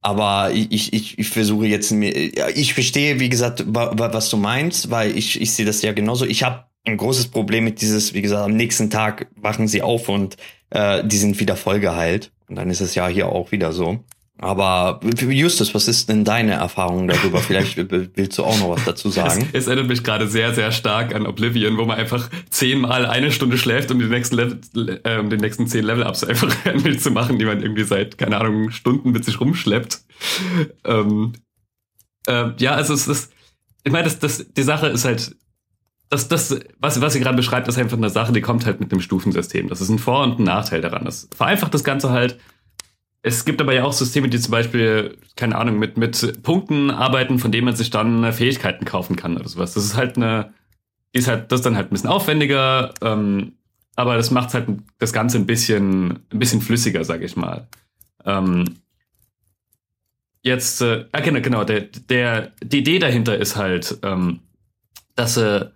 Aber 0.00 0.52
ich, 0.52 0.92
ich, 0.92 1.18
ich 1.18 1.28
versuche 1.28 1.66
jetzt 1.66 1.90
mir, 1.90 2.14
ich 2.54 2.74
verstehe, 2.74 3.20
wie 3.20 3.30
gesagt, 3.30 3.64
wa, 3.66 3.92
wa, 3.96 4.12
was 4.12 4.28
du 4.28 4.36
meinst, 4.36 4.90
weil 4.90 5.16
ich, 5.16 5.40
ich 5.40 5.52
sehe 5.52 5.64
das 5.64 5.82
ja 5.82 5.92
genauso. 5.92 6.26
Ich 6.26 6.42
habe 6.42 6.66
ein 6.84 6.98
großes 6.98 7.28
Problem 7.28 7.64
mit 7.64 7.80
dieses, 7.80 8.12
wie 8.12 8.22
gesagt, 8.22 8.44
am 8.44 8.54
nächsten 8.54 8.90
Tag 8.90 9.28
wachen 9.34 9.66
sie 9.66 9.82
auf 9.82 10.08
und 10.08 10.36
äh, 10.70 11.02
die 11.04 11.16
sind 11.16 11.40
wieder 11.40 11.56
voll 11.56 11.80
geheilt. 11.80 12.30
Und 12.48 12.56
dann 12.56 12.68
ist 12.70 12.82
es 12.82 12.94
ja 12.94 13.08
hier 13.08 13.30
auch 13.30 13.50
wieder 13.50 13.72
so. 13.72 14.04
Aber 14.38 14.98
Justus, 15.04 15.74
was 15.74 15.86
ist 15.86 16.08
denn 16.08 16.24
deine 16.24 16.54
Erfahrung 16.54 17.06
darüber? 17.06 17.38
Vielleicht 17.38 17.76
willst 18.16 18.36
du 18.36 18.44
auch 18.44 18.58
noch 18.58 18.70
was 18.70 18.84
dazu 18.84 19.08
sagen. 19.08 19.48
Es, 19.52 19.62
es 19.62 19.66
erinnert 19.68 19.86
mich 19.86 20.02
gerade 20.02 20.26
sehr, 20.26 20.52
sehr 20.52 20.72
stark 20.72 21.14
an 21.14 21.26
Oblivion, 21.26 21.76
wo 21.78 21.84
man 21.84 21.98
einfach 21.98 22.28
zehnmal 22.50 23.06
eine 23.06 23.30
Stunde 23.30 23.58
schläft, 23.58 23.92
um 23.92 24.00
die 24.00 24.06
nächsten, 24.06 24.34
Level, 24.34 25.00
äh, 25.04 25.18
um 25.18 25.30
den 25.30 25.38
nächsten 25.38 25.68
zehn 25.68 25.84
Level-Ups 25.84 26.24
einfach 26.24 26.52
zu 26.98 27.10
machen, 27.12 27.38
die 27.38 27.44
man 27.44 27.62
irgendwie 27.62 27.84
seit, 27.84 28.18
keine 28.18 28.38
Ahnung, 28.38 28.70
Stunden 28.70 29.12
mit 29.12 29.24
sich 29.24 29.40
rumschleppt. 29.40 30.00
Ähm, 30.84 31.34
äh, 32.26 32.50
ja, 32.58 32.72
also 32.72 32.92
es 32.92 33.06
ist, 33.06 33.32
ich 33.84 33.92
meine, 33.92 34.04
das, 34.04 34.18
das, 34.18 34.46
die 34.52 34.62
Sache 34.62 34.88
ist 34.88 35.04
halt, 35.04 35.36
das, 36.10 36.28
das, 36.28 36.58
was, 36.80 37.00
was 37.00 37.14
ihr 37.14 37.20
gerade 37.20 37.36
beschreibt, 37.36 37.68
ist 37.68 37.78
einfach 37.78 37.96
eine 37.96 38.10
Sache, 38.10 38.32
die 38.32 38.40
kommt 38.40 38.66
halt 38.66 38.80
mit 38.80 38.90
dem 38.90 39.00
Stufensystem. 39.00 39.68
Das 39.68 39.80
ist 39.80 39.88
ein 39.88 39.98
Vor- 39.98 40.22
und 40.24 40.38
ein 40.38 40.44
Nachteil 40.44 40.80
daran. 40.80 41.04
Das 41.04 41.28
vereinfacht 41.34 41.72
das 41.72 41.84
Ganze 41.84 42.10
halt. 42.10 42.38
Es 43.26 43.46
gibt 43.46 43.62
aber 43.62 43.72
ja 43.72 43.84
auch 43.84 43.94
Systeme, 43.94 44.28
die 44.28 44.38
zum 44.38 44.50
Beispiel, 44.50 45.16
keine 45.34 45.56
Ahnung, 45.56 45.78
mit, 45.78 45.96
mit 45.96 46.42
Punkten 46.42 46.90
arbeiten, 46.90 47.38
von 47.38 47.50
denen 47.50 47.64
man 47.64 47.74
sich 47.74 47.88
dann 47.88 48.22
äh, 48.22 48.32
Fähigkeiten 48.32 48.84
kaufen 48.84 49.16
kann 49.16 49.38
oder 49.38 49.48
sowas. 49.48 49.72
Das 49.72 49.82
ist 49.82 49.96
halt 49.96 50.18
eine, 50.18 50.52
ist 51.12 51.26
halt, 51.26 51.50
das 51.50 51.62
dann 51.62 51.74
halt 51.74 51.86
ein 51.86 51.90
bisschen 51.90 52.10
aufwendiger, 52.10 52.92
ähm, 53.00 53.54
aber 53.96 54.18
das 54.18 54.30
macht 54.30 54.52
halt 54.52 54.68
das 54.98 55.14
Ganze 55.14 55.38
ein 55.38 55.46
bisschen, 55.46 56.18
ein 56.30 56.38
bisschen 56.38 56.60
flüssiger, 56.60 57.02
sag 57.02 57.22
ich 57.22 57.34
mal. 57.34 57.66
Ähm, 58.26 58.76
jetzt, 60.42 60.82
äh, 60.82 61.06
ah, 61.12 61.20
genau, 61.20 61.40
genau, 61.40 61.64
der, 61.64 61.80
der, 61.80 62.52
die 62.62 62.80
Idee 62.80 62.98
dahinter 62.98 63.38
ist 63.38 63.56
halt, 63.56 64.00
ähm, 64.02 64.40
dass, 65.14 65.38
äh, 65.38 65.70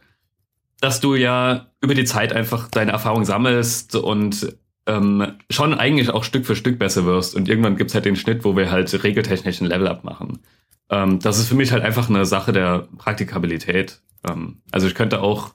dass 0.83 1.01
du 1.01 1.15
ja 1.15 1.69
über 1.81 1.95
die 1.95 2.05
Zeit 2.05 2.35
einfach 2.35 2.69
deine 2.69 2.93
Erfahrung 2.93 3.25
sammelst 3.25 3.97
und 3.97 4.55
ähm, 4.89 5.35
schon 5.51 5.75
eigentlich 5.75 6.11
auch 6.11 6.25
Stück 6.25 6.47
für 6.47 6.57
Stück 6.57 6.79
besser 6.79 7.05
wirst. 7.05 7.37
Und 7.37 7.49
irgendwann 7.49 7.77
gibt's 7.77 7.95
halt 7.95 8.07
den 8.07 8.17
Schnitt, 8.17 8.45
wo 8.45 8.57
wir 8.57 8.71
halt 8.71 9.05
regeltechnisch 9.05 9.61
ein 9.61 9.67
Level-Up 9.67 10.03
machen. 10.03 10.41
Ähm, 10.91 11.21
das 11.21 11.39
ist 11.39 11.49
für 11.49 11.55
mich 11.55 11.71
halt 11.71 11.85
einfach 11.85 12.09
eine 12.09 12.25
Sache 12.25 12.53
der 12.53 12.89
Praktikabilität. 12.97 14.01
Ähm, 14.29 14.63
also 14.73 14.87
ich 14.87 14.95
könnte 14.95 15.21
auch, 15.21 15.55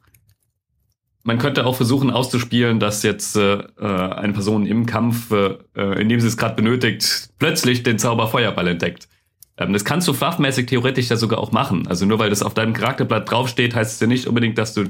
man 1.24 1.40
könnte 1.40 1.66
auch 1.66 1.76
versuchen 1.76 2.12
auszuspielen, 2.12 2.80
dass 2.80 3.02
jetzt 3.02 3.36
äh, 3.36 3.56
äh, 3.56 4.14
eine 4.14 4.34
Person 4.34 4.68
im 4.68 4.86
Kampf, 4.86 5.32
äh, 5.32 5.56
in 6.00 6.10
dem 6.10 6.20
sie 6.20 6.28
es 6.28 6.38
gerade 6.38 6.56
benötigt, 6.56 7.30
plötzlich 7.40 7.82
den 7.82 7.98
Zauber 7.98 8.28
Feuerball 8.28 8.68
entdeckt. 8.68 9.10
Ähm, 9.58 9.74
das 9.74 9.84
kannst 9.84 10.08
du 10.08 10.14
fluffmäßig 10.14 10.68
theoretisch 10.68 11.10
ja 11.10 11.18
sogar 11.18 11.40
auch 11.40 11.52
machen. 11.52 11.88
Also 11.88 12.06
nur 12.06 12.20
weil 12.20 12.30
das 12.30 12.44
auf 12.44 12.54
deinem 12.54 12.74
Charakterblatt 12.74 13.32
draufsteht, 13.32 13.74
heißt 13.74 13.96
es 13.96 14.00
ja 14.00 14.06
nicht 14.06 14.28
unbedingt, 14.28 14.60
dass 14.60 14.76
du 14.76 14.86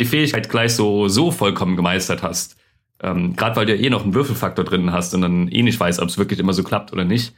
die 0.00 0.04
Fähigkeit 0.06 0.48
gleich 0.48 0.74
so, 0.74 1.06
so 1.06 1.30
vollkommen 1.30 1.76
gemeistert 1.76 2.24
hast. 2.24 2.56
Ähm, 3.02 3.34
Gerade 3.36 3.56
weil 3.56 3.66
du 3.66 3.74
ja 3.74 3.82
eh 3.82 3.90
noch 3.90 4.04
einen 4.04 4.14
Würfelfaktor 4.14 4.64
drin 4.64 4.92
hast 4.92 5.14
und 5.14 5.22
dann 5.22 5.48
eh 5.48 5.62
nicht 5.62 5.80
weißt, 5.80 6.00
ob 6.00 6.08
es 6.08 6.18
wirklich 6.18 6.38
immer 6.38 6.52
so 6.52 6.62
klappt 6.62 6.92
oder 6.92 7.04
nicht. 7.04 7.34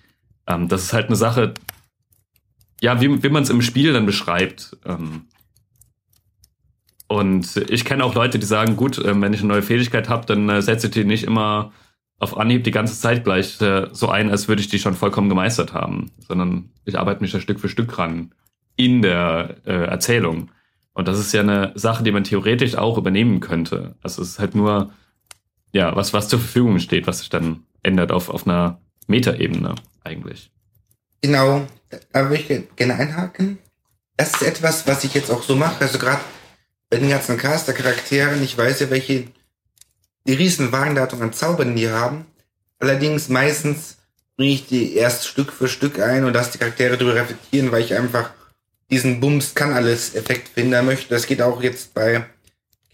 Ähm, 0.47 0.69
das 0.69 0.85
ist 0.85 0.93
halt 0.93 1.07
eine 1.07 1.17
Sache, 1.17 1.55
ja, 2.81 3.01
wie, 3.01 3.23
wie 3.23 3.29
man 3.29 3.45
es 3.45 3.51
im 3.51 3.63
Spiel 3.63 3.93
dann 3.93 4.07
beschreibt. 4.07 4.77
Ähm, 4.85 5.27
und 7.07 7.57
ich 7.71 7.85
kenne 7.85 8.05
auch 8.05 8.15
Leute, 8.15 8.39
die 8.39 8.47
sagen, 8.47 8.77
gut, 8.77 8.99
äh, 8.99 9.21
wenn 9.21 9.33
ich 9.33 9.41
eine 9.41 9.49
neue 9.49 9.63
Fähigkeit 9.63 10.09
habe, 10.09 10.27
dann 10.27 10.49
äh, 10.49 10.63
setze 10.63 10.89
ich 10.89 10.93
die 10.93 11.05
nicht 11.05 11.25
immer 11.25 11.73
auf 12.19 12.37
Anhieb 12.37 12.65
die 12.65 12.71
ganze 12.71 12.99
Zeit 12.99 13.25
gleich 13.25 13.61
äh, 13.61 13.89
so 13.93 14.09
ein, 14.09 14.31
als 14.31 14.49
würde 14.49 14.63
ich 14.63 14.69
die 14.69 14.79
schon 14.79 14.95
vollkommen 14.95 15.29
gemeistert 15.29 15.75
haben, 15.75 16.11
sondern 16.27 16.71
ich 16.85 16.99
arbeite 16.99 17.21
mich 17.21 17.33
da 17.33 17.41
Stück 17.41 17.61
für 17.61 17.69
Stück 17.69 17.99
ran 17.99 18.33
in 18.77 19.03
der 19.03 19.57
äh, 19.65 19.85
Erzählung. 19.85 20.51
Und 20.95 21.09
das 21.09 21.19
ist 21.19 21.33
ja 21.33 21.41
eine 21.41 21.73
Sache, 21.75 22.05
die 22.05 22.13
man 22.13 22.25
theoretisch 22.25 22.77
auch 22.77 22.99
übernehmen 22.99 23.41
könnte. 23.41 23.97
Also 24.03 24.23
es 24.23 24.31
ist 24.31 24.39
halt 24.39 24.55
nur, 24.55 24.91
ja, 25.73 25.95
was, 25.97 26.13
was 26.13 26.29
zur 26.29 26.39
Verfügung 26.39 26.79
steht, 26.79 27.07
was 27.07 27.21
sich 27.21 27.31
dann 27.31 27.65
ändert 27.83 28.13
auf, 28.13 28.29
auf 28.29 28.47
einer 28.47 28.81
Metaebene 29.07 29.75
eigentlich. 30.05 30.51
Genau, 31.23 31.67
da 32.13 32.29
würde 32.29 32.43
ich 32.43 32.77
gerne 32.77 32.95
einhaken. 32.95 33.59
Das 34.17 34.35
ist 34.35 34.43
etwas, 34.43 34.87
was 34.87 35.05
ich 35.05 35.15
jetzt 35.15 35.31
auch 35.31 35.43
so 35.43 35.57
mache. 35.57 35.81
Also 35.81 35.99
gerade 35.99 36.21
bei 36.91 36.99
den 36.99 37.09
ganzen 37.09 37.39
Caster-Charakteren, 37.39 38.43
ich 38.43 38.57
weiß 38.57 38.81
ja, 38.81 38.91
welche 38.91 39.29
die 40.27 40.35
riesen 40.35 40.71
Wagenladung 40.73 41.23
an 41.23 41.33
Zaubern 41.33 41.75
die 41.75 41.89
haben. 41.89 42.27
Allerdings 42.79 43.29
meistens 43.29 43.99
bringe 44.37 44.53
ich 44.53 44.67
die 44.67 44.95
erst 44.95 45.27
Stück 45.27 45.53
für 45.53 45.69
Stück 45.69 45.99
ein 45.99 46.25
und 46.25 46.35
lasse 46.35 46.53
die 46.53 46.59
Charaktere 46.59 46.97
darüber 46.97 47.15
reflektieren, 47.15 47.73
weil 47.73 47.83
ich 47.83 47.95
einfach 47.95 48.31
diesen 48.91 49.21
Bums 49.21 49.55
kann 49.55 49.73
alles 49.73 50.15
Effekt 50.15 50.49
finden 50.49 50.85
möchte. 50.85 51.09
Das 51.09 51.27
geht 51.27 51.43
auch 51.43 51.63
jetzt 51.63 51.95
bei 51.95 52.27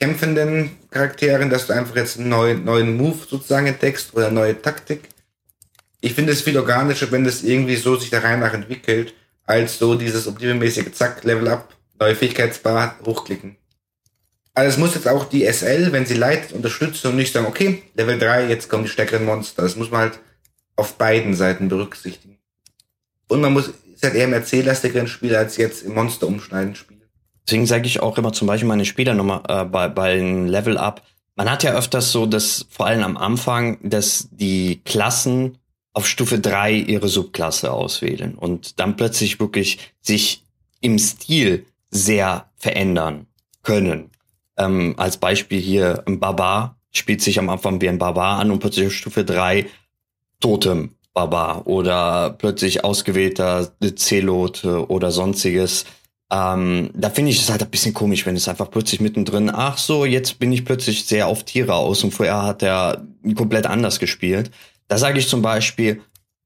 kämpfenden 0.00 0.70
Charakteren, 0.90 1.50
dass 1.50 1.66
du 1.66 1.72
einfach 1.72 1.96
jetzt 1.96 2.18
einen 2.18 2.28
neuen, 2.28 2.64
neuen 2.64 2.96
Move 2.96 3.18
sozusagen 3.28 3.66
entdeckst 3.66 4.14
oder 4.14 4.30
neue 4.30 4.60
Taktik. 4.60 5.08
Ich 6.00 6.14
finde 6.14 6.32
es 6.32 6.42
viel 6.42 6.56
organischer, 6.56 7.10
wenn 7.10 7.24
das 7.24 7.42
irgendwie 7.42 7.76
so 7.76 7.96
sich 7.96 8.10
da 8.10 8.20
rein 8.20 8.40
nach 8.40 8.54
entwickelt, 8.54 9.14
als 9.44 9.78
so 9.78 9.94
dieses 9.94 10.26
optimalmäßige 10.26 10.92
Zack, 10.92 11.24
Level 11.24 11.48
Up, 11.48 11.74
neue 11.98 12.14
Fähigkeitsbar, 12.14 12.96
hochklicken. 13.04 13.56
Also 14.54 14.70
es 14.70 14.78
muss 14.78 14.94
jetzt 14.94 15.08
auch 15.08 15.24
die 15.24 15.44
SL, 15.44 15.92
wenn 15.92 16.06
sie 16.06 16.14
leitet, 16.14 16.52
unterstützen 16.52 17.08
und 17.08 17.16
nicht 17.16 17.32
sagen, 17.32 17.46
okay, 17.46 17.82
Level 17.94 18.18
3, 18.18 18.48
jetzt 18.48 18.68
kommen 18.68 18.84
die 18.84 18.90
stärkeren 18.90 19.24
Monster. 19.24 19.62
Das 19.62 19.76
muss 19.76 19.90
man 19.90 20.00
halt 20.00 20.20
auf 20.76 20.94
beiden 20.94 21.34
Seiten 21.34 21.68
berücksichtigen. 21.68 22.38
Und 23.28 23.40
man 23.40 23.52
muss, 23.52 23.68
ist 23.68 24.02
halt 24.02 24.14
eher 24.14 24.24
im 24.24 24.32
erzählastigeren 24.32 25.08
Spiel 25.08 25.34
als 25.36 25.56
jetzt 25.56 25.82
im 25.82 25.94
Monster 25.94 26.26
umschneiden 26.26 26.74
Spiel. 26.74 26.97
Deswegen 27.48 27.64
sage 27.64 27.86
ich 27.86 28.00
auch 28.00 28.18
immer 28.18 28.34
zum 28.34 28.46
Beispiel 28.46 28.68
meine 28.68 28.84
Spielernummer 28.84 29.42
äh, 29.48 29.64
bei, 29.64 29.88
bei 29.88 30.12
einem 30.12 30.44
Level 30.44 30.76
Up. 30.76 31.02
Man 31.34 31.50
hat 31.50 31.62
ja 31.62 31.72
öfters 31.72 32.12
so, 32.12 32.26
dass 32.26 32.66
vor 32.68 32.84
allem 32.84 33.02
am 33.02 33.16
Anfang, 33.16 33.78
dass 33.82 34.28
die 34.30 34.82
Klassen 34.84 35.56
auf 35.94 36.06
Stufe 36.06 36.40
3 36.40 36.74
ihre 36.74 37.08
Subklasse 37.08 37.72
auswählen 37.72 38.34
und 38.34 38.78
dann 38.80 38.96
plötzlich 38.96 39.40
wirklich 39.40 39.78
sich 40.02 40.44
im 40.82 40.98
Stil 40.98 41.64
sehr 41.90 42.50
verändern 42.56 43.28
können. 43.62 44.10
Ähm, 44.58 44.92
als 44.98 45.16
Beispiel 45.16 45.58
hier 45.58 46.02
ein 46.06 46.20
Barbar 46.20 46.76
spielt 46.90 47.22
sich 47.22 47.38
am 47.38 47.48
Anfang 47.48 47.80
wie 47.80 47.88
ein 47.88 47.98
Barbar 47.98 48.40
an 48.40 48.50
und 48.50 48.58
plötzlich 48.58 48.88
auf 48.88 48.92
Stufe 48.92 49.24
3 49.24 49.64
Totem 50.40 50.96
Barbar 51.14 51.66
oder 51.66 52.28
plötzlich 52.28 52.84
ausgewählter 52.84 53.72
Zelot 53.96 54.66
oder 54.66 55.10
sonstiges. 55.10 55.86
Ähm, 56.30 56.90
da 56.94 57.08
finde 57.08 57.30
ich 57.30 57.40
es 57.40 57.50
halt 57.50 57.62
ein 57.62 57.70
bisschen 57.70 57.94
komisch, 57.94 58.26
wenn 58.26 58.36
es 58.36 58.48
einfach 58.48 58.70
plötzlich 58.70 59.00
mittendrin, 59.00 59.50
ach 59.50 59.78
so, 59.78 60.04
jetzt 60.04 60.38
bin 60.38 60.52
ich 60.52 60.64
plötzlich 60.64 61.06
sehr 61.06 61.26
auf 61.26 61.44
Tiere 61.44 61.74
aus 61.74 62.04
und 62.04 62.12
vorher 62.12 62.42
hat 62.42 62.62
er 62.62 63.06
komplett 63.34 63.66
anders 63.66 63.98
gespielt. 63.98 64.50
Da 64.88 64.98
sage 64.98 65.18
ich 65.18 65.28
zum 65.28 65.40
Beispiel, 65.40 66.02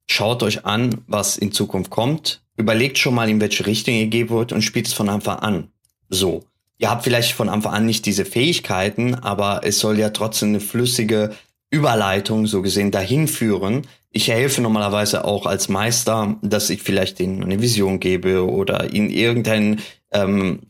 schaut 0.09 0.42
euch 0.42 0.64
an, 0.64 1.03
was 1.07 1.37
in 1.37 1.53
Zukunft 1.53 1.90
kommt, 1.90 2.42
überlegt 2.57 2.99
schon 2.99 3.14
mal, 3.14 3.29
in 3.29 3.40
welche 3.40 3.66
Richtung 3.66 3.95
ihr 3.95 4.07
gehen 4.07 4.31
wollt 4.31 4.53
und 4.53 4.62
spielt 4.62 4.87
es 4.87 4.92
von 4.92 5.09
Anfang 5.09 5.38
an. 5.38 5.68
So. 6.09 6.45
Ihr 6.79 6.90
habt 6.90 7.05
vielleicht 7.05 7.33
von 7.33 7.49
Anfang 7.49 7.75
an 7.75 7.87
nicht 7.87 8.07
diese 8.07 8.25
Fähigkeiten, 8.25 9.14
aber 9.14 9.61
es 9.62 9.79
soll 9.79 10.01
ja 10.01 10.11
trotzdem 10.11 10.49
eine 10.49 10.61
flüssige 10.61 11.33
Überleitung 11.72 12.46
so 12.46 12.62
gesehen 12.62 12.92
dahin 12.92 13.26
führen. 13.26 13.82
Ich 14.11 14.28
helfe 14.28 14.61
normalerweise 14.61 15.24
auch 15.24 15.46
als 15.46 15.68
Meister, 15.68 16.37
dass 16.42 16.70
ich 16.70 16.82
vielleicht 16.82 17.18
ihnen 17.18 17.42
eine 17.42 17.61
Vision 17.62 17.98
gebe 17.98 18.48
oder 18.48 18.92
ihnen 18.92 19.11
irgendein 19.11 19.80
ähm, 20.12 20.61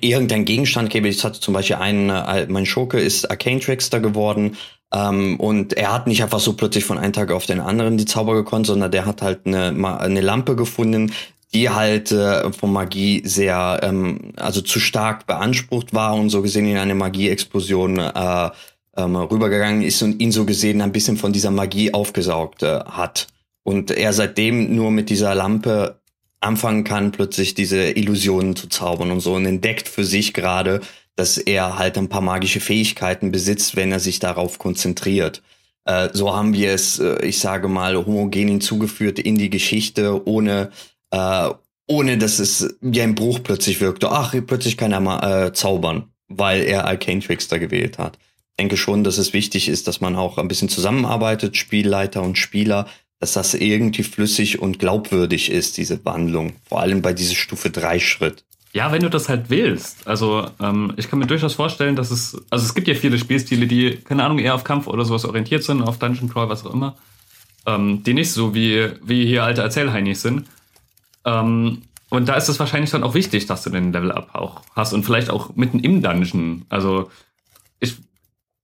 irgendein 0.00 0.44
Gegenstand 0.44 0.90
gebe. 0.90 1.08
Ich 1.08 1.24
hatte 1.24 1.40
zum 1.40 1.54
Beispiel 1.54 1.76
einen, 1.76 2.10
äh, 2.10 2.46
mein 2.48 2.66
Schurke 2.66 3.00
ist 3.00 3.30
Arcane 3.30 3.60
Trickster 3.60 4.00
geworden 4.00 4.56
ähm, 4.92 5.38
und 5.38 5.72
er 5.74 5.92
hat 5.92 6.06
nicht 6.06 6.22
einfach 6.22 6.40
so 6.40 6.54
plötzlich 6.54 6.84
von 6.84 6.98
einem 6.98 7.12
Tag 7.12 7.30
auf 7.30 7.46
den 7.46 7.60
anderen 7.60 7.96
die 7.96 8.04
Zauber 8.04 8.34
gekonnt, 8.34 8.66
sondern 8.66 8.90
der 8.90 9.06
hat 9.06 9.22
halt 9.22 9.46
eine, 9.46 9.68
eine 9.98 10.20
Lampe 10.20 10.56
gefunden, 10.56 11.12
die 11.54 11.70
halt 11.70 12.12
äh, 12.12 12.52
von 12.52 12.72
Magie 12.72 13.22
sehr, 13.24 13.80
ähm, 13.82 14.32
also 14.36 14.60
zu 14.60 14.80
stark 14.80 15.26
beansprucht 15.26 15.94
war 15.94 16.14
und 16.14 16.30
so 16.30 16.42
gesehen 16.42 16.66
in 16.66 16.76
eine 16.76 16.94
Magieexplosion 16.94 17.98
äh, 17.98 18.50
ähm, 18.96 19.16
rübergegangen 19.16 19.82
ist 19.82 20.02
und 20.02 20.20
ihn 20.20 20.32
so 20.32 20.44
gesehen 20.44 20.80
ein 20.80 20.92
bisschen 20.92 21.16
von 21.16 21.32
dieser 21.32 21.50
Magie 21.50 21.92
aufgesaugt 21.92 22.62
äh, 22.62 22.80
hat. 22.80 23.26
Und 23.62 23.90
er 23.90 24.12
seitdem 24.12 24.74
nur 24.74 24.90
mit 24.90 25.10
dieser 25.10 25.34
Lampe 25.34 26.00
anfangen 26.40 26.84
kann, 26.84 27.12
plötzlich 27.12 27.54
diese 27.54 27.90
Illusionen 27.90 28.56
zu 28.56 28.68
zaubern 28.68 29.10
und 29.10 29.20
so 29.20 29.34
und 29.34 29.46
entdeckt 29.46 29.88
für 29.88 30.04
sich 30.04 30.32
gerade, 30.32 30.80
dass 31.16 31.38
er 31.38 31.78
halt 31.78 31.98
ein 31.98 32.08
paar 32.08 32.20
magische 32.20 32.60
Fähigkeiten 32.60 33.32
besitzt, 33.32 33.74
wenn 33.74 33.90
er 33.90 34.00
sich 34.00 34.18
darauf 34.18 34.58
konzentriert. 34.58 35.42
Äh, 35.84 36.10
so 36.12 36.34
haben 36.34 36.54
wir 36.54 36.72
es, 36.72 36.98
äh, 36.98 37.24
ich 37.24 37.38
sage 37.38 37.68
mal, 37.68 37.96
homogen 37.96 38.48
hinzugeführt 38.48 39.18
in 39.18 39.36
die 39.36 39.50
Geschichte, 39.50 40.26
ohne 40.26 40.70
äh, 41.10 41.50
ohne 41.88 42.18
dass 42.18 42.40
es 42.40 42.76
wie 42.80 43.00
ein 43.00 43.14
Bruch 43.14 43.44
plötzlich 43.44 43.80
wirkte. 43.80 44.10
Ach, 44.10 44.34
plötzlich 44.44 44.76
kann 44.76 44.90
er 44.90 44.98
mal 44.98 45.46
äh, 45.46 45.52
zaubern, 45.52 46.10
weil 46.26 46.62
er 46.62 46.84
Arcane 46.84 47.20
Trickster 47.20 47.60
gewählt 47.60 47.98
hat 47.98 48.18
denke 48.58 48.76
schon, 48.76 49.04
dass 49.04 49.18
es 49.18 49.32
wichtig 49.32 49.68
ist, 49.68 49.86
dass 49.88 50.00
man 50.00 50.16
auch 50.16 50.38
ein 50.38 50.48
bisschen 50.48 50.68
zusammenarbeitet, 50.68 51.56
Spielleiter 51.56 52.22
und 52.22 52.38
Spieler, 52.38 52.86
dass 53.20 53.32
das 53.32 53.54
irgendwie 53.54 54.02
flüssig 54.02 54.60
und 54.60 54.78
glaubwürdig 54.78 55.50
ist, 55.50 55.76
diese 55.76 56.04
Wandlung. 56.04 56.54
Vor 56.68 56.80
allem 56.80 57.02
bei 57.02 57.12
diesem 57.12 57.36
Stufe 57.36 57.70
3 57.70 57.98
Schritt. 57.98 58.44
Ja, 58.72 58.92
wenn 58.92 59.02
du 59.02 59.08
das 59.08 59.30
halt 59.30 59.48
willst. 59.48 60.06
Also 60.06 60.50
ähm, 60.60 60.92
ich 60.96 61.08
kann 61.08 61.18
mir 61.18 61.26
durchaus 61.26 61.54
vorstellen, 61.54 61.96
dass 61.96 62.10
es, 62.10 62.36
also 62.50 62.64
es 62.64 62.74
gibt 62.74 62.88
ja 62.88 62.94
viele 62.94 63.18
Spielstile, 63.18 63.66
die, 63.66 63.96
keine 63.96 64.22
Ahnung, 64.24 64.38
eher 64.38 64.54
auf 64.54 64.64
Kampf 64.64 64.86
oder 64.86 65.04
sowas 65.04 65.24
orientiert 65.24 65.62
sind, 65.64 65.80
auf 65.82 65.98
Dungeon 65.98 66.28
Crawl, 66.28 66.50
was 66.50 66.66
auch 66.66 66.74
immer, 66.74 66.94
ähm, 67.64 68.02
die 68.02 68.12
nicht 68.12 68.32
so 68.32 68.54
wie, 68.54 68.90
wie 69.02 69.24
hier 69.26 69.44
alte 69.44 69.62
Erzählheinis 69.62 70.20
sind. 70.20 70.46
Ähm, 71.24 71.82
und 72.10 72.28
da 72.28 72.34
ist 72.34 72.48
es 72.48 72.58
wahrscheinlich 72.58 72.90
dann 72.90 73.02
auch 73.02 73.14
wichtig, 73.14 73.46
dass 73.46 73.62
du 73.62 73.70
den 73.70 73.92
Level-Up 73.92 74.34
auch 74.34 74.62
hast 74.74 74.92
und 74.92 75.04
vielleicht 75.04 75.30
auch 75.30 75.56
mitten 75.56 75.80
im 75.80 76.02
Dungeon. 76.02 76.66
Also 76.68 77.10
ich 77.80 77.96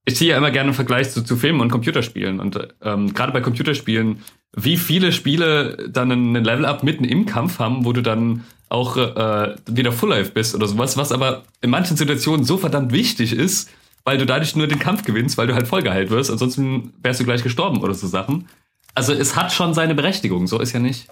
ich 0.05 0.15
ziehe 0.15 0.31
ja 0.31 0.37
immer 0.37 0.51
gerne 0.51 0.69
einen 0.69 0.75
Vergleich 0.75 1.11
zu, 1.11 1.23
zu 1.23 1.37
Filmen 1.37 1.61
und 1.61 1.69
Computerspielen. 1.69 2.39
Und 2.39 2.59
ähm, 2.81 3.13
gerade 3.13 3.31
bei 3.31 3.41
Computerspielen, 3.41 4.21
wie 4.55 4.77
viele 4.77 5.11
Spiele 5.11 5.89
dann 5.89 6.11
einen 6.11 6.43
Level-Up 6.43 6.83
mitten 6.83 7.05
im 7.05 7.25
Kampf 7.25 7.59
haben, 7.59 7.85
wo 7.85 7.93
du 7.93 8.01
dann 8.01 8.43
auch 8.69 8.97
äh, 8.97 9.55
wieder 9.67 9.91
Full 9.91 10.09
Life 10.09 10.31
bist 10.31 10.55
oder 10.55 10.67
sowas, 10.67 10.97
was 10.97 11.11
aber 11.11 11.43
in 11.61 11.69
manchen 11.69 11.95
Situationen 11.95 12.43
so 12.43 12.57
verdammt 12.57 12.91
wichtig 12.91 13.33
ist, 13.33 13.69
weil 14.03 14.17
du 14.17 14.25
dadurch 14.25 14.55
nur 14.55 14.67
den 14.67 14.79
Kampf 14.79 15.03
gewinnst, 15.03 15.37
weil 15.37 15.47
du 15.47 15.53
halt 15.53 15.67
vollgeheilt 15.67 16.09
wirst, 16.09 16.31
ansonsten 16.31 16.93
wärst 17.01 17.19
du 17.19 17.23
gleich 17.23 17.43
gestorben 17.43 17.81
oder 17.81 17.93
so 17.93 18.07
Sachen. 18.07 18.49
Also 18.95 19.13
es 19.13 19.35
hat 19.35 19.51
schon 19.51 19.73
seine 19.73 19.95
Berechtigung, 19.95 20.47
so 20.47 20.59
ist 20.59 20.73
ja 20.73 20.79
nicht. 20.79 21.07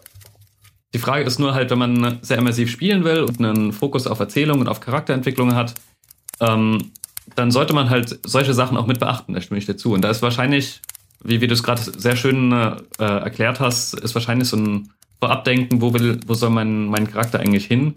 Die 0.93 0.99
Frage 0.99 1.23
ist 1.23 1.39
nur 1.39 1.53
halt, 1.53 1.69
wenn 1.71 1.79
man 1.79 2.19
sehr 2.21 2.37
immersiv 2.37 2.69
spielen 2.69 3.03
will 3.03 3.21
und 3.21 3.39
einen 3.39 3.71
Fokus 3.71 4.07
auf 4.07 4.19
Erzählung 4.19 4.59
und 4.59 4.67
auf 4.67 4.81
Charakterentwicklung 4.81 5.55
hat, 5.55 5.75
ähm, 6.41 6.91
dann 7.35 7.51
sollte 7.51 7.73
man 7.73 7.89
halt 7.89 8.19
solche 8.23 8.53
Sachen 8.53 8.77
auch 8.77 8.87
mit 8.87 8.99
beachten, 8.99 9.33
da 9.33 9.41
stimme 9.41 9.57
ich 9.57 9.65
dir 9.65 9.77
zu. 9.77 9.93
Und 9.93 10.01
da 10.01 10.09
ist 10.09 10.21
wahrscheinlich, 10.21 10.81
wie, 11.23 11.41
wie 11.41 11.47
du 11.47 11.53
es 11.53 11.63
gerade 11.63 11.81
sehr 11.81 12.15
schön 12.15 12.51
äh, 12.51 12.75
erklärt 12.97 13.59
hast, 13.59 13.93
ist 13.93 14.15
wahrscheinlich 14.15 14.47
so 14.47 14.57
ein 14.57 14.91
Vorabdenken, 15.19 15.81
wo, 15.81 15.93
will, 15.93 16.19
wo 16.25 16.33
soll 16.33 16.49
mein, 16.49 16.85
mein 16.87 17.09
Charakter 17.09 17.39
eigentlich 17.39 17.65
hin? 17.65 17.95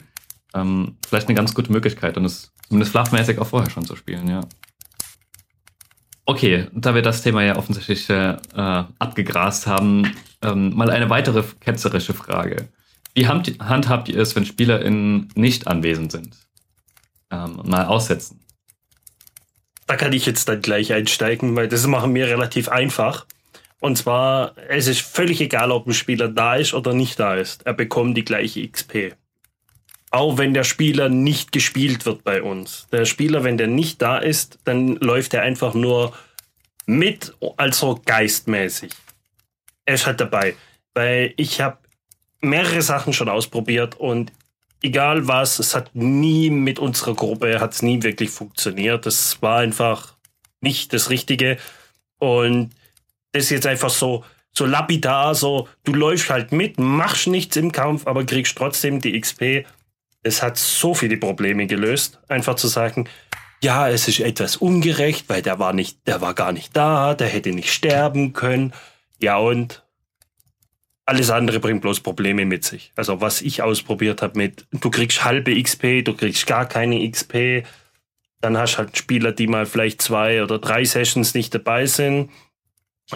Ähm, 0.54 0.96
vielleicht 1.06 1.28
eine 1.28 1.36
ganz 1.36 1.54
gute 1.54 1.72
Möglichkeit 1.72 2.16
und 2.16 2.24
es 2.24 2.52
zumindest 2.68 2.92
fluffmäßig 2.92 3.38
auch 3.38 3.46
vorher 3.46 3.70
schon 3.70 3.86
zu 3.86 3.96
spielen, 3.96 4.28
ja. 4.28 4.40
Okay, 6.26 6.68
da 6.72 6.94
wir 6.94 7.02
das 7.02 7.22
Thema 7.22 7.42
ja 7.42 7.56
offensichtlich 7.56 8.08
äh, 8.08 8.36
abgegrast 8.54 9.66
haben, 9.66 10.12
ähm, 10.42 10.74
mal 10.74 10.90
eine 10.90 11.10
weitere 11.10 11.42
ketzerische 11.60 12.14
Frage. 12.14 12.68
Wie 13.14 13.28
handhabt 13.28 14.08
ihr 14.08 14.18
es, 14.18 14.34
wenn 14.34 14.46
SpielerInnen 14.46 15.28
nicht 15.34 15.66
anwesend 15.66 16.12
sind? 16.12 16.36
Ähm, 17.30 17.60
mal 17.64 17.84
aussetzen. 17.84 18.40
Da 19.86 19.96
kann 19.96 20.12
ich 20.12 20.26
jetzt 20.26 20.48
dann 20.48 20.62
gleich 20.62 20.92
einsteigen, 20.92 21.56
weil 21.56 21.68
das 21.68 21.86
machen 21.86 22.14
wir 22.14 22.26
relativ 22.26 22.68
einfach. 22.68 23.26
Und 23.80 23.96
zwar, 23.96 24.54
es 24.68 24.86
ist 24.86 25.02
völlig 25.02 25.40
egal, 25.42 25.70
ob 25.70 25.86
ein 25.86 25.92
Spieler 25.92 26.28
da 26.28 26.56
ist 26.56 26.72
oder 26.72 26.94
nicht 26.94 27.20
da 27.20 27.34
ist. 27.34 27.66
Er 27.66 27.74
bekommt 27.74 28.16
die 28.16 28.24
gleiche 28.24 28.66
XP. 28.66 29.14
Auch 30.10 30.38
wenn 30.38 30.54
der 30.54 30.64
Spieler 30.64 31.08
nicht 31.08 31.52
gespielt 31.52 32.06
wird 32.06 32.24
bei 32.24 32.42
uns. 32.42 32.86
Der 32.92 33.04
Spieler, 33.04 33.44
wenn 33.44 33.58
der 33.58 33.66
nicht 33.66 34.00
da 34.00 34.16
ist, 34.16 34.58
dann 34.64 34.96
läuft 34.96 35.34
er 35.34 35.42
einfach 35.42 35.74
nur 35.74 36.16
mit, 36.86 37.34
also 37.56 38.00
geistmäßig. 38.06 38.92
Er 39.84 39.94
ist 39.96 40.06
halt 40.06 40.20
dabei. 40.20 40.54
Weil 40.94 41.34
ich 41.36 41.60
habe 41.60 41.78
mehrere 42.40 42.80
Sachen 42.80 43.12
schon 43.12 43.28
ausprobiert 43.28 43.96
und 43.96 44.32
egal 44.84 45.26
was, 45.26 45.58
es 45.58 45.74
hat 45.74 45.94
nie 45.94 46.50
mit 46.50 46.78
unserer 46.78 47.14
Gruppe, 47.14 47.60
hat 47.60 47.72
es 47.72 47.82
nie 47.82 48.02
wirklich 48.02 48.30
funktioniert. 48.30 49.06
Das 49.06 49.40
war 49.42 49.58
einfach 49.58 50.14
nicht 50.60 50.92
das 50.92 51.10
Richtige. 51.10 51.56
Und 52.18 52.70
das 53.32 53.44
ist 53.44 53.50
jetzt 53.50 53.66
einfach 53.66 53.90
so, 53.90 54.24
so 54.52 54.66
lapidar, 54.66 55.34
so, 55.34 55.68
du 55.84 55.94
läufst 55.94 56.30
halt 56.30 56.52
mit, 56.52 56.78
machst 56.78 57.26
nichts 57.26 57.56
im 57.56 57.72
Kampf, 57.72 58.06
aber 58.06 58.24
kriegst 58.24 58.56
trotzdem 58.56 59.00
die 59.00 59.18
XP. 59.18 59.66
es 60.22 60.42
hat 60.42 60.56
so 60.56 60.94
viele 60.94 61.18
Probleme 61.18 61.66
gelöst, 61.66 62.18
einfach 62.28 62.54
zu 62.54 62.68
sagen, 62.68 63.08
ja, 63.62 63.88
es 63.88 64.08
ist 64.08 64.20
etwas 64.20 64.56
ungerecht, 64.56 65.28
weil 65.28 65.42
der 65.42 65.58
war 65.58 65.72
nicht, 65.72 66.06
der 66.06 66.20
war 66.20 66.34
gar 66.34 66.52
nicht 66.52 66.76
da, 66.76 67.14
der 67.14 67.28
hätte 67.28 67.50
nicht 67.50 67.72
sterben 67.72 68.32
können. 68.32 68.72
Ja, 69.20 69.38
und 69.38 69.83
alles 71.06 71.30
andere 71.30 71.60
bringt 71.60 71.82
bloß 71.82 72.00
Probleme 72.00 72.44
mit 72.44 72.64
sich. 72.64 72.92
Also 72.96 73.20
was 73.20 73.42
ich 73.42 73.62
ausprobiert 73.62 74.22
habe 74.22 74.38
mit, 74.38 74.66
du 74.72 74.90
kriegst 74.90 75.24
halbe 75.24 75.60
XP, 75.60 76.02
du 76.04 76.14
kriegst 76.14 76.46
gar 76.46 76.66
keine 76.66 77.08
XP, 77.10 77.64
dann 78.40 78.58
hast 78.58 78.78
halt 78.78 78.96
Spieler, 78.96 79.32
die 79.32 79.46
mal 79.46 79.66
vielleicht 79.66 80.02
zwei 80.02 80.42
oder 80.42 80.58
drei 80.58 80.84
Sessions 80.84 81.34
nicht 81.34 81.54
dabei 81.54 81.86
sind. 81.86 82.30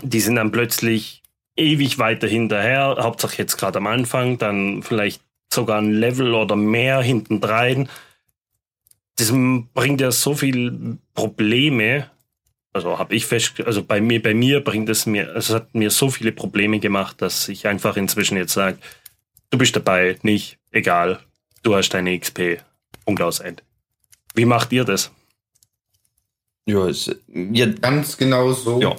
Die 0.02 0.20
sind 0.20 0.36
dann 0.36 0.52
plötzlich 0.52 1.22
ewig 1.56 1.98
weiter 1.98 2.28
hinterher, 2.28 2.96
Hauptsache 3.00 3.38
jetzt 3.38 3.56
gerade 3.56 3.78
am 3.78 3.86
Anfang, 3.86 4.38
dann 4.38 4.82
vielleicht 4.82 5.22
sogar 5.52 5.80
ein 5.80 5.92
Level 5.92 6.34
oder 6.34 6.56
mehr 6.56 7.00
hinten 7.00 7.40
drein. 7.40 7.88
Das 9.16 9.32
bringt 9.74 10.00
ja 10.00 10.10
so 10.12 10.34
viel 10.34 10.98
Probleme. 11.14 12.10
Also 12.72 12.98
habe 12.98 13.14
ich 13.14 13.26
fest, 13.26 13.60
also 13.64 13.82
bei 13.82 14.00
mir, 14.00 14.22
bei 14.22 14.34
mir 14.34 14.62
bringt 14.62 14.88
es 14.88 15.06
mir, 15.06 15.28
also 15.34 15.54
es 15.54 15.60
hat 15.60 15.74
mir 15.74 15.90
so 15.90 16.10
viele 16.10 16.32
Probleme 16.32 16.78
gemacht, 16.80 17.20
dass 17.22 17.48
ich 17.48 17.66
einfach 17.66 17.96
inzwischen 17.96 18.36
jetzt 18.36 18.52
sage, 18.52 18.78
du 19.50 19.58
bist 19.58 19.74
dabei, 19.74 20.18
nicht, 20.22 20.58
egal, 20.70 21.20
du 21.62 21.74
hast 21.74 21.90
deine 21.90 22.18
XP. 22.18 22.60
Punkt 23.04 23.22
aus 23.22 23.40
Ende. 23.40 23.62
Wie 24.34 24.44
macht 24.44 24.70
ihr 24.72 24.84
das? 24.84 25.10
Ja, 26.66 26.86
ist, 26.86 27.16
ja 27.26 27.66
ganz 27.66 28.16
genau 28.16 28.52
so. 28.52 28.80
Ja. 28.80 28.96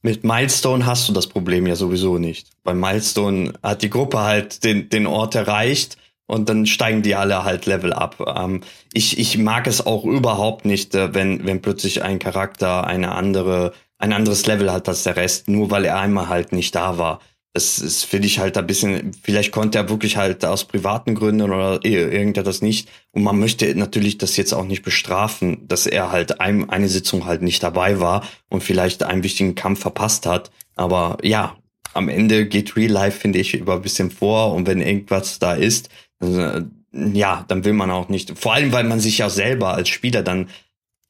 Mit 0.00 0.22
Milestone 0.22 0.86
hast 0.86 1.08
du 1.08 1.12
das 1.12 1.26
Problem 1.26 1.66
ja 1.66 1.74
sowieso 1.74 2.18
nicht. 2.18 2.48
Bei 2.62 2.72
Milestone 2.72 3.52
hat 3.62 3.82
die 3.82 3.90
Gruppe 3.90 4.20
halt 4.20 4.62
den, 4.62 4.88
den 4.88 5.06
Ort 5.06 5.34
erreicht 5.34 5.98
und 6.28 6.48
dann 6.48 6.66
steigen 6.66 7.02
die 7.02 7.16
alle 7.16 7.42
halt 7.42 7.66
Level 7.66 7.92
ab. 7.92 8.22
Ähm, 8.36 8.60
ich, 8.92 9.18
ich 9.18 9.38
mag 9.38 9.66
es 9.66 9.84
auch 9.84 10.04
überhaupt 10.04 10.64
nicht, 10.64 10.94
äh, 10.94 11.14
wenn, 11.14 11.44
wenn 11.44 11.62
plötzlich 11.62 12.02
ein 12.02 12.20
Charakter 12.20 12.86
eine 12.86 13.12
andere, 13.12 13.72
ein 13.98 14.12
anderes 14.12 14.46
Level 14.46 14.70
hat 14.70 14.88
als 14.88 15.02
der 15.02 15.16
Rest, 15.16 15.48
nur 15.48 15.70
weil 15.70 15.86
er 15.86 15.98
einmal 15.98 16.28
halt 16.28 16.52
nicht 16.52 16.74
da 16.74 16.98
war. 16.98 17.20
Das 17.54 17.78
ist, 17.78 18.04
finde 18.04 18.26
ich 18.26 18.38
halt 18.38 18.58
ein 18.58 18.66
bisschen, 18.66 19.12
vielleicht 19.22 19.52
konnte 19.52 19.78
er 19.78 19.88
wirklich 19.88 20.18
halt 20.18 20.44
aus 20.44 20.66
privaten 20.66 21.14
Gründen 21.14 21.50
oder 21.50 21.82
irgendetwas 21.82 22.60
nicht. 22.60 22.90
Und 23.10 23.22
man 23.22 23.38
möchte 23.38 23.74
natürlich 23.74 24.18
das 24.18 24.36
jetzt 24.36 24.52
auch 24.52 24.64
nicht 24.64 24.82
bestrafen, 24.82 25.66
dass 25.66 25.86
er 25.86 26.12
halt 26.12 26.40
ein, 26.40 26.68
eine 26.68 26.88
Sitzung 26.88 27.24
halt 27.24 27.40
nicht 27.40 27.62
dabei 27.62 28.00
war 28.00 28.22
und 28.50 28.62
vielleicht 28.62 29.02
einen 29.02 29.24
wichtigen 29.24 29.54
Kampf 29.54 29.80
verpasst 29.80 30.26
hat. 30.26 30.50
Aber 30.76 31.16
ja, 31.22 31.56
am 31.94 32.10
Ende 32.10 32.46
geht 32.46 32.76
Real 32.76 32.90
Life, 32.90 33.18
finde 33.18 33.38
ich, 33.38 33.54
über 33.54 33.74
ein 33.76 33.82
bisschen 33.82 34.10
vor. 34.10 34.54
Und 34.54 34.66
wenn 34.66 34.82
irgendwas 34.82 35.38
da 35.38 35.54
ist, 35.54 35.88
äh, 36.20 36.62
ja, 36.92 37.44
dann 37.48 37.64
will 37.64 37.74
man 37.74 37.90
auch 37.90 38.08
nicht. 38.08 38.38
Vor 38.38 38.54
allem, 38.54 38.72
weil 38.72 38.84
man 38.84 39.00
sich 39.00 39.18
ja 39.18 39.28
selber 39.30 39.74
als 39.74 39.88
Spieler 39.88 40.22
dann 40.22 40.48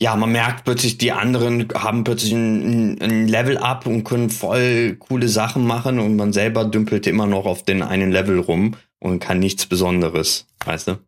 ja, 0.00 0.14
man 0.14 0.30
merkt 0.30 0.64
plötzlich, 0.64 0.96
die 0.98 1.10
anderen 1.10 1.68
haben 1.74 2.04
plötzlich 2.04 2.32
ein, 2.32 3.02
ein 3.02 3.26
Level 3.26 3.58
up 3.58 3.84
und 3.86 4.04
können 4.04 4.30
voll 4.30 4.96
coole 4.96 5.28
Sachen 5.28 5.66
machen 5.66 5.98
und 5.98 6.14
man 6.14 6.32
selber 6.32 6.64
dümpelt 6.64 7.06
immer 7.08 7.26
noch 7.26 7.46
auf 7.46 7.64
den 7.64 7.82
einen 7.82 8.12
Level 8.12 8.38
rum 8.38 8.76
und 9.00 9.18
kann 9.18 9.40
nichts 9.40 9.66
Besonderes, 9.66 10.46
weißt 10.64 10.88
du? 10.88 10.98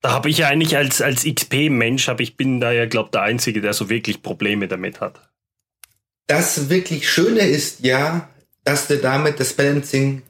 Da 0.00 0.10
habe 0.10 0.28
ich 0.28 0.38
ja 0.38 0.48
eigentlich 0.48 0.76
als, 0.76 1.00
als 1.00 1.24
XP-Mensch, 1.24 2.08
aber 2.08 2.20
ich 2.20 2.36
bin 2.36 2.60
da 2.60 2.72
ja, 2.72 2.84
glaube 2.86 3.10
der 3.12 3.22
Einzige, 3.22 3.60
der 3.60 3.72
so 3.72 3.88
wirklich 3.88 4.20
Probleme 4.20 4.68
damit 4.68 5.00
hat. 5.00 5.20
Das 6.26 6.68
wirklich 6.68 7.08
Schöne 7.08 7.40
ist 7.40 7.84
ja, 7.84 8.28
dass 8.64 8.88
du 8.88 8.98
damit 8.98 9.38
das 9.38 9.52
Balancing 9.52 10.22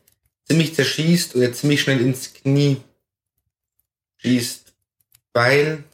ziemlich 0.44 0.74
zerschießt 0.74 1.36
oder 1.36 1.52
ziemlich 1.52 1.80
schnell 1.80 2.00
ins 2.00 2.34
Knie 2.34 2.78
schießt, 4.18 4.72
weil 5.32 5.84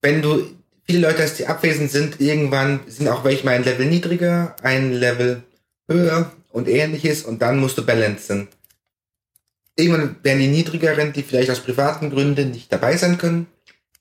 wenn 0.00 0.22
du 0.22 0.46
viele 0.84 1.08
Leute 1.08 1.22
hast, 1.22 1.38
die 1.38 1.46
abwesend 1.46 1.90
sind, 1.90 2.20
irgendwann 2.20 2.80
sind 2.86 3.08
auch 3.08 3.24
welche 3.24 3.44
mal 3.44 3.54
ein 3.54 3.64
Level 3.64 3.86
niedriger, 3.86 4.56
ein 4.62 4.92
Level 4.92 5.42
höher 5.88 6.32
und 6.50 6.68
ähnliches 6.68 7.22
und 7.22 7.40
dann 7.42 7.58
musst 7.58 7.78
du 7.78 7.84
balancen. 7.84 8.48
Irgendwann 9.76 10.16
werden 10.22 10.40
die 10.40 10.48
niedrigeren, 10.48 11.12
die 11.12 11.22
vielleicht 11.22 11.50
aus 11.50 11.60
privaten 11.60 12.10
Gründen 12.10 12.50
nicht 12.50 12.72
dabei 12.72 12.96
sein 12.96 13.16
können, 13.16 13.46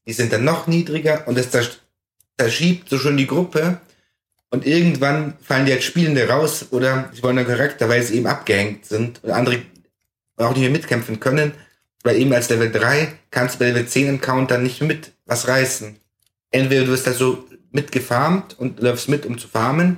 die 0.06 0.14
sind 0.14 0.34
dann 0.34 0.44
noch 0.44 0.68
niedriger 0.68 1.28
und 1.28 1.38
es 1.38 1.48
verschiebt 2.38 2.90
so 2.90 2.98
schon 2.98 3.18
die 3.18 3.28
Gruppe 3.28 3.80
und 4.52 4.68
irgendwann 4.68 5.34
fallen 5.42 5.66
die 5.66 5.74
als 5.74 5.84
Spielende 5.84 6.28
raus 6.28 6.68
oder 6.70 7.10
sie 7.14 7.24
wollen 7.24 7.40
einen 7.40 7.48
Charakter, 7.48 7.90
weil 7.90 8.04
sie 8.04 8.18
eben 8.18 8.28
abgehängt 8.28 8.86
sind 8.86 9.24
und 9.24 9.32
andere 9.32 9.62
auch 10.38 10.52
nicht 10.52 10.62
mehr 10.62 10.70
mitkämpfen 10.70 11.20
können, 11.20 11.54
weil 12.04 12.18
eben 12.18 12.34
als 12.34 12.50
Level 12.50 12.72
3 12.72 13.14
kannst 13.32 13.56
du 13.56 13.60
bei 13.60 13.66
Level 13.66 13.88
10 13.88 14.08
Encounter 14.08 14.58
nicht 14.58 14.82
mit 14.82 15.14
was 15.26 15.48
reißen. 15.48 15.96
Entweder 16.52 16.86
du 16.86 16.92
wirst 16.92 17.08
da 17.08 17.14
so 17.14 17.48
mitgefarmt 17.72 18.60
und 18.60 18.82
läufst 18.82 19.08
mit, 19.08 19.26
um 19.26 19.38
zu 19.38 19.48
farmen, 19.48 19.98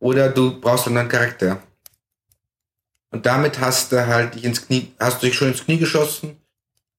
oder 0.00 0.28
du 0.28 0.60
brauchst 0.60 0.86
dann 0.86 0.96
einen 0.96 1.08
Charakter. 1.08 1.62
Und 3.10 3.26
damit 3.26 3.58
hast 3.58 3.92
du 3.92 4.06
halt 4.06 4.34
dich 4.34 4.44
ins 4.44 4.66
Knie, 4.66 4.92
hast 5.00 5.22
du 5.22 5.26
dich 5.26 5.34
schon 5.34 5.48
ins 5.48 5.64
Knie 5.64 5.78
geschossen. 5.78 6.36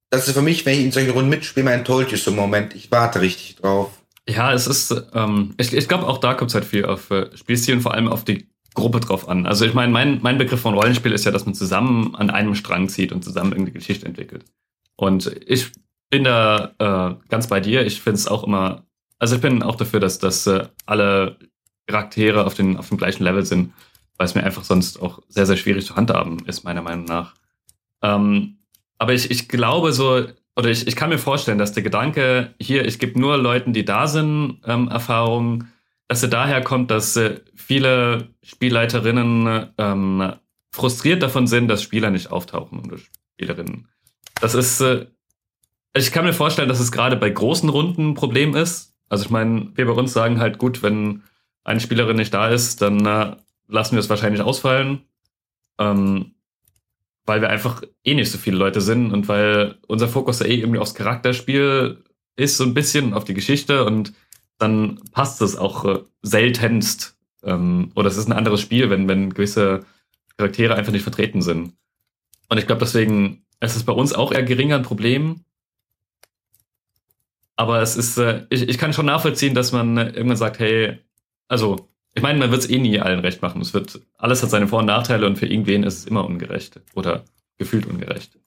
Das 0.09 0.27
ist 0.27 0.33
für 0.33 0.41
mich, 0.41 0.65
wenn 0.65 0.73
ich 0.73 0.85
in 0.85 0.91
solchen 0.91 1.11
Runden 1.11 1.29
mitspiele, 1.29 1.63
mein 1.63 1.79
enttäuschtes 1.79 2.23
so 2.23 2.31
Moment. 2.31 2.75
Ich 2.75 2.91
warte 2.91 3.21
richtig 3.21 3.57
drauf. 3.57 3.91
Ja, 4.29 4.53
es 4.53 4.67
ist, 4.67 4.95
ähm, 5.13 5.55
ich, 5.57 5.73
ich 5.73 5.87
glaube, 5.87 6.07
auch 6.07 6.19
da 6.19 6.35
kommt 6.35 6.51
es 6.51 6.55
halt 6.55 6.65
viel 6.65 6.85
auf 6.85 7.09
äh, 7.09 7.35
Spielstil 7.35 7.75
und 7.75 7.81
vor 7.81 7.95
allem 7.95 8.07
auf 8.07 8.23
die 8.23 8.47
Gruppe 8.75 8.99
drauf 8.99 9.27
an. 9.27 9.47
Also 9.47 9.65
ich 9.65 9.73
meine, 9.73 9.91
mein, 9.91 10.19
mein 10.21 10.37
Begriff 10.37 10.61
von 10.61 10.75
Rollenspiel 10.75 11.11
ist 11.13 11.25
ja, 11.25 11.31
dass 11.31 11.45
man 11.45 11.55
zusammen 11.55 12.15
an 12.15 12.29
einem 12.29 12.53
Strang 12.53 12.89
zieht 12.89 13.11
und 13.11 13.23
zusammen 13.23 13.51
irgendeine 13.51 13.79
Geschichte 13.79 14.05
entwickelt. 14.05 14.45
Und 14.95 15.35
ich 15.47 15.71
bin 16.11 16.25
da 16.25 16.75
äh, 16.77 17.27
ganz 17.29 17.47
bei 17.47 17.59
dir. 17.59 17.85
Ich 17.87 18.01
finde 18.01 18.17
es 18.17 18.27
auch 18.27 18.43
immer, 18.43 18.83
also 19.17 19.35
ich 19.35 19.41
bin 19.41 19.63
auch 19.63 19.75
dafür, 19.75 19.99
dass, 19.99 20.19
dass 20.19 20.45
äh, 20.45 20.67
alle 20.85 21.37
Charaktere 21.87 22.45
auf, 22.45 22.53
den, 22.53 22.77
auf 22.77 22.89
dem 22.89 22.97
gleichen 22.97 23.23
Level 23.23 23.43
sind, 23.43 23.73
weil 24.17 24.27
es 24.27 24.35
mir 24.35 24.43
einfach 24.43 24.63
sonst 24.63 25.01
auch 25.01 25.23
sehr, 25.27 25.47
sehr 25.47 25.57
schwierig 25.57 25.87
zu 25.87 25.95
handhaben 25.95 26.45
ist, 26.45 26.63
meiner 26.63 26.83
Meinung 26.83 27.05
nach. 27.05 27.33
Ähm, 28.03 28.59
aber 28.99 29.13
ich, 29.13 29.31
ich 29.31 29.49
glaube 29.49 29.91
so, 29.91 30.27
oder 30.59 30.69
ich, 30.69 30.85
ich 30.87 30.95
kann 30.97 31.09
mir 31.09 31.17
vorstellen, 31.17 31.57
dass 31.57 31.71
der 31.71 31.83
Gedanke 31.83 32.53
hier, 32.59 32.85
ich 32.85 32.99
gebe 32.99 33.17
nur 33.17 33.37
Leuten, 33.37 33.71
die 33.71 33.85
da 33.85 34.07
sind, 34.07 34.59
ähm, 34.65 34.89
Erfahrung, 34.89 35.69
dass 36.09 36.21
er 36.21 36.27
daher 36.27 36.61
kommt, 36.61 36.91
dass 36.91 37.15
äh, 37.15 37.39
viele 37.55 38.27
Spielleiterinnen 38.43 39.69
ähm, 39.77 40.33
frustriert 40.69 41.23
davon 41.23 41.47
sind, 41.47 41.69
dass 41.69 41.81
Spieler 41.81 42.09
nicht 42.09 42.29
auftauchen 42.29 42.79
oder 42.79 42.97
Spielerinnen. 42.97 43.87
Das 44.41 44.53
ist, 44.53 44.81
äh, 44.81 45.05
ich 45.95 46.11
kann 46.11 46.25
mir 46.25 46.33
vorstellen, 46.33 46.67
dass 46.67 46.81
es 46.81 46.91
gerade 46.91 47.15
bei 47.15 47.29
großen 47.29 47.69
Runden 47.69 48.09
ein 48.09 48.15
Problem 48.15 48.53
ist. 48.53 48.97
Also 49.07 49.23
ich 49.23 49.29
meine, 49.29 49.71
wir 49.75 49.85
bei 49.85 49.93
uns 49.93 50.11
sagen 50.11 50.41
halt, 50.41 50.57
gut, 50.57 50.83
wenn 50.83 51.23
eine 51.63 51.79
Spielerin 51.79 52.17
nicht 52.17 52.33
da 52.33 52.49
ist, 52.49 52.81
dann 52.81 53.05
äh, 53.05 53.37
lassen 53.69 53.93
wir 53.93 53.99
es 53.99 54.09
wahrscheinlich 54.09 54.41
ausfallen. 54.41 55.03
Ähm, 55.79 56.33
weil 57.29 57.41
wir 57.41 57.49
einfach 57.51 57.83
eh 58.03 58.15
nicht 58.15 58.31
so 58.31 58.39
viele 58.39 58.57
Leute 58.57 58.81
sind 58.81 59.13
und 59.13 59.27
weil 59.27 59.77
unser 59.87 60.07
Fokus 60.07 60.39
ja 60.39 60.47
eh 60.47 60.55
irgendwie 60.55 60.79
aufs 60.79 60.95
Charakterspiel 60.95 62.03
ist, 62.35 62.57
so 62.57 62.63
ein 62.63 62.73
bisschen 62.73 63.13
auf 63.13 63.23
die 63.23 63.35
Geschichte 63.35 63.85
und 63.85 64.13
dann 64.57 64.99
passt 65.11 65.39
es 65.43 65.55
auch 65.55 65.85
äh, 65.85 65.99
seltenst. 66.23 67.15
Ähm, 67.43 67.91
oder 67.95 68.07
es 68.07 68.17
ist 68.17 68.27
ein 68.27 68.33
anderes 68.33 68.61
Spiel, 68.61 68.89
wenn, 68.89 69.07
wenn 69.07 69.31
gewisse 69.31 69.85
Charaktere 70.37 70.73
einfach 70.73 70.91
nicht 70.91 71.03
vertreten 71.03 71.43
sind. 71.43 71.73
Und 72.49 72.57
ich 72.57 72.65
glaube, 72.65 72.79
deswegen 72.79 73.45
ist 73.59 73.75
es 73.75 73.83
bei 73.83 73.93
uns 73.93 74.11
auch 74.11 74.31
eher 74.31 74.43
geringer 74.43 74.77
ein 74.77 74.83
Problem. 74.83 75.41
Aber 77.55 77.79
es 77.83 77.95
ist, 77.95 78.17
äh, 78.17 78.47
ich, 78.49 78.67
ich 78.67 78.79
kann 78.79 78.91
schon 78.91 79.05
nachvollziehen, 79.05 79.53
dass 79.53 79.71
man 79.71 79.97
irgendwann 79.97 80.35
sagt, 80.35 80.57
hey, 80.57 80.97
also, 81.47 81.89
ich 82.19 82.23
meine, 82.23 82.37
man 82.37 82.51
wird 82.51 82.63
es 82.63 82.69
eh 82.69 82.79
nie 82.79 82.99
allen 82.99 83.21
recht 83.21 83.41
machen. 83.41 83.61
Es 83.61 83.73
wird, 83.73 84.01
alles 84.17 84.43
hat 84.43 84.49
seine 84.49 84.67
Vor- 84.67 84.79
und 84.79 84.87
Nachteile 84.87 85.25
und 85.25 85.37
für 85.37 85.45
irgendwen 85.45 85.83
ist 85.83 85.99
es 85.99 86.05
immer 86.05 86.25
ungerecht 86.25 86.81
oder 86.95 87.23
gefühlt 87.57 87.85
ungerecht. 87.85 88.37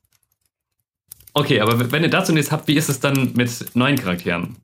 Okay, 1.32 1.58
aber 1.60 1.90
wenn 1.90 2.02
ihr 2.02 2.10
dazu 2.10 2.34
nichts 2.34 2.52
habt, 2.52 2.68
wie 2.68 2.76
ist 2.76 2.90
es 2.90 3.00
dann 3.00 3.32
mit 3.32 3.74
neuen 3.74 3.96
Charakteren? 3.96 4.56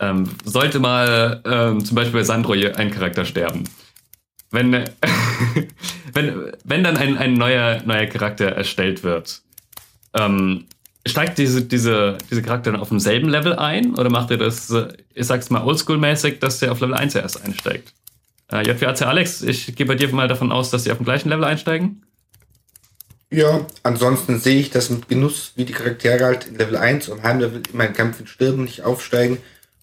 Ähm, 0.00 0.28
sollte 0.44 0.80
mal 0.80 1.40
ähm, 1.46 1.82
zum 1.82 1.94
Beispiel 1.94 2.20
bei 2.20 2.24
Sandro 2.24 2.52
ein 2.52 2.90
Charakter 2.90 3.24
sterben. 3.24 3.64
Wenn, 4.50 4.72
wenn, 6.12 6.52
wenn 6.62 6.84
dann 6.84 6.98
ein, 6.98 7.16
ein 7.16 7.32
neuer, 7.32 7.80
neuer 7.86 8.04
Charakter 8.04 8.48
erstellt 8.48 9.02
wird, 9.02 9.40
ähm, 10.12 10.66
steigt 11.06 11.38
diese, 11.38 11.62
diese, 11.62 12.18
diese 12.30 12.42
Charakter 12.42 12.72
dann 12.72 12.80
auf 12.82 12.90
demselben 12.90 13.30
Level 13.30 13.54
ein 13.54 13.94
oder 13.94 14.10
macht 14.10 14.30
ihr 14.30 14.36
das, 14.36 14.68
äh, 14.68 14.88
ich 15.14 15.26
sag's 15.26 15.48
mal, 15.48 15.62
oldschool-mäßig, 15.62 16.38
dass 16.38 16.58
der 16.58 16.70
auf 16.70 16.80
Level 16.80 16.94
1 16.94 17.14
erst 17.14 17.42
einsteigt? 17.42 17.94
Äh, 18.52 18.62
JWAC 18.62 19.02
Alex, 19.02 19.42
ich 19.42 19.74
gehe 19.74 19.86
bei 19.86 19.94
dir 19.94 20.08
mal 20.12 20.28
davon 20.28 20.52
aus, 20.52 20.70
dass 20.70 20.84
die 20.84 20.92
auf 20.92 20.98
dem 20.98 21.04
gleichen 21.04 21.30
Level 21.30 21.44
einsteigen. 21.44 22.04
Ja, 23.30 23.66
ansonsten 23.82 24.38
sehe 24.38 24.60
ich 24.60 24.68
das 24.68 24.90
mit 24.90 25.08
Genuss, 25.08 25.52
wie 25.56 25.64
die 25.64 25.72
Charaktere 25.72 26.26
halt 26.26 26.46
in 26.46 26.56
Level 26.56 26.76
1 26.76 27.08
und 27.08 27.22
Heimlevel 27.22 27.62
immer 27.72 27.86
in 27.86 27.94
Kämpfen 27.94 28.26
sterben, 28.26 28.64
nicht 28.64 28.82
aufsteigen 28.82 29.38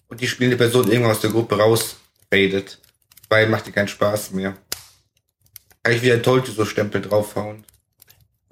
und 0.08 0.20
die 0.20 0.28
spielende 0.28 0.56
Person 0.56 0.86
irgendwann 0.86 1.10
aus 1.10 1.20
der 1.20 1.30
Gruppe 1.30 1.58
rausfadet. 1.58 2.78
Weil 3.28 3.48
macht 3.48 3.66
dir 3.66 3.72
keinen 3.72 3.88
Spaß 3.88 4.30
mehr. 4.32 4.56
Kann 5.82 5.94
ich 5.94 6.02
wieder 6.02 6.14
ein 6.14 6.22
Tolte 6.22 6.52
so 6.52 6.64
Stempel 6.64 7.00
draufhauen. 7.00 7.64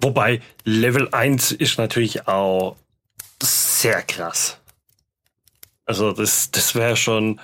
Wobei 0.01 0.41
Level 0.65 1.07
1 1.13 1.53
ist 1.53 1.77
natürlich 1.77 2.27
auch 2.27 2.75
sehr 3.41 4.01
krass. 4.01 4.57
Also 5.85 6.11
das, 6.11 6.51
das 6.51 6.75
wäre 6.75 6.97
schon 6.97 7.39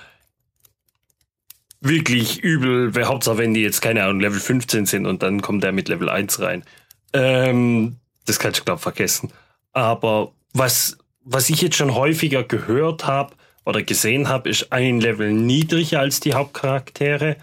wirklich 1.88 2.40
übel, 2.40 2.94
wäre 2.94 3.08
Hauptsache, 3.08 3.38
wenn 3.38 3.54
die 3.54 3.62
jetzt, 3.62 3.80
keine 3.80 4.04
Ahnung, 4.04 4.20
Level 4.20 4.40
15 4.40 4.86
sind 4.86 5.06
und 5.06 5.22
dann 5.22 5.42
kommt 5.42 5.64
der 5.64 5.72
mit 5.72 5.88
Level 5.88 6.08
1 6.08 6.40
rein. 6.40 6.64
Ähm, 7.12 7.96
das 8.24 8.38
kannst 8.38 8.60
du, 8.60 8.64
glaube 8.64 8.80
vergessen. 8.80 9.30
Aber 9.72 10.32
was, 10.52 10.98
was 11.24 11.50
ich 11.50 11.62
jetzt 11.62 11.76
schon 11.76 11.94
häufiger 11.94 12.42
gehört 12.42 13.06
habe 13.06 13.34
oder 13.64 13.82
gesehen 13.82 14.28
habe, 14.28 14.48
ist 14.48 14.72
ein 14.72 15.00
Level 15.00 15.32
niedriger 15.32 16.00
als 16.00 16.20
die 16.20 16.34
Hauptcharaktere. 16.34 17.36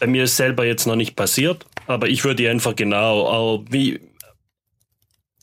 Bei 0.00 0.06
mir 0.06 0.24
ist 0.24 0.36
selber 0.36 0.64
jetzt 0.64 0.86
noch 0.86 0.96
nicht 0.96 1.16
passiert, 1.16 1.66
aber 1.86 2.08
ich 2.08 2.24
würde 2.24 2.48
einfach 2.50 2.76
genau, 2.76 3.64
wie, 3.70 4.00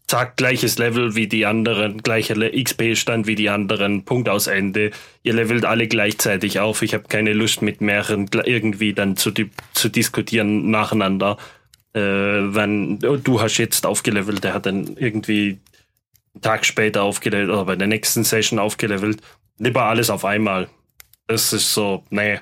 zack, 0.07 0.37
gleiches 0.37 0.77
Level 0.77 1.15
wie 1.15 1.27
die 1.27 1.45
anderen, 1.45 2.01
gleicher 2.03 2.35
XP-Stand 2.35 3.27
wie 3.27 3.35
die 3.35 3.49
anderen, 3.49 4.05
Punkt 4.05 4.29
aus 4.29 4.47
Ende. 4.47 4.91
Ihr 5.23 5.33
levelt 5.33 5.65
alle 5.65 5.87
gleichzeitig 5.87 6.59
auf. 6.59 6.81
Ich 6.81 6.93
habe 6.93 7.05
keine 7.07 7.33
Lust 7.33 7.61
mit 7.61 7.81
mehreren 7.81 8.29
irgendwie 8.45 8.93
dann 8.93 9.17
zu, 9.17 9.31
zu 9.73 9.89
diskutieren 9.89 10.69
nacheinander. 10.69 11.37
Äh, 11.93 11.99
wenn 12.01 12.99
oh, 13.05 13.17
du 13.17 13.41
hast 13.41 13.57
jetzt 13.57 13.85
aufgelevelt, 13.85 14.43
der 14.43 14.53
hat 14.53 14.65
dann 14.65 14.95
irgendwie 14.97 15.59
einen 16.33 16.41
Tag 16.41 16.65
später 16.65 17.03
aufgelevelt 17.03 17.49
oder 17.49 17.65
bei 17.65 17.75
der 17.75 17.87
nächsten 17.87 18.23
Session 18.23 18.59
aufgelevelt. 18.59 19.21
Lieber 19.57 19.83
alles 19.83 20.09
auf 20.09 20.25
einmal. 20.25 20.69
Das 21.27 21.53
ist 21.53 21.73
so, 21.73 22.03
nee. 22.09 22.39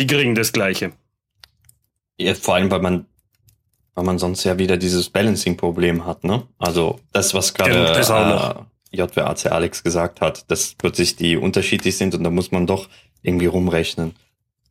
Die 0.00 0.06
kriegen 0.06 0.34
das 0.34 0.52
Gleiche. 0.52 0.92
Ja, 2.16 2.34
vor 2.34 2.56
allem, 2.56 2.70
weil 2.70 2.80
man 2.80 3.06
weil 3.94 4.04
man 4.04 4.18
sonst 4.18 4.44
ja 4.44 4.58
wieder 4.58 4.76
dieses 4.76 5.08
Balancing-Problem 5.08 6.04
hat, 6.04 6.24
ne? 6.24 6.42
Also 6.58 6.98
das, 7.12 7.34
was 7.34 7.54
gerade 7.54 7.92
äh, 8.92 8.96
JWAC 8.96 9.46
Alex 9.46 9.82
gesagt 9.82 10.20
hat, 10.20 10.50
dass 10.50 10.74
plötzlich 10.74 11.16
die 11.16 11.36
unterschiedlich 11.36 11.96
sind 11.96 12.14
und 12.14 12.24
da 12.24 12.30
muss 12.30 12.52
man 12.52 12.66
doch 12.66 12.88
irgendwie 13.22 13.46
rumrechnen. 13.46 14.14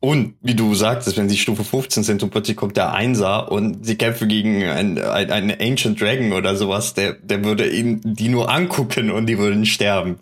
Und 0.00 0.34
wie 0.42 0.54
du 0.54 0.74
sagtest, 0.74 1.16
wenn 1.16 1.30
sie 1.30 1.38
Stufe 1.38 1.64
15 1.64 2.02
sind 2.02 2.22
und 2.22 2.28
plötzlich 2.28 2.58
kommt 2.58 2.76
der 2.76 2.92
Einser 2.92 3.50
und 3.50 3.86
sie 3.86 3.96
kämpfen 3.96 4.28
gegen 4.28 4.62
einen, 4.64 4.98
einen 4.98 5.58
Ancient 5.58 5.98
Dragon 5.98 6.34
oder 6.34 6.56
sowas, 6.56 6.92
der, 6.92 7.14
der 7.14 7.42
würde 7.42 7.66
ihn 7.70 8.02
die 8.04 8.28
nur 8.28 8.50
angucken 8.50 9.10
und 9.10 9.26
die 9.26 9.38
würden 9.38 9.64
sterben. 9.64 10.18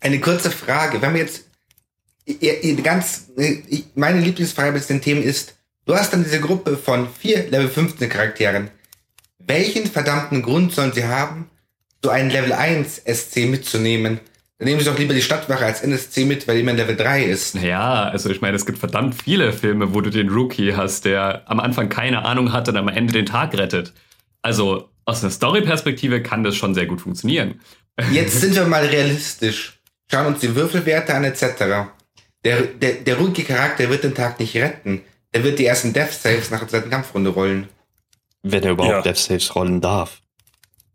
Eine 0.00 0.18
kurze 0.18 0.50
Frage, 0.50 1.02
wenn 1.02 1.12
wir 1.12 1.20
jetzt 1.20 1.44
ihr, 2.24 2.64
ihr 2.64 2.76
ganz 2.76 3.28
meine 3.94 4.20
Lieblingsfrage 4.20 4.72
bei 4.72 4.78
den 4.78 5.02
Themen 5.02 5.22
ist, 5.22 5.54
Du 5.84 5.96
hast 5.96 6.12
dann 6.12 6.22
diese 6.22 6.40
Gruppe 6.40 6.76
von 6.76 7.08
vier 7.08 7.50
Level 7.50 7.68
15 7.68 8.08
Charakteren. 8.08 8.70
Welchen 9.38 9.86
verdammten 9.86 10.42
Grund 10.42 10.72
sollen 10.72 10.92
sie 10.92 11.04
haben, 11.04 11.50
so 12.02 12.10
einen 12.10 12.30
Level 12.30 12.52
1 12.52 13.02
SC 13.04 13.48
mitzunehmen? 13.48 14.20
Dann 14.58 14.68
nehmen 14.68 14.78
sie 14.78 14.86
doch 14.86 14.96
lieber 14.96 15.12
die 15.12 15.22
Stadtwache 15.22 15.64
als 15.64 15.82
NSC 15.82 16.24
mit, 16.24 16.46
weil 16.46 16.58
jemand 16.58 16.78
Level 16.78 16.94
3 16.94 17.24
ist. 17.24 17.56
Ja, 17.56 18.04
also 18.04 18.30
ich 18.30 18.40
meine, 18.40 18.56
es 18.56 18.64
gibt 18.64 18.78
verdammt 18.78 19.20
viele 19.20 19.52
Filme, 19.52 19.92
wo 19.92 20.00
du 20.00 20.10
den 20.10 20.28
Rookie 20.28 20.74
hast, 20.74 21.04
der 21.04 21.42
am 21.46 21.58
Anfang 21.58 21.88
keine 21.88 22.24
Ahnung 22.24 22.52
hatte 22.52 22.70
und 22.70 22.76
am 22.76 22.86
Ende 22.86 23.12
den 23.12 23.26
Tag 23.26 23.58
rettet. 23.58 23.92
Also 24.40 24.88
aus 25.04 25.24
einer 25.24 25.32
Story-Perspektive 25.32 26.22
kann 26.22 26.44
das 26.44 26.54
schon 26.54 26.74
sehr 26.74 26.86
gut 26.86 27.00
funktionieren. 27.00 27.60
Jetzt 28.12 28.40
sind 28.40 28.54
wir 28.54 28.64
mal 28.66 28.86
realistisch. 28.86 29.80
Schauen 30.08 30.26
uns 30.26 30.38
die 30.38 30.54
Würfelwerte 30.54 31.12
an 31.12 31.24
etc. 31.24 31.90
Der, 32.44 32.62
der, 32.62 32.92
der 33.04 33.16
Rookie-Charakter 33.16 33.90
wird 33.90 34.04
den 34.04 34.14
Tag 34.14 34.38
nicht 34.38 34.54
retten. 34.54 35.02
Er 35.32 35.44
wird 35.44 35.58
die 35.58 35.66
ersten 35.66 35.92
Death 35.92 36.12
Saves 36.12 36.50
nach 36.50 36.60
der 36.60 36.68
zweiten 36.68 36.90
Kampfrunde 36.90 37.30
rollen. 37.30 37.68
Wenn 38.42 38.62
er 38.62 38.72
überhaupt 38.72 38.92
ja. 38.92 39.02
Death 39.02 39.16
Saves 39.16 39.54
rollen 39.54 39.80
darf. 39.80 40.20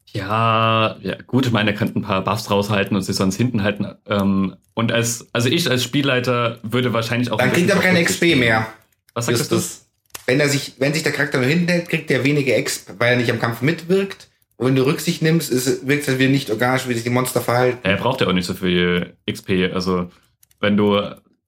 Ja, 0.06 0.98
ja, 1.02 1.16
gut, 1.26 1.48
ich 1.48 1.52
meine, 1.52 1.72
er 1.72 1.76
könnte 1.76 2.00
ein 2.00 2.02
paar 2.02 2.24
Buffs 2.24 2.50
raushalten 2.50 2.96
und 2.96 3.04
sich 3.04 3.16
sonst 3.16 3.36
hinten 3.36 3.64
halten. 3.64 3.88
Ähm, 4.08 4.56
und 4.74 4.92
als, 4.92 5.28
also 5.34 5.50
ich 5.50 5.70
als 5.70 5.84
Spielleiter 5.84 6.60
würde 6.64 6.94
wahrscheinlich 6.94 7.32
auch. 7.32 7.38
Dann 7.38 7.52
kriegt 7.52 7.70
er 7.70 7.78
keine 7.78 8.04
XP 8.04 8.36
mehr. 8.36 8.68
Was 9.14 9.26
sagst 9.26 9.52
du? 9.52 9.62
Wenn 10.26 10.40
er 10.40 10.50
sich, 10.50 10.76
wenn 10.80 10.94
sich 10.94 11.04
der 11.04 11.12
Charakter 11.12 11.40
nur 11.40 11.48
hinten 11.48 11.70
hält, 11.70 11.90
kriegt 11.90 12.12
er 12.12 12.24
weniger 12.24 12.62
XP, 12.62 12.94
weil 13.00 13.14
er 13.14 13.18
nicht 13.18 13.32
am 13.32 13.40
Kampf 13.40 13.62
mitwirkt. 13.62 14.30
Und 14.58 14.68
wenn 14.68 14.76
du 14.76 14.86
Rücksicht 14.86 15.22
nimmst, 15.22 15.52
ist, 15.52 15.88
wirkt 15.88 16.04
es 16.04 16.08
halt 16.08 16.20
wieder 16.20 16.32
nicht 16.32 16.50
organisch, 16.50 16.88
wie 16.88 16.94
sich 16.94 17.04
die 17.04 17.10
Monster 17.10 17.42
verhalten. 17.42 17.80
Er 17.84 17.98
braucht 17.98 18.22
ja 18.22 18.28
auch 18.28 18.34
nicht 18.34 18.46
so 18.46 18.54
viel 18.54 19.16
XP. 19.30 19.72
Also, 19.74 20.10
wenn 20.60 20.78
du 20.78 21.00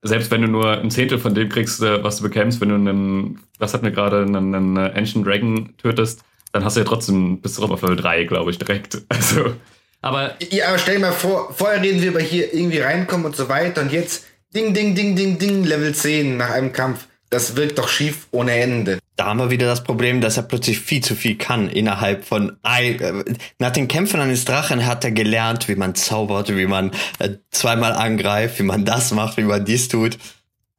selbst 0.02 0.30
wenn 0.30 0.42
du 0.42 0.48
nur 0.48 0.78
ein 0.78 0.90
Zehntel 0.90 1.18
von 1.18 1.34
dem 1.34 1.48
kriegst, 1.48 1.82
äh, 1.82 2.02
was 2.02 2.18
du 2.18 2.22
bekämpfst, 2.22 2.60
wenn 2.60 2.70
du 2.70 2.74
einen, 2.76 3.40
was 3.58 3.74
hat 3.74 3.82
mir 3.82 3.92
gerade, 3.92 4.22
einen, 4.22 4.54
einen 4.54 4.78
Ancient 4.78 5.26
Dragon 5.26 5.74
tötest, 5.76 6.22
dann 6.52 6.64
hast 6.64 6.76
du 6.76 6.80
ja 6.80 6.86
trotzdem, 6.86 7.40
bist 7.40 7.58
du 7.58 7.64
auf 7.64 7.82
Level 7.82 7.96
3, 7.96 8.24
glaube 8.24 8.50
ich, 8.50 8.58
direkt. 8.58 9.02
Also, 9.08 9.54
aber. 10.02 10.34
Ja, 10.50 10.68
aber 10.68 10.78
stell 10.78 10.94
dir 10.94 11.02
mal 11.02 11.12
vor, 11.12 11.52
vorher 11.52 11.82
reden 11.82 12.00
wir 12.00 12.08
über 12.08 12.20
hier 12.20 12.54
irgendwie 12.54 12.78
reinkommen 12.78 13.26
und 13.26 13.36
so 13.36 13.48
weiter 13.48 13.82
und 13.82 13.92
jetzt 13.92 14.24
ding, 14.54 14.72
ding, 14.72 14.94
ding, 14.94 15.14
ding, 15.14 15.38
ding, 15.38 15.64
Level 15.64 15.94
10 15.94 16.38
nach 16.38 16.50
einem 16.50 16.72
Kampf. 16.72 17.06
Das 17.30 17.54
wirkt 17.54 17.78
doch 17.78 17.88
schief 17.88 18.26
ohne 18.32 18.52
Ende. 18.52 18.98
Da 19.14 19.26
haben 19.26 19.38
wir 19.38 19.50
wieder 19.50 19.66
das 19.66 19.84
Problem, 19.84 20.20
dass 20.20 20.36
er 20.36 20.42
plötzlich 20.42 20.80
viel 20.80 21.00
zu 21.00 21.14
viel 21.14 21.36
kann 21.36 21.68
innerhalb 21.68 22.24
von 22.24 22.56
ein, 22.62 23.00
äh, 23.00 23.24
nach 23.60 23.70
den 23.70 23.86
Kämpfen 23.86 24.18
eines 24.18 24.44
Drachen 24.44 24.84
hat 24.84 25.04
er 25.04 25.12
gelernt, 25.12 25.68
wie 25.68 25.76
man 25.76 25.94
zaubert, 25.94 26.54
wie 26.54 26.66
man 26.66 26.90
äh, 27.20 27.36
zweimal 27.52 27.92
angreift, 27.92 28.58
wie 28.58 28.64
man 28.64 28.84
das 28.84 29.12
macht, 29.12 29.36
wie 29.36 29.44
man 29.44 29.64
dies 29.64 29.88
tut. 29.88 30.18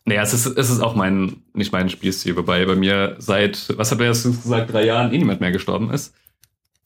Naja, 0.03 0.23
es 0.23 0.33
ist, 0.33 0.45
es 0.45 0.69
ist 0.69 0.81
auch 0.81 0.95
mein, 0.95 1.37
nicht 1.53 1.71
mein 1.71 1.89
Spielstil, 1.89 2.35
wobei 2.35 2.65
bei 2.65 2.75
mir 2.75 3.15
seit, 3.19 3.71
was 3.77 3.91
hat 3.91 4.01
er 4.01 4.07
jetzt 4.07 4.23
gesagt, 4.23 4.73
drei 4.73 4.83
Jahren 4.83 5.13
eh 5.13 5.17
niemand 5.17 5.39
mehr 5.39 5.51
gestorben 5.51 5.89
ist. 5.91 6.13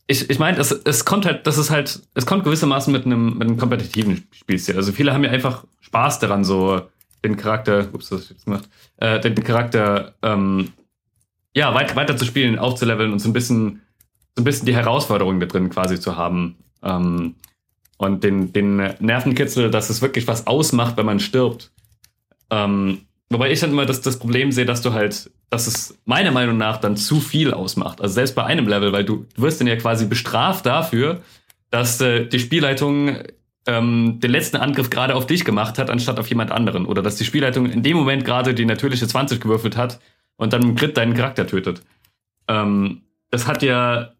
Ich, 0.05 0.29
ich 0.29 0.37
meine, 0.37 0.59
es, 0.59 0.71
es 0.71 1.05
kommt 1.05 1.25
halt, 1.25 1.47
das 1.47 1.57
ist 1.57 1.71
halt, 1.71 2.01
es 2.13 2.27
kommt 2.27 2.43
gewissermaßen 2.43 2.93
mit 2.93 3.05
einem, 3.05 3.37
mit 3.37 3.47
einem 3.47 3.57
kompetitiven 3.57 4.27
Spielstil. 4.31 4.75
Also 4.75 4.91
viele 4.91 5.13
haben 5.13 5.23
ja 5.23 5.31
einfach 5.31 5.63
Spaß 5.81 6.19
daran, 6.19 6.43
so 6.43 6.81
den 7.27 7.37
Charakter, 7.37 7.87
ups, 7.93 8.11
hab 8.11 8.19
ich 8.19 8.45
gemacht, 8.45 8.69
äh, 8.97 9.19
den 9.19 9.35
Charakter 9.43 10.15
ähm, 10.21 10.71
ja, 11.55 11.73
weit, 11.73 11.95
weiter 11.95 12.17
zu 12.17 12.25
spielen, 12.25 12.59
aufzuleveln 12.59 13.11
und 13.11 13.19
so 13.19 13.29
ein 13.29 13.33
bisschen, 13.33 13.81
so 14.35 14.41
ein 14.41 14.43
bisschen 14.43 14.65
die 14.65 14.75
Herausforderung 14.75 15.39
da 15.39 15.45
drin 15.45 15.69
quasi 15.69 15.99
zu 15.99 16.17
haben. 16.17 16.57
Ähm, 16.83 17.35
und 17.97 18.23
den, 18.25 18.51
den 18.51 18.75
Nervenkitzel, 18.99 19.71
dass 19.71 19.89
es 19.89 20.01
wirklich 20.01 20.27
was 20.27 20.47
ausmacht, 20.47 20.97
wenn 20.97 21.05
man 21.05 21.21
stirbt. 21.21 21.71
Ähm, 22.49 23.01
wobei 23.29 23.51
ich 23.51 23.61
dann 23.61 23.71
immer 23.71 23.85
das, 23.85 24.01
das 24.01 24.19
Problem 24.19 24.51
sehe, 24.51 24.65
dass 24.65 24.81
du 24.81 24.91
halt, 24.91 25.31
dass 25.49 25.65
es 25.65 25.97
meiner 26.03 26.31
Meinung 26.31 26.57
nach 26.57 26.77
dann 26.77 26.97
zu 26.97 27.21
viel 27.21 27.53
ausmacht. 27.53 28.01
Also 28.01 28.15
selbst 28.15 28.35
bei 28.35 28.43
einem 28.43 28.67
Level, 28.67 28.91
weil 28.91 29.05
du, 29.05 29.25
du 29.33 29.41
wirst 29.41 29.61
dann 29.61 29.67
ja 29.67 29.77
quasi 29.77 30.05
bestraft 30.05 30.65
dafür, 30.65 31.21
dass 31.69 32.01
äh, 32.01 32.25
die 32.25 32.39
Spielleitung 32.39 33.17
ähm, 33.67 34.19
den 34.19 34.31
letzten 34.31 34.57
Angriff 34.57 34.89
gerade 34.89 35.15
auf 35.15 35.25
dich 35.25 35.43
gemacht 35.45 35.77
hat, 35.77 35.89
anstatt 35.89 36.19
auf 36.19 36.27
jemand 36.27 36.51
anderen. 36.51 36.85
Oder 36.85 37.01
dass 37.01 37.15
die 37.15 37.25
Spielleitung 37.25 37.65
in 37.65 37.83
dem 37.83 37.97
Moment 37.97 38.25
gerade 38.25 38.53
die 38.53 38.65
natürliche 38.65 39.07
20 39.07 39.41
gewürfelt 39.41 39.77
hat 39.77 39.99
und 40.37 40.53
dann 40.53 40.61
im 40.61 40.75
Crit 40.75 40.97
deinen 40.97 41.13
Charakter 41.13 41.47
tötet. 41.47 41.81
Ähm, 42.47 43.01
das 43.31 43.47
hat 43.47 43.63
ja, 43.63 44.11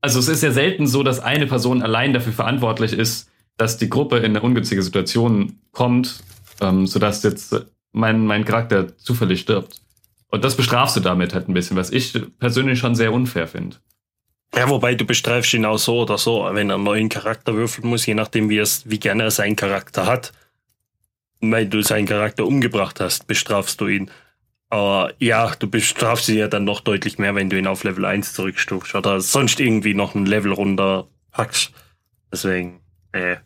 also 0.00 0.18
es 0.18 0.28
ist 0.28 0.42
ja 0.42 0.52
selten 0.52 0.86
so, 0.86 1.02
dass 1.02 1.20
eine 1.20 1.46
Person 1.46 1.82
allein 1.82 2.12
dafür 2.12 2.32
verantwortlich 2.32 2.92
ist, 2.92 3.28
dass 3.56 3.76
die 3.76 3.90
Gruppe 3.90 4.18
in 4.18 4.26
eine 4.26 4.40
ungünstige 4.40 4.82
Situation 4.82 5.58
kommt, 5.72 6.22
ähm, 6.60 6.86
sodass 6.86 7.22
jetzt 7.22 7.66
mein, 7.92 8.24
mein 8.24 8.44
Charakter 8.44 8.96
zufällig 8.96 9.40
stirbt. 9.40 9.80
Und 10.30 10.44
das 10.44 10.56
bestrafst 10.56 10.96
du 10.96 11.00
damit 11.00 11.34
halt 11.34 11.48
ein 11.48 11.54
bisschen, 11.54 11.76
was 11.76 11.90
ich 11.90 12.18
persönlich 12.38 12.78
schon 12.78 12.94
sehr 12.94 13.12
unfair 13.12 13.48
finde. 13.48 13.76
Ja, 14.54 14.68
wobei 14.68 14.94
du 14.94 15.04
bestreifst 15.04 15.54
ihn 15.54 15.64
auch 15.64 15.78
so 15.78 16.00
oder 16.00 16.18
so, 16.18 16.48
wenn 16.52 16.70
er 16.70 16.74
einen 16.74 16.84
neuen 16.84 17.08
Charakter 17.08 17.54
würfeln 17.54 17.88
muss, 17.88 18.06
je 18.06 18.14
nachdem, 18.14 18.50
wie, 18.50 18.58
es, 18.58 18.88
wie 18.90 18.98
gerne 18.98 19.24
er 19.24 19.30
seinen 19.30 19.56
Charakter 19.56 20.06
hat. 20.06 20.32
Weil 21.40 21.68
du 21.68 21.82
seinen 21.82 22.06
Charakter 22.06 22.46
umgebracht 22.46 23.00
hast, 23.00 23.26
bestrafst 23.26 23.80
du 23.80 23.86
ihn. 23.86 24.10
Aber 24.68 25.14
ja, 25.18 25.54
du 25.56 25.68
bestrafst 25.68 26.28
ihn 26.28 26.38
ja 26.38 26.48
dann 26.48 26.64
noch 26.64 26.80
deutlich 26.80 27.18
mehr, 27.18 27.34
wenn 27.34 27.50
du 27.50 27.58
ihn 27.58 27.66
auf 27.66 27.84
Level 27.84 28.04
1 28.04 28.34
zurückstufst 28.34 28.94
oder 28.94 29.20
sonst 29.20 29.60
irgendwie 29.60 29.94
noch 29.94 30.14
ein 30.14 30.26
Level 30.26 30.52
runter 30.52 31.08
packst. 31.30 31.72
Deswegen, 32.32 32.80
äh, 33.12 33.36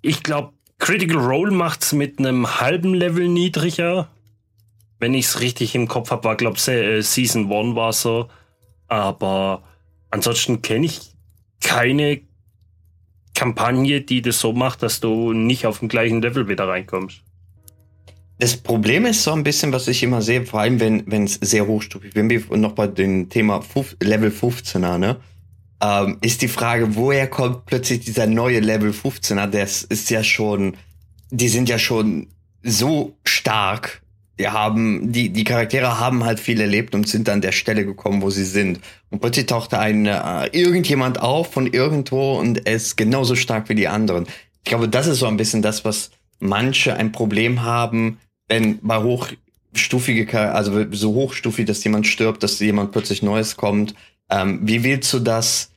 ich 0.00 0.22
glaube, 0.22 0.52
Critical 0.78 1.18
Role 1.18 1.50
macht's 1.50 1.92
mit 1.92 2.18
einem 2.18 2.60
halben 2.60 2.94
Level 2.94 3.28
niedriger. 3.28 4.08
Wenn 4.98 5.14
ich's 5.14 5.40
richtig 5.40 5.74
im 5.74 5.86
Kopf 5.86 6.10
habe, 6.10 6.24
war, 6.24 6.36
glaube 6.36 6.58
äh, 6.70 7.02
Season 7.02 7.52
1 7.52 7.76
war 7.76 7.92
so. 7.92 8.28
Aber 8.88 9.62
ansonsten 10.10 10.62
kenne 10.62 10.86
ich 10.86 11.12
keine 11.60 12.20
Kampagne, 13.34 14.00
die 14.00 14.22
das 14.22 14.40
so 14.40 14.52
macht, 14.52 14.82
dass 14.82 15.00
du 15.00 15.32
nicht 15.32 15.66
auf 15.66 15.78
dem 15.78 15.88
gleichen 15.88 16.20
Level 16.22 16.48
wieder 16.48 16.66
reinkommst. 16.68 17.22
Das 18.40 18.56
Problem 18.56 19.04
ist 19.04 19.24
so 19.24 19.32
ein 19.32 19.42
bisschen, 19.42 19.72
was 19.72 19.88
ich 19.88 20.02
immer 20.02 20.22
sehe, 20.22 20.46
vor 20.46 20.60
allem 20.60 20.80
wenn 20.80 21.24
es 21.24 21.34
sehr 21.34 21.66
hochstufig, 21.66 22.14
wenn 22.14 22.30
wir 22.30 22.42
noch 22.56 22.72
bei 22.72 22.86
dem 22.86 23.28
Thema 23.28 23.62
Level 24.00 24.30
15er, 24.30 24.98
ne, 24.98 25.16
ähm, 25.80 26.18
ist 26.20 26.42
die 26.42 26.48
Frage, 26.48 26.96
woher 26.96 27.28
kommt 27.28 27.66
plötzlich 27.66 28.00
dieser 28.00 28.26
neue 28.26 28.60
Level 28.60 28.90
15er? 28.90 29.46
Das 29.46 29.82
ist 29.82 30.10
ja 30.10 30.22
schon, 30.24 30.76
die 31.30 31.48
sind 31.48 31.68
ja 31.68 31.78
schon 31.78 32.28
so 32.62 33.16
stark 33.24 34.02
die 34.38 34.48
haben, 34.48 35.12
die, 35.12 35.30
die 35.30 35.44
Charaktere 35.44 35.98
haben 35.98 36.24
halt 36.24 36.38
viel 36.40 36.60
erlebt 36.60 36.94
und 36.94 37.08
sind 37.08 37.28
an 37.28 37.40
der 37.40 37.52
Stelle 37.52 37.84
gekommen, 37.84 38.22
wo 38.22 38.30
sie 38.30 38.44
sind. 38.44 38.80
Und 39.10 39.20
plötzlich 39.20 39.46
taucht 39.46 39.74
ein 39.74 40.06
äh, 40.06 40.46
irgendjemand 40.52 41.20
auf 41.20 41.52
von 41.52 41.66
irgendwo 41.66 42.38
und 42.38 42.66
er 42.66 42.74
ist 42.74 42.96
genauso 42.96 43.34
stark 43.34 43.68
wie 43.68 43.74
die 43.74 43.88
anderen. 43.88 44.26
Ich 44.64 44.70
glaube, 44.70 44.88
das 44.88 45.06
ist 45.06 45.18
so 45.18 45.26
ein 45.26 45.36
bisschen 45.36 45.62
das, 45.62 45.84
was 45.84 46.10
manche 46.38 46.94
ein 46.94 47.10
Problem 47.10 47.62
haben, 47.62 48.18
wenn 48.48 48.78
bei 48.80 48.98
hochstufige, 49.02 50.52
also 50.52 50.86
so 50.92 51.14
hochstufig, 51.14 51.66
dass 51.66 51.82
jemand 51.84 52.06
stirbt, 52.06 52.42
dass 52.42 52.60
jemand 52.60 52.92
plötzlich 52.92 53.22
Neues 53.22 53.56
kommt. 53.56 53.94
Ähm, 54.30 54.60
wie 54.62 54.84
willst 54.84 55.12
du 55.12 55.18
das 55.18 55.72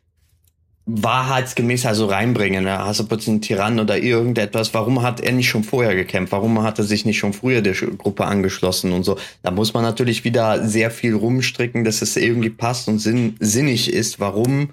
wahrheitsgemäß 0.86 1.86
also 1.86 2.08
reinbringen. 2.08 2.68
Hast 2.68 3.00
du 3.00 3.06
plötzlich 3.06 3.30
einen 3.30 3.42
Tyrann 3.42 3.80
oder 3.80 3.98
irgendetwas. 3.98 4.74
Warum 4.74 5.02
hat 5.02 5.20
er 5.20 5.32
nicht 5.32 5.50
schon 5.50 5.64
vorher 5.64 5.96
gekämpft? 5.96 6.32
Warum 6.32 6.62
hat 6.64 6.80
er 6.80 6.86
sich 6.86 7.06
nicht 7.06 7.20
schon 7.20 7.34
früher 7.34 7.62
der 7.62 7.74
Gruppe 7.74 8.26
angeschlossen 8.26 8.92
und 8.92 9.04
so? 9.04 9.18
Da 9.44 9.52
muss 9.52 9.74
man 9.74 9.84
natürlich 9.84 10.24
wieder 10.24 10.68
sehr 10.68 10.92
viel 10.92 11.14
rumstricken, 11.16 11.84
dass 11.84 12.02
es 12.02 12.18
irgendwie 12.18 12.50
passt 12.50 12.88
und 12.88 13.00
sinn 13.00 13.36
sinnig 13.40 13.94
ist, 13.94 14.20
warum 14.20 14.70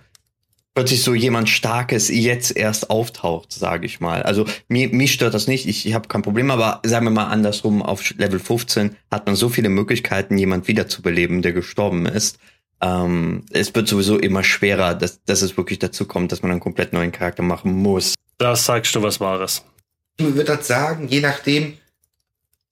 plötzlich 0.74 1.02
so 1.02 1.12
jemand 1.12 1.48
Starkes 1.48 2.08
jetzt 2.08 2.56
erst 2.56 2.88
auftaucht, 2.88 3.52
sage 3.52 3.84
ich 3.84 3.98
mal. 3.98 4.22
Also 4.22 4.44
mir, 4.68 4.88
mich 4.90 5.12
stört 5.12 5.34
das 5.34 5.48
nicht, 5.48 5.66
ich, 5.66 5.86
ich 5.86 5.94
habe 5.94 6.06
kein 6.06 6.22
Problem, 6.22 6.52
aber 6.52 6.80
sagen 6.84 7.04
wir 7.04 7.10
mal 7.10 7.26
andersrum, 7.26 7.82
auf 7.82 8.14
Level 8.16 8.38
15 8.38 8.96
hat 9.10 9.26
man 9.26 9.34
so 9.34 9.48
viele 9.48 9.70
Möglichkeiten, 9.70 10.38
jemand 10.38 10.68
wiederzubeleben, 10.68 11.42
der 11.42 11.52
gestorben 11.52 12.06
ist 12.06 12.38
ähm, 12.80 13.44
es 13.50 13.74
wird 13.74 13.88
sowieso 13.88 14.18
immer 14.18 14.44
schwerer, 14.44 14.94
dass, 14.94 15.22
dass 15.24 15.42
es 15.42 15.56
wirklich 15.56 15.78
dazu 15.78 16.06
kommt, 16.06 16.32
dass 16.32 16.42
man 16.42 16.52
einen 16.52 16.60
komplett 16.60 16.92
neuen 16.92 17.12
Charakter 17.12 17.42
machen 17.42 17.72
muss. 17.72 18.14
Das 18.38 18.66
sagst 18.66 18.94
du 18.94 19.02
was 19.02 19.20
Wahres. 19.20 19.64
Ich 20.16 20.26
würde 20.26 20.56
das 20.56 20.66
sagen, 20.66 21.08
je 21.08 21.20
nachdem, 21.20 21.74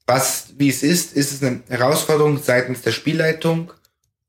was, 0.07 0.55
wie 0.57 0.69
es 0.69 0.83
ist, 0.83 1.17
ist 1.17 1.33
es 1.33 1.43
eine 1.43 1.61
Herausforderung 1.69 2.41
seitens 2.41 2.83
der 2.83 2.93
Spielleitung 2.93 3.73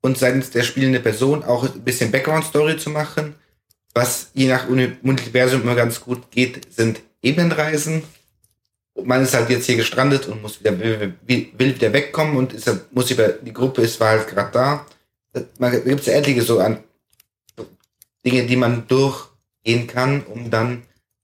und 0.00 0.18
seitens 0.18 0.50
der 0.50 0.64
spielenden 0.64 1.02
Person 1.02 1.44
auch 1.44 1.64
ein 1.64 1.82
bisschen 1.82 2.10
Background-Story 2.10 2.76
zu 2.78 2.90
machen. 2.90 3.34
Was 3.94 4.30
je 4.34 4.48
nach 4.48 4.68
Universum 4.68 5.62
immer 5.62 5.74
ganz 5.74 6.00
gut 6.00 6.30
geht, 6.30 6.72
sind 6.72 7.00
Ebenenreisen. 7.22 8.02
Man 8.94 9.22
ist 9.22 9.34
halt 9.34 9.50
jetzt 9.50 9.66
hier 9.66 9.76
gestrandet 9.76 10.26
und 10.26 10.42
muss 10.42 10.60
wieder, 10.60 10.78
will, 10.78 11.14
wieder 11.26 11.92
wegkommen 11.92 12.36
und 12.36 12.52
ist, 12.52 12.68
muss 12.92 13.10
über, 13.10 13.28
die 13.28 13.52
Gruppe 13.52 13.82
ist, 13.82 14.00
war 14.00 14.10
halt 14.10 14.28
gerade 14.28 14.50
da 14.52 14.86
man 15.58 15.72
gibt 15.72 16.00
es 16.00 16.08
etliche 16.08 16.42
so 16.42 16.58
an 16.58 16.82
Dinge, 18.24 18.46
die 18.46 18.56
man 18.56 18.86
durchgehen 18.88 19.86
kann, 19.86 20.22
um 20.24 20.50
dann 20.50 20.82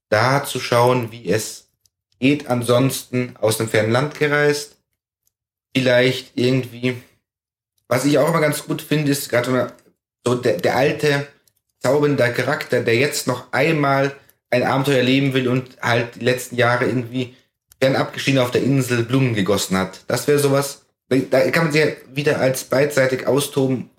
da 0.09 0.43
zu 0.43 0.59
schauen, 0.59 1.11
wie 1.11 1.29
es 1.29 1.67
geht. 2.19 2.47
Ansonsten 2.47 3.35
aus 3.39 3.59
einem 3.59 3.69
fernen 3.69 3.91
Land 3.91 4.17
gereist. 4.17 4.77
Vielleicht 5.75 6.31
irgendwie, 6.35 6.95
was 7.87 8.05
ich 8.05 8.17
auch 8.17 8.29
immer 8.29 8.39
ganz 8.39 8.63
gut 8.63 8.81
finde, 8.81 9.11
ist 9.11 9.29
gerade 9.29 9.73
so 10.25 10.35
der, 10.35 10.57
der 10.57 10.77
alte, 10.77 11.27
zaubernde 11.79 12.31
Charakter, 12.31 12.81
der 12.81 12.95
jetzt 12.95 13.27
noch 13.27 13.51
einmal 13.51 14.15
ein 14.49 14.63
Abenteuer 14.63 15.03
leben 15.03 15.33
will 15.33 15.47
und 15.47 15.77
halt 15.81 16.15
die 16.15 16.25
letzten 16.25 16.55
Jahre 16.55 16.85
irgendwie 16.85 17.35
fernab 17.79 18.13
geschieden 18.13 18.39
auf 18.39 18.51
der 18.51 18.63
Insel 18.63 19.03
Blumen 19.03 19.35
gegossen 19.35 19.77
hat. 19.77 20.05
Das 20.07 20.27
wäre 20.27 20.39
sowas, 20.39 20.85
da 21.09 21.51
kann 21.51 21.65
man 21.65 21.73
sich 21.73 21.83
ja 21.83 21.91
wieder 22.13 22.39
als 22.39 22.63
beidseitig 22.63 23.27
austoben 23.27 23.89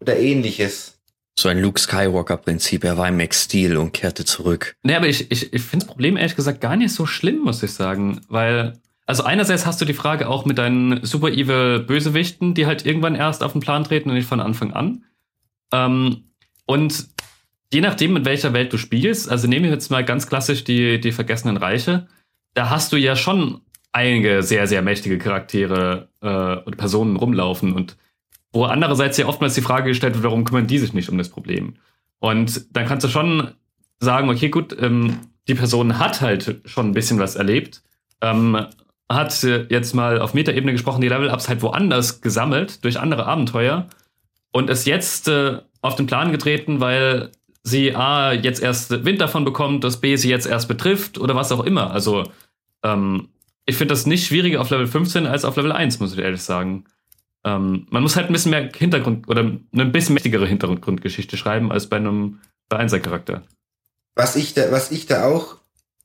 oder 0.00 0.18
ähnliches. 0.18 0.98
So 1.38 1.48
ein 1.48 1.60
Luke 1.60 1.78
Skywalker-Prinzip. 1.78 2.84
Er 2.84 2.96
war 2.96 3.08
im 3.08 3.20
Ex-Stil 3.20 3.76
und 3.76 3.92
kehrte 3.92 4.24
zurück. 4.24 4.74
Nee, 4.82 4.94
aber 4.94 5.06
ich, 5.06 5.30
ich, 5.30 5.52
ich 5.52 5.62
finde 5.62 5.84
das 5.84 5.92
Problem 5.92 6.16
ehrlich 6.16 6.36
gesagt 6.36 6.60
gar 6.62 6.76
nicht 6.76 6.94
so 6.94 7.04
schlimm, 7.04 7.40
muss 7.40 7.62
ich 7.62 7.72
sagen. 7.72 8.22
Weil, 8.28 8.80
also 9.04 9.22
einerseits 9.22 9.66
hast 9.66 9.80
du 9.80 9.84
die 9.84 9.92
Frage 9.92 10.28
auch 10.28 10.46
mit 10.46 10.56
deinen 10.56 11.04
super 11.04 11.28
evil 11.28 11.80
Bösewichten, 11.80 12.54
die 12.54 12.66
halt 12.66 12.86
irgendwann 12.86 13.14
erst 13.14 13.42
auf 13.42 13.52
den 13.52 13.60
Plan 13.60 13.84
treten 13.84 14.08
und 14.08 14.16
nicht 14.16 14.28
von 14.28 14.40
Anfang 14.40 14.72
an. 14.72 15.04
Ähm, 15.72 16.24
und 16.64 17.06
je 17.72 17.82
nachdem, 17.82 18.14
mit 18.14 18.24
welcher 18.24 18.54
Welt 18.54 18.72
du 18.72 18.78
spielst, 18.78 19.30
also 19.30 19.46
nehmen 19.46 19.66
wir 19.66 19.72
jetzt 19.72 19.90
mal 19.90 20.04
ganz 20.04 20.26
klassisch 20.26 20.64
die, 20.64 21.00
die 21.00 21.12
Vergessenen 21.12 21.58
Reiche, 21.58 22.06
da 22.54 22.70
hast 22.70 22.92
du 22.92 22.96
ja 22.96 23.14
schon 23.14 23.60
einige 23.92 24.42
sehr, 24.42 24.66
sehr 24.66 24.80
mächtige 24.80 25.18
Charaktere 25.18 26.08
äh, 26.22 26.64
und 26.66 26.78
Personen 26.78 27.16
rumlaufen 27.16 27.74
und 27.74 27.98
wo 28.56 28.64
andererseits 28.64 29.18
ja 29.18 29.26
oftmals 29.26 29.54
die 29.54 29.60
Frage 29.60 29.90
gestellt 29.90 30.14
wird, 30.14 30.24
warum 30.24 30.44
kümmern 30.44 30.66
die 30.66 30.78
sich 30.78 30.92
nicht 30.94 31.10
um 31.10 31.18
das 31.18 31.28
Problem? 31.28 31.74
Und 32.18 32.74
dann 32.74 32.86
kannst 32.86 33.04
du 33.04 33.08
schon 33.08 33.52
sagen, 34.00 34.30
okay, 34.30 34.48
gut, 34.48 34.74
ähm, 34.80 35.18
die 35.46 35.54
Person 35.54 35.98
hat 35.98 36.22
halt 36.22 36.60
schon 36.64 36.88
ein 36.88 36.94
bisschen 36.94 37.18
was 37.18 37.36
erlebt, 37.36 37.82
ähm, 38.22 38.66
hat 39.10 39.42
jetzt 39.42 39.94
mal 39.94 40.20
auf 40.20 40.34
Metaebene 40.34 40.72
gesprochen, 40.72 41.00
die 41.02 41.08
Level-Ups 41.08 41.48
halt 41.48 41.62
woanders 41.62 42.22
gesammelt, 42.22 42.82
durch 42.82 42.98
andere 42.98 43.26
Abenteuer 43.26 43.88
und 44.52 44.70
ist 44.70 44.86
jetzt 44.86 45.28
äh, 45.28 45.60
auf 45.82 45.94
den 45.94 46.06
Plan 46.06 46.32
getreten, 46.32 46.80
weil 46.80 47.30
sie 47.62 47.94
A, 47.94 48.32
jetzt 48.32 48.62
erst 48.62 49.04
Wind 49.04 49.20
davon 49.20 49.44
bekommt, 49.44 49.84
dass 49.84 50.00
B 50.00 50.16
sie 50.16 50.30
jetzt 50.30 50.46
erst 50.46 50.66
betrifft 50.66 51.18
oder 51.18 51.36
was 51.36 51.52
auch 51.52 51.64
immer. 51.64 51.90
Also, 51.90 52.24
ähm, 52.82 53.28
ich 53.66 53.76
finde 53.76 53.92
das 53.92 54.06
nicht 54.06 54.26
schwieriger 54.26 54.60
auf 54.60 54.70
Level 54.70 54.86
15 54.86 55.26
als 55.26 55.44
auf 55.44 55.56
Level 55.56 55.72
1, 55.72 56.00
muss 56.00 56.14
ich 56.14 56.18
ehrlich 56.18 56.42
sagen. 56.42 56.84
Ähm, 57.46 57.86
man 57.90 58.02
muss 58.02 58.16
halt 58.16 58.26
ein 58.26 58.32
bisschen 58.32 58.50
mehr 58.50 58.68
Hintergrund 58.76 59.28
oder 59.28 59.42
eine 59.42 59.62
ein 59.72 59.92
bisschen 59.92 60.14
mächtigere 60.14 60.48
Hintergrundgeschichte 60.48 61.36
schreiben 61.36 61.70
als 61.70 61.86
bei 61.86 61.96
einem 61.96 62.40
bei 62.68 62.76
Einser-Charakter. 62.78 63.44
Was 64.16 64.34
ich 64.34 64.52
da, 64.54 64.72
was 64.72 64.90
ich 64.90 65.06
da 65.06 65.26
auch 65.26 65.56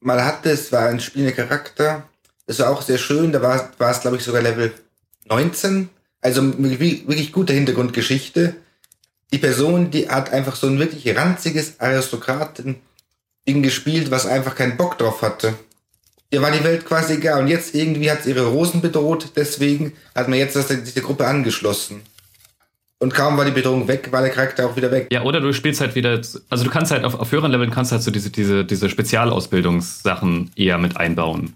mal 0.01 0.23
hatte, 0.23 0.51
es 0.51 0.71
war 0.71 0.87
ein 0.87 0.99
spielender 0.99 1.33
Charakter. 1.33 2.07
Das 2.45 2.59
war 2.59 2.69
auch 2.69 2.83
sehr 2.83 2.99
schön. 2.99 3.31
Da 3.31 3.41
war, 3.41 3.71
war 3.79 3.89
es, 3.89 4.01
glaube 4.01 4.17
ich, 4.17 4.23
sogar 4.23 4.43
Level 4.43 4.71
19. 5.29 5.89
Also 6.21 6.43
wirklich 6.59 7.31
gute 7.31 7.53
Hintergrundgeschichte. 7.53 8.55
Die 9.33 9.39
Person, 9.39 9.89
die 9.89 10.09
hat 10.09 10.31
einfach 10.31 10.55
so 10.55 10.67
ein 10.67 10.77
wirklich 10.77 11.15
ranziges 11.17 11.79
Aristokraten-Ding 11.79 13.63
gespielt, 13.63 14.11
was 14.11 14.27
einfach 14.27 14.53
keinen 14.53 14.77
Bock 14.77 14.99
drauf 14.99 15.23
hatte. 15.23 15.55
Ihr 16.31 16.41
war 16.41 16.51
die 16.51 16.63
Welt 16.63 16.85
quasi 16.85 17.15
egal. 17.15 17.41
Und 17.41 17.47
jetzt 17.47 17.75
irgendwie 17.75 18.09
hat 18.09 18.21
es 18.21 18.25
ihre 18.25 18.47
Rosen 18.47 18.81
bedroht, 18.81 19.33
deswegen 19.35 19.93
hat 20.15 20.29
man 20.29 20.39
jetzt 20.39 20.53
sich 20.53 20.93
der 20.93 21.03
Gruppe 21.03 21.27
angeschlossen. 21.27 22.01
Und 22.99 23.13
kaum 23.13 23.35
war 23.35 23.45
die 23.45 23.51
Bedrohung 23.51 23.87
weg, 23.87 24.09
war 24.11 24.21
der 24.21 24.29
Charakter 24.29 24.67
auch 24.67 24.75
wieder 24.75 24.91
weg. 24.91 25.07
Ja, 25.11 25.23
oder 25.23 25.41
du 25.41 25.51
spielst 25.53 25.81
halt 25.81 25.95
wieder, 25.95 26.21
also 26.49 26.63
du 26.63 26.69
kannst 26.69 26.91
halt 26.91 27.03
auf, 27.03 27.15
auf 27.15 27.31
höheren 27.31 27.51
Leveln 27.51 27.71
kannst 27.71 27.91
halt 27.91 28.03
so 28.03 28.11
diese, 28.11 28.29
diese, 28.29 28.63
diese 28.63 28.89
Spezialausbildungssachen 28.89 30.51
eher 30.55 30.77
mit 30.77 30.97
einbauen. 30.97 31.53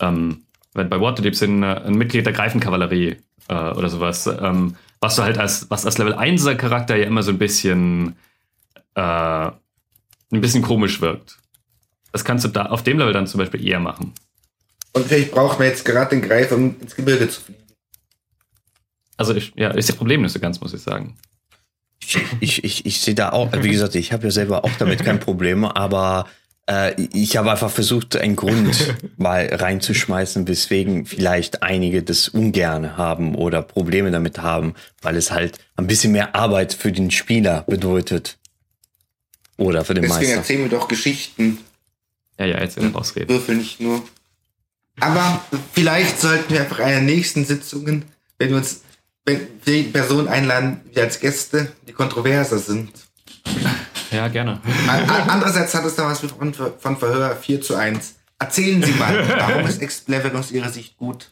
Ähm, 0.00 0.42
wenn 0.74 0.88
bei 0.88 1.00
Waterdeep 1.00 1.36
sind 1.36 1.62
äh, 1.62 1.82
ein 1.86 1.94
Mitglied 1.94 2.26
der 2.26 2.32
Greifenkavallerie 2.32 3.16
äh, 3.48 3.54
oder 3.54 3.88
sowas, 3.88 4.26
ähm, 4.26 4.74
was 5.00 5.16
du 5.16 5.22
halt 5.22 5.38
als, 5.38 5.70
was 5.70 5.86
als 5.86 5.98
Level 5.98 6.14
1er 6.14 6.56
Charakter 6.56 6.96
ja 6.96 7.06
immer 7.06 7.22
so 7.22 7.30
ein 7.30 7.38
bisschen, 7.38 8.16
äh, 8.94 9.00
ein 9.00 9.52
bisschen 10.30 10.62
komisch 10.62 11.00
wirkt. 11.00 11.38
Das 12.12 12.24
kannst 12.24 12.44
du 12.44 12.48
da 12.48 12.66
auf 12.66 12.82
dem 12.82 12.98
Level 12.98 13.12
dann 13.12 13.26
zum 13.26 13.38
Beispiel 13.38 13.66
eher 13.66 13.80
machen. 13.80 14.12
Und 14.92 15.06
vielleicht 15.06 15.30
braucht 15.30 15.58
man 15.58 15.68
jetzt 15.68 15.84
gerade 15.84 16.10
den 16.10 16.22
Greif, 16.22 16.50
um 16.52 16.76
ins 16.80 16.96
Gebirge 16.96 17.28
zu 17.28 17.40
fliegen. 17.40 17.62
Also 19.16 19.34
ich, 19.34 19.52
ja, 19.56 19.70
ist 19.70 19.88
das 19.88 19.96
Problem 19.96 20.22
nicht 20.22 20.32
so 20.32 20.40
ganz, 20.40 20.60
muss 20.60 20.72
ich 20.72 20.80
sagen. 20.80 21.16
Ich, 22.40 22.64
ich, 22.64 22.86
ich 22.86 23.00
sehe 23.00 23.14
da 23.14 23.30
auch, 23.30 23.52
wie 23.52 23.70
gesagt, 23.70 23.94
ich 23.94 24.12
habe 24.12 24.24
ja 24.24 24.30
selber 24.30 24.64
auch 24.64 24.70
damit 24.78 25.04
kein 25.04 25.20
Problem, 25.20 25.64
aber 25.64 26.26
äh, 26.68 26.94
ich 27.12 27.36
habe 27.36 27.50
einfach 27.50 27.70
versucht, 27.70 28.16
einen 28.16 28.36
Grund 28.36 28.94
mal 29.16 29.46
reinzuschmeißen, 29.46 30.46
weswegen 30.46 31.06
vielleicht 31.06 31.62
einige 31.62 32.02
das 32.02 32.28
ungern 32.28 32.96
haben 32.96 33.34
oder 33.34 33.62
Probleme 33.62 34.10
damit 34.10 34.38
haben, 34.38 34.74
weil 35.02 35.16
es 35.16 35.32
halt 35.32 35.58
ein 35.76 35.86
bisschen 35.86 36.12
mehr 36.12 36.34
Arbeit 36.34 36.72
für 36.72 36.92
den 36.92 37.10
Spieler 37.10 37.64
bedeutet. 37.66 38.38
Oder 39.56 39.84
für 39.84 39.94
den 39.94 40.04
Deswegen 40.04 40.08
Meister. 40.08 40.20
Deswegen 40.20 40.38
erzählen 40.38 40.70
wir 40.70 40.78
doch 40.78 40.88
Geschichten. 40.88 41.58
Ja, 42.38 42.46
ja, 42.46 42.60
jetzt 42.60 42.78
in 42.78 42.94
ausreden. 42.94 43.28
Würfel 43.28 43.56
nicht 43.56 43.80
nur. 43.80 44.02
Aber 45.00 45.44
vielleicht 45.72 46.20
sollten 46.20 46.52
wir 46.52 46.60
einfach 46.60 46.80
einer 46.80 47.00
nächsten 47.00 47.44
Sitzungen, 47.44 48.04
wenn 48.38 48.50
wir 48.50 48.56
uns 48.56 48.82
wenn 49.28 49.46
die 49.66 49.82
Personen 49.82 50.26
einladen, 50.26 50.80
die 50.94 51.00
als 51.00 51.20
Gäste, 51.20 51.70
die 51.86 51.92
kontroverser 51.92 52.58
sind. 52.58 52.90
Ja, 54.10 54.28
gerne. 54.28 54.60
Andererseits 55.28 55.74
hat 55.74 55.84
es 55.84 55.96
da 55.96 56.06
was 56.06 56.20
von, 56.20 56.54
von 56.54 56.96
Verhör 56.96 57.36
4 57.36 57.60
zu 57.60 57.76
1. 57.76 58.14
Erzählen 58.38 58.82
Sie 58.82 58.92
mal, 58.92 59.28
warum 59.38 59.66
ist 59.66 59.82
X-Level 59.82 60.34
aus 60.34 60.50
Ihrer 60.50 60.70
Sicht 60.70 60.96
gut? 60.96 61.30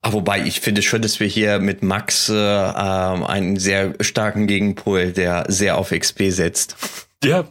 Ah, 0.00 0.12
wobei 0.12 0.44
ich 0.44 0.60
finde 0.60 0.82
schon, 0.82 1.02
dass 1.02 1.18
wir 1.18 1.26
hier 1.26 1.58
mit 1.58 1.82
Max 1.82 2.28
äh, 2.28 2.34
einen 2.36 3.56
sehr 3.56 3.94
starken 4.00 4.46
Gegenpol, 4.46 5.12
der 5.12 5.46
sehr 5.48 5.76
auf 5.76 5.90
XP 5.90 6.30
setzt. 6.30 6.76
Ja, 7.24 7.48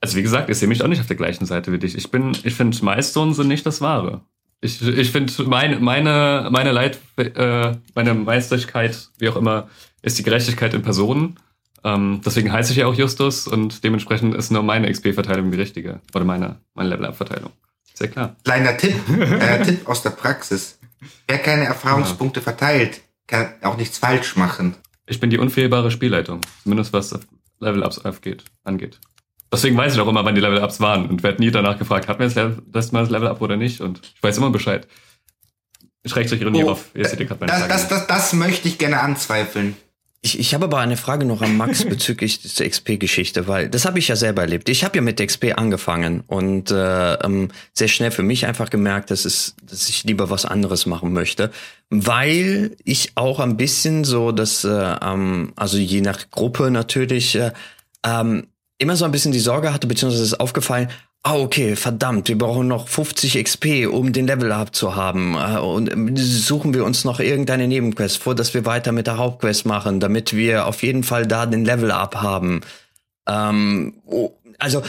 also 0.00 0.16
wie 0.16 0.22
gesagt, 0.22 0.48
ich 0.48 0.58
sehe 0.58 0.68
mich 0.68 0.82
auch 0.82 0.88
nicht 0.88 1.00
auf 1.00 1.06
der 1.06 1.16
gleichen 1.16 1.46
Seite 1.46 1.72
wie 1.72 1.78
dich. 1.78 1.96
Ich 1.96 2.10
bin, 2.10 2.36
ich 2.42 2.54
finde 2.54 2.82
Milestone 2.84 3.34
sind 3.34 3.48
nicht 3.48 3.66
das 3.66 3.80
Wahre. 3.80 4.22
Ich, 4.62 4.86
ich 4.86 5.10
finde 5.10 5.32
meine, 5.44 5.78
meine, 5.80 6.48
meine 6.50 6.72
Leit, 6.72 6.98
äh, 7.16 7.72
meine 7.94 8.14
Meisterlichkeit, 8.14 9.08
wie 9.18 9.28
auch 9.28 9.36
immer, 9.36 9.68
ist 10.02 10.18
die 10.18 10.22
Gerechtigkeit 10.22 10.74
in 10.74 10.82
Personen. 10.82 11.38
Ähm, 11.82 12.20
deswegen 12.24 12.52
heiße 12.52 12.72
ich 12.72 12.78
ja 12.78 12.86
auch 12.86 12.94
Justus 12.94 13.46
und 13.46 13.84
dementsprechend 13.84 14.34
ist 14.34 14.50
nur 14.50 14.62
meine 14.62 14.90
XP-Verteilung 14.90 15.50
die 15.50 15.58
richtige. 15.58 16.00
Oder 16.14 16.24
meine, 16.24 16.56
meine 16.74 16.90
Level-Up-Verteilung. 16.90 17.52
Sehr 17.94 18.08
klar. 18.08 18.36
Kleiner 18.44 18.76
Tipp, 18.76 18.96
äh, 19.18 19.62
Tipp 19.64 19.88
aus 19.88 20.02
der 20.02 20.10
Praxis. 20.10 20.78
Wer 21.26 21.38
keine 21.38 21.64
Erfahrungspunkte 21.64 22.42
verteilt, 22.42 23.00
kann 23.26 23.54
auch 23.62 23.76
nichts 23.76 23.96
falsch 23.96 24.36
machen. 24.36 24.74
Ich 25.06 25.20
bin 25.20 25.30
die 25.30 25.38
unfehlbare 25.38 25.90
Spielleitung. 25.90 26.40
Zumindest 26.62 26.92
was 26.92 27.18
Level-Ups 27.60 28.02
angeht. 28.64 29.00
Deswegen 29.52 29.76
weiß 29.76 29.94
ich 29.94 30.00
auch 30.00 30.08
immer, 30.08 30.24
wann 30.24 30.34
die 30.34 30.40
Level-Ups 30.40 30.80
waren 30.80 31.06
und 31.06 31.22
werde 31.22 31.42
nie 31.42 31.50
danach 31.50 31.78
gefragt, 31.78 32.08
hat 32.08 32.18
mir 32.20 32.28
das, 32.28 32.52
das 32.66 32.92
mal 32.92 33.00
das 33.00 33.10
Level-Up 33.10 33.40
oder 33.40 33.56
nicht 33.56 33.80
und 33.80 34.00
ich 34.14 34.22
weiß 34.22 34.38
immer 34.38 34.50
Bescheid. 34.50 34.86
Schrägstrich 36.06 36.40
Ironie 36.40 36.64
oh, 36.64 36.70
auf. 36.70 36.86
Das, 36.94 37.16
das, 37.16 37.88
das, 37.88 38.06
das 38.06 38.32
möchte 38.32 38.68
ich 38.68 38.78
gerne 38.78 39.00
anzweifeln. 39.00 39.76
Ich, 40.22 40.38
ich 40.38 40.52
habe 40.52 40.66
aber 40.66 40.78
eine 40.78 40.98
Frage 40.98 41.24
noch 41.24 41.40
an 41.40 41.56
Max 41.56 41.84
bezüglich 41.88 42.54
der 42.54 42.68
XP-Geschichte, 42.68 43.48
weil 43.48 43.70
das 43.70 43.86
habe 43.86 43.98
ich 43.98 44.08
ja 44.08 44.16
selber 44.16 44.42
erlebt. 44.42 44.68
Ich 44.68 44.84
habe 44.84 44.96
ja 44.96 45.02
mit 45.02 45.18
XP 45.18 45.54
angefangen 45.56 46.22
und 46.26 46.70
äh, 46.70 47.14
ähm, 47.14 47.48
sehr 47.72 47.88
schnell 47.88 48.10
für 48.10 48.22
mich 48.22 48.46
einfach 48.46 48.68
gemerkt, 48.68 49.10
dass, 49.10 49.24
es, 49.24 49.56
dass 49.62 49.88
ich 49.88 50.04
lieber 50.04 50.28
was 50.28 50.44
anderes 50.44 50.84
machen 50.84 51.12
möchte, 51.12 51.50
weil 51.88 52.76
ich 52.84 53.12
auch 53.14 53.40
ein 53.40 53.56
bisschen 53.56 54.04
so, 54.04 54.30
dass, 54.30 54.64
äh, 54.64 54.68
ähm, 54.68 55.52
also 55.56 55.78
je 55.78 56.02
nach 56.02 56.30
Gruppe 56.30 56.70
natürlich, 56.70 57.34
äh, 57.36 57.52
ähm, 58.04 58.46
immer 58.80 58.96
so 58.96 59.04
ein 59.04 59.12
bisschen 59.12 59.32
die 59.32 59.40
Sorge 59.40 59.72
hatte, 59.72 59.86
beziehungsweise 59.86 60.24
ist 60.24 60.40
aufgefallen, 60.40 60.88
Ah, 61.22 61.36
okay, 61.36 61.76
verdammt, 61.76 62.28
wir 62.28 62.38
brauchen 62.38 62.66
noch 62.66 62.88
50 62.88 63.44
XP, 63.44 63.86
um 63.90 64.10
den 64.14 64.26
Level 64.26 64.52
up 64.52 64.74
zu 64.74 64.96
haben. 64.96 65.34
Äh, 65.34 65.58
und 65.58 65.92
ähm, 65.92 66.16
suchen 66.16 66.72
wir 66.72 66.82
uns 66.86 67.04
noch 67.04 67.20
irgendeine 67.20 67.68
Nebenquest 67.68 68.16
vor, 68.16 68.34
dass 68.34 68.54
wir 68.54 68.64
weiter 68.64 68.92
mit 68.92 69.06
der 69.06 69.18
Hauptquest 69.18 69.66
machen, 69.66 70.00
damit 70.00 70.34
wir 70.34 70.66
auf 70.66 70.82
jeden 70.82 71.04
Fall 71.04 71.26
da 71.26 71.44
den 71.44 71.66
Level 71.66 71.90
up 71.90 72.14
haben. 72.14 72.62
Ähm, 73.28 74.00
oh, 74.06 74.30
also 74.58 74.82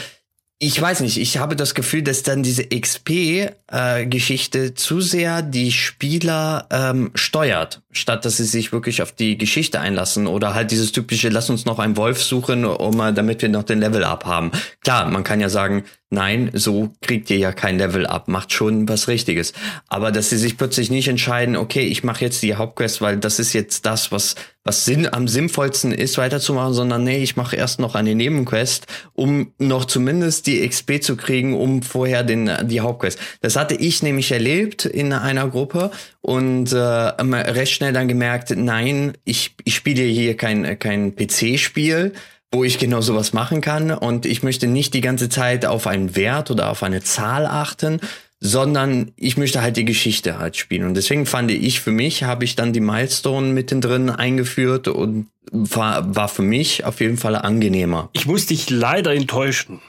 ich 0.58 0.80
weiß 0.80 1.00
nicht, 1.00 1.18
ich 1.18 1.36
habe 1.36 1.54
das 1.54 1.74
Gefühl, 1.74 2.02
dass 2.02 2.22
dann 2.22 2.42
diese 2.42 2.64
XP-Geschichte 2.64 4.58
äh, 4.66 4.74
zu 4.74 5.02
sehr 5.02 5.42
die 5.42 5.70
Spieler 5.70 6.66
ähm, 6.70 7.10
steuert, 7.14 7.82
statt 7.92 8.24
dass 8.24 8.38
sie 8.38 8.44
sich 8.44 8.72
wirklich 8.72 9.02
auf 9.02 9.12
die 9.12 9.38
Geschichte 9.38 9.80
einlassen 9.80 10.26
oder 10.26 10.54
halt 10.54 10.70
dieses 10.70 10.92
typische, 10.92 11.28
lass 11.28 11.50
uns 11.50 11.64
noch 11.64 11.78
einen 11.78 11.96
Wolf 11.96 12.22
suchen, 12.22 12.64
um 12.64 12.98
damit 13.14 13.42
wir 13.42 13.48
noch 13.48 13.62
den 13.62 13.80
Level 13.80 14.04
up 14.04 14.24
haben. 14.24 14.50
Klar, 14.82 15.08
man 15.08 15.24
kann 15.24 15.40
ja 15.40 15.48
sagen, 15.48 15.84
nein, 16.10 16.50
so 16.52 16.90
kriegt 17.00 17.30
ihr 17.30 17.38
ja 17.38 17.52
kein 17.52 17.78
Level 17.78 18.06
up, 18.06 18.28
macht 18.28 18.52
schon 18.52 18.88
was 18.88 19.08
Richtiges. 19.08 19.52
Aber 19.88 20.10
dass 20.10 20.30
sie 20.30 20.38
sich 20.38 20.56
plötzlich 20.56 20.90
nicht 20.90 21.08
entscheiden, 21.08 21.56
okay, 21.56 21.82
ich 21.82 22.02
mache 22.02 22.24
jetzt 22.24 22.42
die 22.42 22.54
Hauptquest, 22.54 23.00
weil 23.00 23.18
das 23.18 23.38
ist 23.38 23.52
jetzt 23.52 23.86
das, 23.86 24.10
was 24.10 24.34
was 24.64 24.84
Sinn, 24.84 25.12
am 25.12 25.26
sinnvollsten 25.26 25.92
ist, 25.92 26.18
weiterzumachen, 26.18 26.72
sondern 26.72 27.02
nee, 27.02 27.22
ich 27.22 27.36
mache 27.36 27.56
erst 27.56 27.80
noch 27.80 27.96
eine 27.96 28.14
Nebenquest, 28.14 28.86
um 29.12 29.52
noch 29.58 29.86
zumindest 29.86 30.46
die 30.46 30.66
XP 30.66 31.02
zu 31.02 31.16
kriegen, 31.16 31.56
um 31.56 31.82
vorher 31.82 32.22
den 32.22 32.50
die 32.64 32.80
Hauptquest. 32.80 33.18
Das 33.40 33.56
hatte 33.56 33.74
ich 33.74 34.02
nämlich 34.02 34.30
erlebt 34.30 34.84
in 34.84 35.12
einer 35.12 35.48
Gruppe 35.48 35.90
und 36.20 36.72
äh, 36.72 36.76
recht 36.78 37.72
schnell 37.82 37.92
dann 37.92 38.06
gemerkt, 38.06 38.54
nein, 38.56 39.18
ich, 39.24 39.56
ich 39.64 39.74
spiele 39.74 40.04
hier 40.04 40.36
kein 40.36 40.78
kein 40.78 41.16
PC-Spiel, 41.16 42.12
wo 42.52 42.62
ich 42.62 42.78
genau 42.78 43.00
sowas 43.00 43.32
machen 43.32 43.60
kann 43.60 43.90
und 43.90 44.24
ich 44.24 44.44
möchte 44.44 44.68
nicht 44.68 44.94
die 44.94 45.00
ganze 45.00 45.28
Zeit 45.28 45.66
auf 45.66 45.88
einen 45.88 46.14
Wert 46.14 46.52
oder 46.52 46.70
auf 46.70 46.84
eine 46.84 47.02
Zahl 47.02 47.44
achten, 47.44 47.98
sondern 48.38 49.10
ich 49.16 49.36
möchte 49.36 49.62
halt 49.62 49.76
die 49.76 49.84
Geschichte 49.84 50.38
halt 50.38 50.56
spielen. 50.56 50.84
Und 50.84 50.94
deswegen 50.94 51.26
fand 51.26 51.50
ich 51.50 51.80
für 51.80 51.90
mich, 51.90 52.22
habe 52.22 52.44
ich 52.44 52.54
dann 52.54 52.72
die 52.72 52.78
Milestone 52.78 53.48
mittendrin 53.48 54.10
eingeführt 54.10 54.86
und 54.86 55.26
war, 55.50 56.14
war 56.14 56.28
für 56.28 56.42
mich 56.42 56.84
auf 56.84 57.00
jeden 57.00 57.16
Fall 57.16 57.34
angenehmer. 57.34 58.10
Ich 58.12 58.26
muss 58.26 58.46
dich 58.46 58.70
leider 58.70 59.12
enttäuschen. 59.12 59.80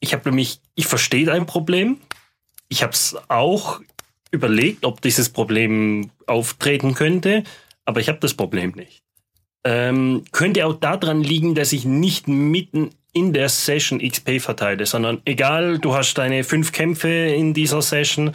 Ich 0.00 0.12
habe 0.12 0.28
nämlich, 0.28 0.60
ich 0.74 0.86
verstehe 0.86 1.24
dein 1.24 1.46
Problem. 1.46 1.96
Ich 2.68 2.82
habe 2.82 2.92
es 2.92 3.16
auch 3.28 3.80
überlegt, 4.34 4.84
ob 4.84 5.00
dieses 5.00 5.30
Problem 5.30 6.10
auftreten 6.26 6.94
könnte, 6.94 7.44
aber 7.84 8.00
ich 8.00 8.08
habe 8.08 8.18
das 8.18 8.34
Problem 8.34 8.72
nicht. 8.72 9.02
Ähm, 9.64 10.24
könnte 10.32 10.66
auch 10.66 10.74
daran 10.74 11.22
liegen, 11.22 11.54
dass 11.54 11.72
ich 11.72 11.86
nicht 11.86 12.28
mitten 12.28 12.90
in 13.14 13.32
der 13.32 13.48
Session 13.48 14.00
XP 14.00 14.40
verteile, 14.40 14.84
sondern 14.84 15.22
egal, 15.24 15.78
du 15.78 15.94
hast 15.94 16.14
deine 16.14 16.44
fünf 16.44 16.72
Kämpfe 16.72 17.08
in 17.08 17.54
dieser 17.54 17.80
Session, 17.80 18.32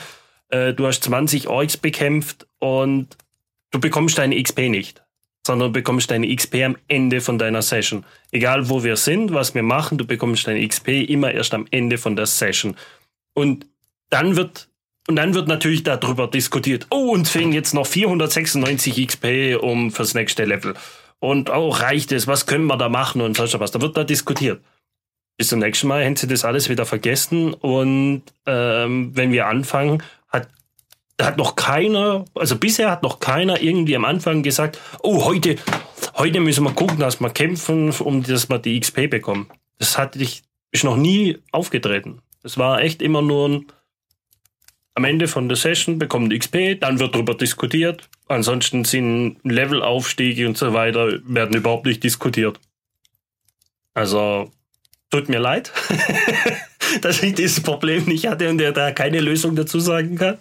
äh, 0.50 0.74
du 0.74 0.88
hast 0.88 1.04
20 1.04 1.48
Orks 1.48 1.78
bekämpft 1.78 2.48
und 2.60 3.18
du 3.72 3.80
bekommst 3.80 4.18
deine 4.18 4.42
XP 4.42 4.70
nicht, 4.70 5.04
sondern 5.46 5.70
du 5.70 5.74
bekommst 5.74 6.10
deine 6.10 6.34
XP 6.34 6.64
am 6.64 6.78
Ende 6.88 7.22
von 7.22 7.38
deiner 7.38 7.62
Session. 7.62 8.06
Egal 8.32 8.70
wo 8.70 8.84
wir 8.84 8.96
sind, 8.96 9.34
was 9.34 9.54
wir 9.54 9.64
machen, 9.64 9.98
du 9.98 10.08
bekommst 10.08 10.48
deine 10.48 10.66
XP 10.66 11.10
immer 11.10 11.32
erst 11.32 11.54
am 11.54 11.68
Ende 11.70 11.98
von 11.98 12.16
der 12.16 12.26
Session. 12.26 12.76
Und 13.34 13.68
dann 14.10 14.38
wird 14.38 14.69
und 15.10 15.16
dann 15.16 15.34
wird 15.34 15.48
natürlich 15.48 15.82
darüber 15.82 16.28
diskutiert. 16.28 16.86
Oh, 16.92 17.14
uns 17.14 17.32
fehlen 17.32 17.52
jetzt 17.52 17.74
noch 17.74 17.88
496 17.88 19.08
XP 19.08 19.58
um 19.60 19.90
fürs 19.90 20.14
nächste 20.14 20.46
Level 20.46 20.76
und 21.18 21.50
oh, 21.50 21.70
reicht 21.70 22.12
es, 22.12 22.28
was 22.28 22.46
können 22.46 22.68
wir 22.68 22.78
da 22.78 22.90
machen 22.90 23.22
und 23.22 23.36
sonst 23.36 23.60
was. 23.60 23.72
Da 23.72 23.82
wird 23.82 23.98
da 23.98 24.04
diskutiert. 24.04 24.62
Bis 25.36 25.48
zum 25.48 25.60
nächsten 25.60 25.88
Mal 25.88 26.06
haben 26.06 26.16
sie 26.16 26.28
das 26.28 26.46
alles 26.46 26.70
wieder 26.70 26.86
vergessen 26.86 27.56
und 27.56 28.22
ähm, 28.46 29.10
wenn 29.16 29.32
wir 29.32 29.48
anfangen, 29.48 30.04
hat 30.28 30.48
hat 31.20 31.38
noch 31.38 31.56
keiner, 31.56 32.26
also 32.36 32.56
bisher 32.56 32.92
hat 32.92 33.02
noch 33.02 33.20
keiner 33.20 33.62
irgendwie 33.62 33.96
am 33.96 34.06
Anfang 34.06 34.44
gesagt, 34.44 34.80
oh, 35.02 35.26
heute, 35.26 35.56
heute 36.18 36.40
müssen 36.40 36.64
wir 36.64 36.72
gucken, 36.72 37.00
dass 37.00 37.20
wir 37.20 37.32
kämpfen, 37.32 37.90
um 37.90 38.22
dass 38.22 38.48
wir 38.48 38.60
die 38.60 38.80
XP 38.80 39.10
bekommen. 39.10 39.48
Das 39.80 39.98
hatte 39.98 40.20
ich, 40.20 40.44
ist 40.72 40.84
noch 40.84 40.96
nie 40.98 41.40
aufgetreten. 41.52 42.22
Das 42.44 42.60
war 42.60 42.82
echt 42.82 43.02
immer 43.02 43.24
nur 43.24 43.50
ein, 43.50 43.66
am 45.00 45.06
Ende 45.06 45.28
von 45.28 45.50
der 45.50 45.58
Session 45.58 45.98
bekommen 45.98 46.30
die 46.30 46.38
XP, 46.38 46.80
dann 46.80 47.00
wird 47.00 47.16
darüber 47.16 47.34
diskutiert, 47.34 48.10
Ansonsten 48.30 48.86
sind 48.86 49.38
Levelaufstiege 49.44 50.48
und 50.48 50.56
so 50.56 50.72
weiter 50.74 51.20
werden 51.26 51.58
überhaupt 51.58 51.88
nicht 51.88 52.04
diskutiert. 52.04 52.60
Also 53.96 54.52
tut 55.10 55.30
mir 55.30 55.40
leid, 55.40 55.74
dass 57.02 57.24
ich 57.24 57.34
dieses 57.34 57.62
Problem 57.62 58.06
nicht 58.06 58.28
hatte 58.28 58.48
und 58.50 58.60
der 58.60 58.72
da 58.72 58.92
keine 58.92 59.20
Lösung 59.20 59.56
dazu 59.56 59.80
sagen 59.80 60.16
kann. 60.16 60.38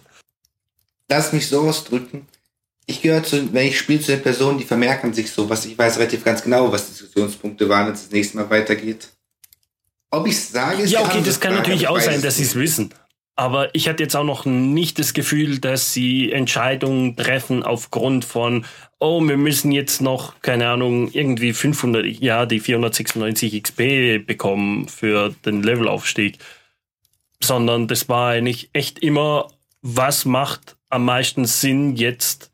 Lass 1.09 1.33
mich 1.33 1.47
so 1.47 1.61
ausdrücken. 1.61 2.27
Ich 2.85 3.01
gehöre 3.01 3.23
zu, 3.23 3.51
wenn 3.53 3.67
ich 3.67 3.79
spiele, 3.79 4.01
zu 4.01 4.11
den 4.11 4.21
Personen, 4.21 4.59
die 4.59 4.65
vermerken 4.65 5.11
sich 5.11 5.31
sowas. 5.31 5.65
Ich 5.65 5.75
weiß 5.75 5.97
relativ 5.97 6.23
ganz 6.23 6.43
genau, 6.43 6.71
was 6.71 6.89
Diskussionspunkte 6.89 7.67
waren, 7.67 7.87
wenn 7.87 7.93
es 7.93 8.03
das 8.03 8.11
nächste 8.11 8.37
Mal 8.37 8.49
weitergeht. 8.51 9.09
Ob 10.11 10.27
ich 10.27 10.33
es 10.33 10.51
sage, 10.51 10.83
ist 10.83 10.91
Ja, 10.91 11.01
okay, 11.01 11.21
das 11.25 11.39
kann 11.39 11.55
natürlich 11.55 11.87
auch 11.87 11.99
sein, 11.99 12.21
dass 12.21 12.37
sie 12.37 12.43
es 12.43 12.53
wissen. 12.53 12.93
Aber 13.39 13.73
ich 13.73 13.87
hatte 13.87 14.03
jetzt 14.03 14.17
auch 14.17 14.25
noch 14.25 14.43
nicht 14.43 14.99
das 14.99 15.13
Gefühl, 15.13 15.59
dass 15.59 15.93
sie 15.93 16.29
Entscheidungen 16.29 17.15
treffen 17.15 17.63
aufgrund 17.63 18.25
von, 18.25 18.65
oh, 18.99 19.21
wir 19.21 19.37
müssen 19.37 19.71
jetzt 19.71 20.01
noch, 20.01 20.41
keine 20.41 20.67
Ahnung, 20.67 21.09
irgendwie 21.13 21.53
500, 21.53 22.05
ja, 22.05 22.45
die 22.45 22.59
496 22.59 23.63
XP 23.63 24.27
bekommen 24.27 24.89
für 24.89 25.33
den 25.45 25.63
Levelaufstieg. 25.63 26.37
Sondern 27.41 27.87
das 27.87 28.09
war 28.09 28.31
eigentlich 28.31 28.71
echt 28.73 28.99
immer, 28.99 29.47
was 29.81 30.25
macht 30.25 30.75
am 30.89 31.05
meisten 31.05 31.45
Sinn 31.45 31.95
jetzt 31.95 32.51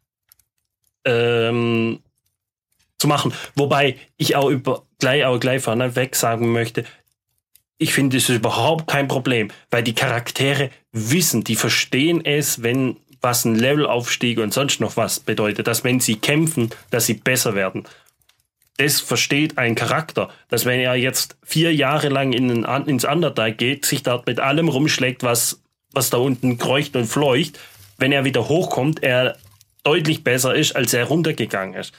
ähm, 1.04 2.04
zu 3.00 3.08
machen. 3.08 3.34
Wobei 3.56 3.98
ich 4.18 4.36
auch 4.36 4.52
über, 4.52 4.84
gleich, 5.00 5.26
auch 5.26 5.40
gleich 5.40 5.64
vorneweg 5.64 6.16
sagen 6.16 6.52
möchte, 6.52 6.86
ich 7.78 7.94
finde, 7.94 8.18
es 8.18 8.30
ist 8.30 8.38
überhaupt 8.38 8.88
kein 8.88 9.08
Problem, 9.08 9.50
weil 9.70 9.84
die 9.84 9.96
Charaktere 9.96 10.70
wissen, 10.92 11.44
die 11.44 11.56
verstehen 11.56 12.24
es, 12.24 12.64
wenn 12.64 12.98
was 13.22 13.44
ein 13.44 13.56
Levelaufstieg 13.56 14.40
und 14.40 14.54
sonst 14.54 14.80
noch 14.80 14.98
was 14.98 15.20
bedeutet, 15.20 15.68
dass 15.68 15.84
wenn 15.84 16.00
sie 16.00 16.16
kämpfen, 16.16 16.70
dass 16.92 17.08
sie 17.08 17.16
besser 17.16 17.56
werden. 17.56 17.86
Das 18.78 19.00
versteht 19.00 19.58
ein 19.58 19.74
Charakter, 19.76 20.30
dass 20.50 20.66
wenn 20.66 20.80
er 20.80 20.96
jetzt 20.96 21.38
vier 21.44 21.74
Jahre 21.74 22.10
lang 22.10 22.34
in 22.34 22.50
den, 22.50 22.64
ins 22.88 23.06
Underdark 23.06 23.58
geht, 23.58 23.86
sich 23.86 24.04
dort 24.04 24.28
mit 24.28 24.40
allem 24.40 24.68
rumschlägt, 24.68 25.24
was, 25.24 25.62
was 25.92 26.10
da 26.10 26.18
unten 26.18 26.58
kreucht 26.58 26.96
und 26.96 27.08
fleucht, 27.08 27.60
wenn 27.98 28.12
er 28.12 28.26
wieder 28.26 28.48
hochkommt, 28.48 29.02
er 29.02 29.38
deutlich 29.84 30.24
besser 30.24 30.54
ist, 30.54 30.76
als 30.76 30.94
er 30.94 31.06
runtergegangen 31.06 31.80
ist. 31.80 31.94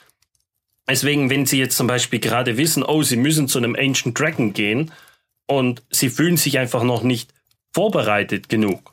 Deswegen, 0.89 1.31
wenn 1.31 1.47
Sie 1.47 1.59
jetzt 1.59 1.77
zum 1.77 1.87
Beispiel 1.87 2.21
gerade 2.21 2.57
wissen, 2.57 2.85
oh, 2.85 3.03
Sie 3.03 3.17
müssen 3.17 3.49
zu 3.49 3.59
einem 3.59 3.75
Ancient 3.75 4.19
Dragon 4.19 4.53
gehen, 4.53 4.93
und 5.47 5.83
sie 5.91 6.11
fühlen 6.11 6.37
sich 6.37 6.59
einfach 6.59 6.83
noch 6.83 7.03
nicht 7.03 7.33
vorbereitet 7.73 8.49
genug 8.49 8.93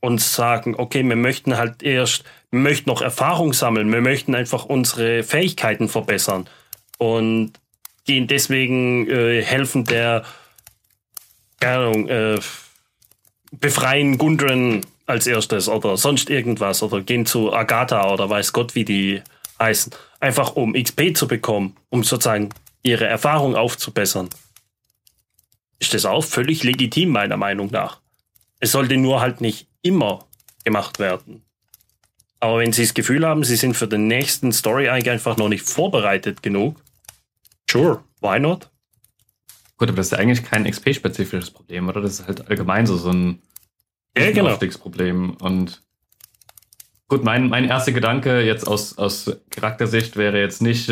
und 0.00 0.20
sagen, 0.20 0.74
okay, 0.76 1.02
wir 1.02 1.16
möchten 1.16 1.56
halt 1.56 1.82
erst, 1.82 2.24
wir 2.50 2.60
möchten 2.60 2.90
noch 2.90 3.00
Erfahrung 3.00 3.52
sammeln, 3.52 3.92
wir 3.92 4.00
möchten 4.00 4.34
einfach 4.34 4.66
unsere 4.66 5.22
Fähigkeiten 5.22 5.88
verbessern 5.88 6.48
und 6.98 7.52
gehen 8.04 8.26
deswegen 8.26 9.08
äh, 9.08 9.42
helfen 9.42 9.84
der, 9.84 10.24
keine 11.60 11.86
Ahnung, 11.86 12.08
äh, 12.08 12.38
befreien 13.52 14.18
Gundren 14.18 14.84
als 15.06 15.26
erstes 15.26 15.68
oder 15.68 15.96
sonst 15.96 16.28
irgendwas 16.28 16.82
oder 16.82 17.00
gehen 17.00 17.24
zu 17.24 17.52
Agatha 17.52 18.12
oder 18.12 18.28
weiß 18.28 18.52
Gott, 18.52 18.74
wie 18.74 18.84
die 18.84 19.22
heißen, 19.58 19.92
einfach 20.20 20.56
um 20.56 20.74
XP 20.74 21.16
zu 21.16 21.28
bekommen, 21.28 21.76
um 21.90 22.04
sozusagen 22.04 22.50
ihre 22.82 23.06
Erfahrung 23.06 23.56
aufzubessern 23.56 24.28
ist 25.84 25.94
das 25.94 26.04
auch 26.04 26.24
völlig 26.24 26.62
legitim, 26.64 27.10
meiner 27.10 27.36
Meinung 27.36 27.70
nach. 27.70 28.00
Es 28.60 28.72
sollte 28.72 28.96
nur 28.96 29.20
halt 29.20 29.40
nicht 29.40 29.68
immer 29.82 30.26
gemacht 30.64 30.98
werden. 30.98 31.42
Aber 32.40 32.58
wenn 32.58 32.72
Sie 32.72 32.82
das 32.82 32.94
Gefühl 32.94 33.26
haben, 33.26 33.44
Sie 33.44 33.56
sind 33.56 33.74
für 33.74 33.88
den 33.88 34.06
nächsten 34.06 34.52
Story 34.52 34.88
einfach 34.88 35.36
noch 35.36 35.48
nicht 35.48 35.68
vorbereitet 35.68 36.42
genug, 36.42 36.82
sure, 37.70 38.02
why 38.20 38.38
not? 38.38 38.70
Gut, 39.76 39.88
aber 39.88 39.96
das 39.96 40.06
ist 40.06 40.12
ja 40.12 40.18
eigentlich 40.18 40.44
kein 40.44 40.64
XP-spezifisches 40.64 41.50
Problem, 41.50 41.88
oder? 41.88 42.00
Das 42.00 42.20
ist 42.20 42.26
halt 42.26 42.48
allgemein 42.48 42.86
so, 42.86 42.96
so 42.96 43.10
ein 43.10 43.42
Ja, 44.16 44.30
genau. 44.30 44.50
Aufstiegsproblem. 44.50 45.36
Und 45.40 45.82
gut, 47.08 47.24
mein, 47.24 47.48
mein 47.48 47.64
erster 47.64 47.92
Gedanke 47.92 48.40
jetzt 48.40 48.66
aus, 48.66 48.96
aus 48.98 49.36
Charaktersicht 49.50 50.16
wäre 50.16 50.38
jetzt 50.38 50.62
nicht 50.62 50.90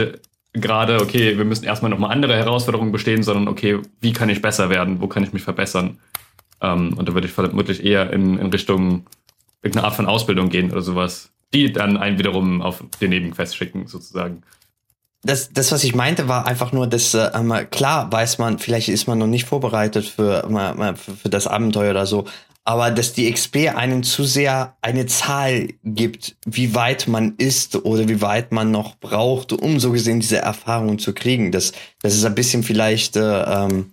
gerade, 0.52 1.00
okay, 1.00 1.38
wir 1.38 1.44
müssen 1.44 1.64
erstmal 1.64 1.90
nochmal 1.90 2.12
andere 2.12 2.36
Herausforderungen 2.36 2.92
bestehen, 2.92 3.22
sondern 3.22 3.48
okay, 3.48 3.80
wie 4.00 4.12
kann 4.12 4.28
ich 4.28 4.42
besser 4.42 4.70
werden? 4.70 5.00
Wo 5.00 5.06
kann 5.06 5.24
ich 5.24 5.32
mich 5.32 5.42
verbessern? 5.42 5.98
Ähm, 6.60 6.94
und 6.96 7.08
da 7.08 7.14
würde 7.14 7.26
ich 7.26 7.32
vermutlich 7.32 7.84
eher 7.84 8.12
in, 8.12 8.38
in 8.38 8.50
Richtung 8.50 9.06
irgendeine 9.62 9.86
Art 9.86 9.96
von 9.96 10.06
Ausbildung 10.06 10.50
gehen 10.50 10.70
oder 10.70 10.82
sowas, 10.82 11.30
die 11.54 11.72
dann 11.72 11.96
einen 11.96 12.18
wiederum 12.18 12.62
auf 12.62 12.84
den 13.00 13.10
Nebenquest 13.10 13.56
schicken, 13.56 13.86
sozusagen. 13.86 14.42
das, 15.22 15.52
das, 15.52 15.72
was 15.72 15.84
ich 15.84 15.94
meinte, 15.94 16.28
war 16.28 16.46
einfach 16.46 16.72
nur, 16.72 16.86
dass 16.86 17.14
äh, 17.14 17.30
klar 17.70 18.10
weiß 18.10 18.38
man, 18.38 18.58
vielleicht 18.58 18.88
ist 18.88 19.06
man 19.06 19.18
noch 19.18 19.26
nicht 19.26 19.46
vorbereitet 19.46 20.04
für, 20.04 20.48
für, 20.96 21.16
für 21.16 21.28
das 21.28 21.46
Abenteuer 21.46 21.92
oder 21.92 22.06
so, 22.06 22.26
aber 22.64 22.90
dass 22.90 23.12
die 23.12 23.30
XP 23.30 23.74
einem 23.74 24.02
zu 24.02 24.24
sehr 24.24 24.76
eine 24.82 25.06
Zahl 25.06 25.68
gibt, 25.84 26.36
wie 26.46 26.74
weit 26.74 27.08
man 27.08 27.34
ist 27.36 27.76
oder 27.84 28.08
wie 28.08 28.20
weit 28.20 28.52
man 28.52 28.70
noch 28.70 28.96
braucht, 28.96 29.52
um 29.52 29.80
so 29.80 29.90
gesehen 29.90 30.20
diese 30.20 30.38
Erfahrung 30.38 30.98
zu 30.98 31.12
kriegen. 31.12 31.50
Das, 31.50 31.72
das 32.02 32.14
ist 32.14 32.24
ein 32.24 32.34
bisschen 32.34 32.62
vielleicht 32.62 33.16
äh, 33.16 33.42
ähm, 33.42 33.92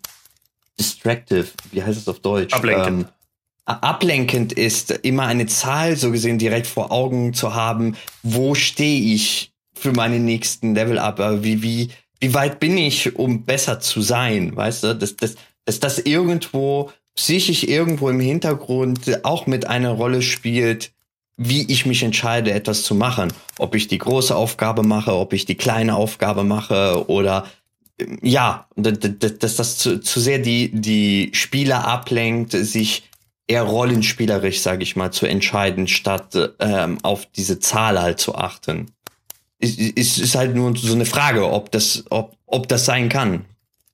distractive, 0.79 1.47
wie 1.71 1.81
heißt 1.81 1.97
es 1.97 2.07
auf 2.07 2.19
Deutsch? 2.19 2.53
Ablenkend. 2.53 3.07
Ähm, 3.07 3.75
ablenkend 3.81 4.53
ist, 4.53 4.91
immer 4.91 5.25
eine 5.25 5.47
Zahl 5.47 5.95
so 5.95 6.11
gesehen 6.11 6.37
direkt 6.37 6.67
vor 6.67 6.91
Augen 6.91 7.33
zu 7.33 7.55
haben, 7.55 7.95
wo 8.21 8.53
stehe 8.53 9.13
ich 9.13 9.51
für 9.73 9.93
meine 9.93 10.19
nächsten 10.19 10.75
Level 10.75 10.99
up, 10.99 11.19
aber 11.19 11.43
wie, 11.43 11.63
wie, 11.63 11.89
wie 12.19 12.33
weit 12.33 12.59
bin 12.59 12.77
ich, 12.77 13.15
um 13.15 13.45
besser 13.45 13.79
zu 13.79 14.01
sein, 14.01 14.55
weißt 14.55 14.83
du, 14.83 14.95
dass, 14.95 15.15
dass, 15.15 15.35
dass 15.65 15.79
das 15.79 15.99
irgendwo 15.99 16.91
psychisch 17.15 17.63
irgendwo 17.63 18.09
im 18.09 18.19
Hintergrund 18.19 19.23
auch 19.23 19.45
mit 19.45 19.67
einer 19.67 19.91
Rolle 19.91 20.21
spielt, 20.21 20.91
wie 21.37 21.71
ich 21.71 21.85
mich 21.85 22.03
entscheide, 22.03 22.51
etwas 22.51 22.83
zu 22.83 22.95
machen. 22.95 23.31
Ob 23.57 23.75
ich 23.75 23.87
die 23.87 23.97
große 23.97 24.35
Aufgabe 24.35 24.83
mache, 24.83 25.13
ob 25.13 25.33
ich 25.33 25.45
die 25.45 25.55
kleine 25.55 25.95
Aufgabe 25.95 26.43
mache 26.43 27.09
oder 27.09 27.47
ja, 28.21 28.67
dass 28.75 29.55
das 29.55 29.77
zu, 29.77 29.99
zu 29.99 30.19
sehr 30.19 30.39
die, 30.39 30.71
die 30.73 31.31
Spieler 31.33 31.85
ablenkt, 31.85 32.51
sich 32.51 33.09
eher 33.47 33.63
rollenspielerisch, 33.63 34.61
sage 34.61 34.83
ich 34.83 34.95
mal, 34.95 35.11
zu 35.11 35.25
entscheiden, 35.25 35.87
statt 35.87 36.37
ähm, 36.59 36.97
auf 37.03 37.25
diese 37.25 37.59
Zahl 37.59 38.01
halt 38.01 38.19
zu 38.19 38.35
achten. 38.35 38.91
Es 39.59 39.77
ist, 39.77 40.19
ist 40.19 40.35
halt 40.35 40.55
nur 40.55 40.75
so 40.77 40.93
eine 40.93 41.05
Frage, 41.05 41.49
ob 41.51 41.71
das, 41.71 42.05
ob, 42.09 42.37
ob 42.45 42.67
das 42.67 42.85
sein 42.85 43.09
kann 43.09 43.45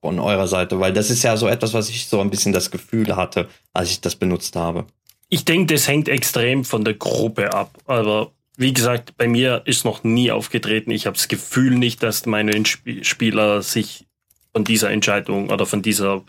von 0.05 0.19
eurer 0.19 0.47
Seite, 0.47 0.79
weil 0.79 0.93
das 0.93 1.09
ist 1.09 1.23
ja 1.23 1.35
so 1.35 1.47
etwas, 1.47 1.73
was 1.73 1.89
ich 1.89 2.05
so 2.05 2.21
ein 2.21 2.29
bisschen 2.29 2.53
das 2.53 2.69
Gefühl 2.69 3.15
hatte, 3.15 3.49
als 3.73 3.89
ich 3.89 4.01
das 4.01 4.15
benutzt 4.15 4.55
habe. 4.55 4.85
Ich 5.29 5.45
denke, 5.45 5.73
das 5.73 5.87
hängt 5.87 6.07
extrem 6.07 6.63
von 6.63 6.85
der 6.85 6.93
Gruppe 6.93 7.51
ab. 7.53 7.79
Aber 7.87 8.31
wie 8.55 8.71
gesagt, 8.71 9.17
bei 9.17 9.27
mir 9.27 9.63
ist 9.65 9.83
noch 9.83 10.03
nie 10.03 10.29
aufgetreten. 10.31 10.91
Ich 10.91 11.07
habe 11.07 11.17
das 11.17 11.27
Gefühl 11.27 11.71
nicht, 11.71 12.03
dass 12.03 12.27
meine 12.27 12.51
Sp 12.61 13.01
Spieler 13.01 13.63
sich 13.63 14.05
von 14.53 14.63
dieser 14.63 14.91
Entscheidung 14.91 15.49
oder 15.49 15.65
von 15.65 15.81
dieser 15.81 16.23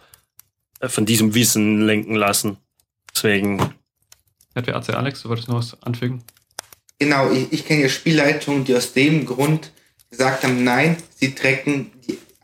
äh, 0.80 0.88
von 0.88 1.04
diesem 1.04 1.34
Wissen 1.34 1.82
lenken 1.82 2.14
lassen. 2.14 2.56
Deswegen, 3.14 3.60
Hat 4.54 4.66
der 4.66 4.76
AC 4.76 4.94
Alex, 4.94 5.22
du 5.22 5.28
wolltest 5.28 5.48
noch 5.48 5.58
was 5.58 5.82
anfügen? 5.82 6.22
Genau, 6.98 7.30
ich, 7.30 7.52
ich 7.52 7.66
kenne 7.66 7.82
ja 7.82 7.88
Spielleitungen, 7.90 8.64
die 8.64 8.74
aus 8.74 8.94
dem 8.94 9.26
Grund 9.26 9.70
gesagt 10.08 10.44
haben, 10.44 10.64
nein, 10.64 10.96
sie 11.14 11.34
tracken 11.34 11.90
die 11.92 11.95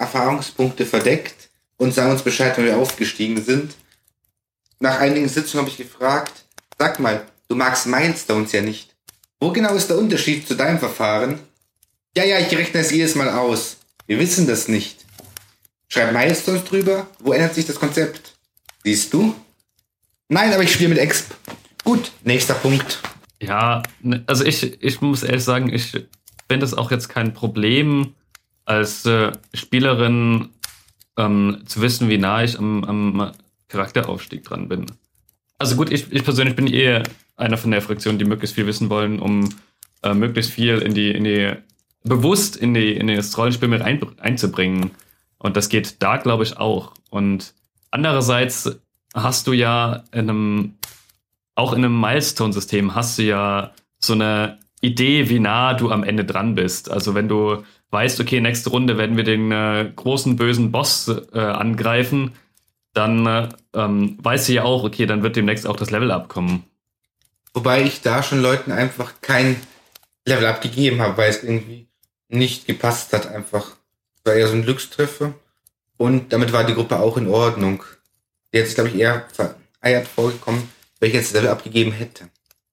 Erfahrungspunkte 0.03 0.85
verdeckt 0.85 1.49
und 1.77 1.95
sagen 1.95 2.13
uns 2.13 2.23
Bescheid, 2.23 2.57
wenn 2.57 2.67
wir 2.67 2.77
aufgestiegen 2.77 3.43
sind. 3.43 3.75
Nach 4.81 4.99
einigen 4.99 5.29
Sitzungen 5.29 5.65
habe 5.65 5.71
ich 5.71 5.77
gefragt, 5.77 6.45
sag 6.79 6.99
mal, 7.01 7.25
du 7.49 7.55
magst 7.55 7.87
Milestones 7.87 8.53
ja 8.53 8.61
nicht. 8.61 8.95
Wo 9.41 9.53
genau 9.53 9.75
ist 9.75 9.89
der 9.89 9.99
Unterschied 9.99 10.47
zu 10.47 10.55
deinem 10.55 10.79
Verfahren? 10.79 11.39
Ja, 12.17 12.25
ja, 12.25 12.39
ich 12.39 12.55
rechne 12.57 12.81
es 12.81 12.91
jedes 12.91 13.15
Mal 13.15 13.31
aus. 13.31 13.79
Wir 14.07 14.19
wissen 14.19 14.47
das 14.47 14.69
nicht. 14.69 15.05
Schreib 15.89 16.13
Milestones 16.13 16.65
drüber. 16.65 17.07
Wo 17.21 17.33
ändert 17.33 17.55
sich 17.55 17.67
das 17.67 17.77
Konzept? 17.77 18.35
Siehst 18.85 19.13
du? 19.13 19.35
Nein, 20.29 20.53
aber 20.53 20.63
ich 20.63 20.73
spiele 20.73 20.91
mit 20.91 20.99
Exp. 20.99 21.33
Gut, 21.85 22.13
nächster 22.25 22.55
Punkt. 22.55 23.01
Ja, 23.41 23.83
ne, 24.01 24.23
also 24.27 24.45
ich, 24.45 24.83
ich 24.83 25.01
muss 25.01 25.23
ehrlich 25.23 25.45
sagen, 25.45 25.73
ich 25.73 25.93
finde 26.49 26.67
es 26.67 26.75
auch 26.75 26.91
jetzt 26.91 27.09
kein 27.09 27.35
Problem, 27.35 28.15
als 28.65 29.05
äh, 29.07 29.33
Spielerin 29.55 30.51
ähm, 31.17 31.63
zu 31.67 31.81
wissen, 31.81 32.09
wie 32.09 32.19
nah 32.19 32.43
ich 32.43 32.59
am, 32.59 32.85
am 32.85 33.33
Charakteraufstieg 33.69 34.45
dran 34.45 34.69
bin. 34.69 34.87
Also 35.59 35.77
gut, 35.77 35.91
ich, 35.91 36.13
ich 36.13 36.25
persönlich 36.25 36.57
bin 36.57 36.67
eher 36.67 37.03
einer 37.37 37.57
von 37.57 37.71
der 37.71 37.83
Fraktion, 37.83 38.19
die 38.19 38.25
möglichst 38.25 38.55
viel 38.55 38.67
wissen 38.67 38.91
wollen, 38.91 39.19
um 39.19 39.49
äh, 40.03 40.15
möglichst 40.15 40.53
viel 40.53 40.79
in 40.79 40.95
die, 40.95 41.11
in 41.11 41.25
die, 41.25 41.53
bewusst 42.05 42.57
in 42.57 42.75
die, 42.75 42.93
in 42.93 43.07
das 43.09 43.37
Rollenspiel 43.37 43.69
mit 43.69 43.83
ein, 43.83 44.01
einzubringen. 44.19 44.91
Und 45.39 45.57
das 45.57 45.69
geht 45.69 46.03
da, 46.03 46.17
glaube 46.17 46.45
ich, 46.45 46.57
auch. 46.57 46.93
Und 47.11 47.55
andererseits 47.91 48.79
hast 49.15 49.47
du 49.47 49.53
ja 49.53 50.05
in 50.13 50.31
einem 50.31 50.75
auch 51.55 51.73
in 51.73 51.85
einem 51.85 52.01
Milestone-System 52.01 52.95
hast 52.95 53.19
du 53.19 53.23
ja 53.23 53.73
so 53.99 54.15
eine 54.15 54.59
Idee, 54.81 55.29
wie 55.29 55.39
nah 55.39 55.75
du 55.75 55.91
am 55.91 56.03
Ende 56.03 56.25
dran 56.25 56.55
bist. 56.55 56.91
Also 56.91 57.15
wenn 57.15 57.29
du 57.29 57.65
weißt, 57.93 58.21
okay, 58.21 58.41
nächste 58.41 58.71
Runde 58.71 58.99
werden 58.99 59.17
wir 59.17 59.25
den 59.25 59.53
äh, 59.53 59.93
großen 59.95 60.37
bösen 60.37 60.73
Boss 60.73 61.09
äh, 61.09 61.39
angreifen, 61.39 62.33
dann 62.95 63.27
äh, 63.27 63.49
ähm, 63.75 64.19
weißt 64.21 64.49
du 64.49 64.55
ja 64.55 64.65
auch, 64.65 64.83
okay, 64.83 65.07
dann 65.07 65.23
wird 65.23 65.37
demnächst 65.37 65.67
auch 65.67 65.77
das 65.77 65.91
Level 65.91 66.11
abkommen. 66.11 66.65
Wobei 67.55 67.83
ich 67.83 68.01
da 68.01 68.23
schon 68.23 68.41
Leuten 68.41 68.73
einfach 68.73 69.21
kein 69.21 69.57
Level 70.25 70.47
abgegeben 70.47 71.01
habe, 71.01 71.17
weil 71.19 71.31
es 71.31 71.43
irgendwie 71.43 71.89
nicht 72.29 72.67
gepasst 72.67 73.13
hat 73.13 73.27
einfach. 73.27 73.73
Es 74.17 74.25
war 74.25 74.35
eher 74.35 74.49
so 74.49 74.55
ein 74.55 74.63
Glückstreffer. 74.63 75.35
Und 75.99 76.33
damit 76.33 76.53
war 76.53 76.65
die 76.65 76.75
Gruppe 76.75 76.99
auch 76.99 77.17
in 77.19 77.29
Ordnung. 77.29 77.85
Sich, 78.53 78.75
glaube 78.75 78.91
ich, 78.91 78.97
eher 78.97 79.29
vereiert 79.33 80.09
vorgekommen, 80.09 80.69
jetzt 81.01 81.35
Level 81.35 81.51
abgegeben 81.51 81.93
hätte. 81.93 82.29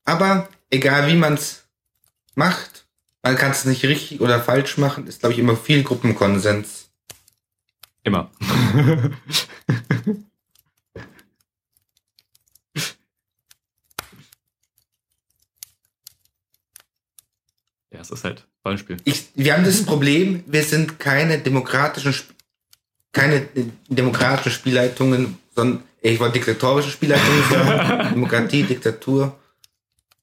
Aber 0.06 0.48
egal 0.70 1.08
wie 1.08 1.16
man 1.16 1.34
es 1.34 1.68
macht, 2.36 2.86
man 3.22 3.36
kann 3.36 3.52
es 3.52 3.66
nicht 3.66 3.84
richtig 3.84 4.22
oder 4.22 4.42
falsch 4.42 4.78
machen, 4.78 5.08
ist, 5.08 5.20
glaube 5.20 5.34
ich, 5.34 5.40
immer 5.40 5.56
viel 5.58 5.84
Gruppenkonsens. 5.84 6.90
Immer. 8.04 8.32
ja, 17.92 18.00
es 18.02 18.12
ist 18.12 18.24
halt 18.24 18.46
Rollenspiel. 18.66 18.98
Ich, 19.04 19.30
wir 19.36 19.54
haben 19.54 19.64
das 19.64 19.84
Problem, 19.84 20.44
wir 20.48 20.64
sind 20.64 21.00
keine 21.00 21.40
demokratischen, 21.40 22.12
Sp- 22.14 22.34
keine 23.12 23.36
äh, 23.56 23.66
demokratischen 23.88 24.52
Spielleitungen, 24.52 25.38
sondern 25.56 25.84
ich 26.02 26.20
wollte 26.20 26.34
diktatorische 26.34 26.92
Spielleitungen 26.92 27.44
sagen. 27.50 28.10
Demokratie, 28.14 28.64
Diktatur. 28.64 29.38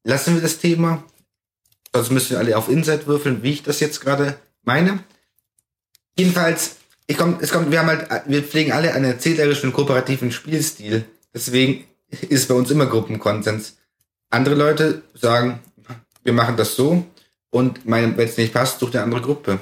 Lassen 0.05 0.35
wir 0.35 0.43
das 0.43 0.59
Thema. 0.59 1.03
Sonst 1.97 2.11
müssen 2.11 2.31
wir 2.31 2.39
alle 2.39 2.57
auf 2.57 2.69
Insight 2.69 3.07
würfeln, 3.07 3.43
wie 3.43 3.53
ich 3.53 3.63
das 3.63 3.81
jetzt 3.81 4.01
gerade 4.01 4.37
meine. 4.63 5.01
Jedenfalls, 6.19 6.77
ich 7.07 7.17
komm, 7.17 7.39
es 7.41 7.53
kommt, 7.53 7.71
wir 7.71 7.79
haben 7.79 7.89
halt, 7.89 8.09
wir 8.27 8.43
pflegen 8.43 8.73
alle 8.73 8.95
einen 8.95 9.05
erzählerischen, 9.05 9.73
kooperativen 9.73 10.33
Spielstil. 10.33 11.05
Deswegen 11.35 11.85
ist 12.29 12.49
bei 12.49 12.55
uns 12.55 12.71
immer 12.71 12.87
Gruppenkonsens. 12.87 13.77
Andere 14.31 14.55
Leute 14.55 15.03
sagen, 15.15 15.61
wir 16.25 16.33
machen 16.33 16.57
das 16.57 16.75
so 16.75 17.05
und 17.51 17.81
wenn 17.85 18.19
es 18.19 18.37
nicht 18.37 18.53
passt, 18.53 18.81
sucht 18.81 18.97
eine 18.97 19.05
andere 19.05 19.23
Gruppe. 19.23 19.61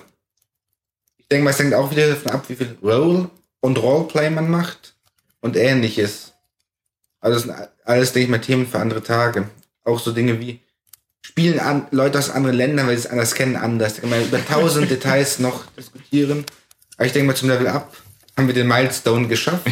Ich 1.19 1.29
denke 1.29 1.45
mal, 1.45 1.51
es 1.51 1.59
hängt 1.59 1.75
auch 1.75 1.91
wieder 1.91 2.09
davon 2.09 2.33
ab, 2.33 2.49
wie 2.49 2.57
viel 2.57 2.77
Role 2.83 3.31
und 3.61 3.79
Roleplay 3.79 4.31
man 4.31 4.51
macht 4.51 4.95
und 5.41 5.57
ähnliches. 5.57 6.33
Also 7.21 7.35
das 7.35 7.43
sind 7.45 7.69
alles, 7.85 8.13
denke 8.13 8.25
ich 8.25 8.31
mal, 8.31 8.41
Themen 8.41 8.67
für 8.67 8.79
andere 8.79 9.03
Tage. 9.03 9.49
Auch 9.85 9.99
so 9.99 10.13
Dinge 10.13 10.41
wie 10.41 10.61
spielen 11.25 11.59
an, 11.59 11.87
Leute 11.91 12.19
aus 12.19 12.31
anderen 12.31 12.57
Ländern, 12.57 12.87
weil 12.87 12.97
sie 12.97 13.07
es 13.07 13.11
anders 13.11 13.35
kennen, 13.35 13.57
anders. 13.57 13.95
Da 13.95 14.03
kann 14.03 14.11
man 14.11 14.23
über 14.23 14.45
tausend 14.45 14.91
Details 14.91 15.39
noch 15.39 15.67
diskutieren. 15.73 16.45
Aber 16.97 17.07
ich 17.07 17.13
denke 17.13 17.29
mal, 17.29 17.35
zum 17.35 17.49
Level 17.49 17.67
Up 17.67 17.97
haben 18.37 18.47
wir 18.47 18.55
den 18.55 18.69
Milestone 18.69 19.27
geschafft. 19.27 19.67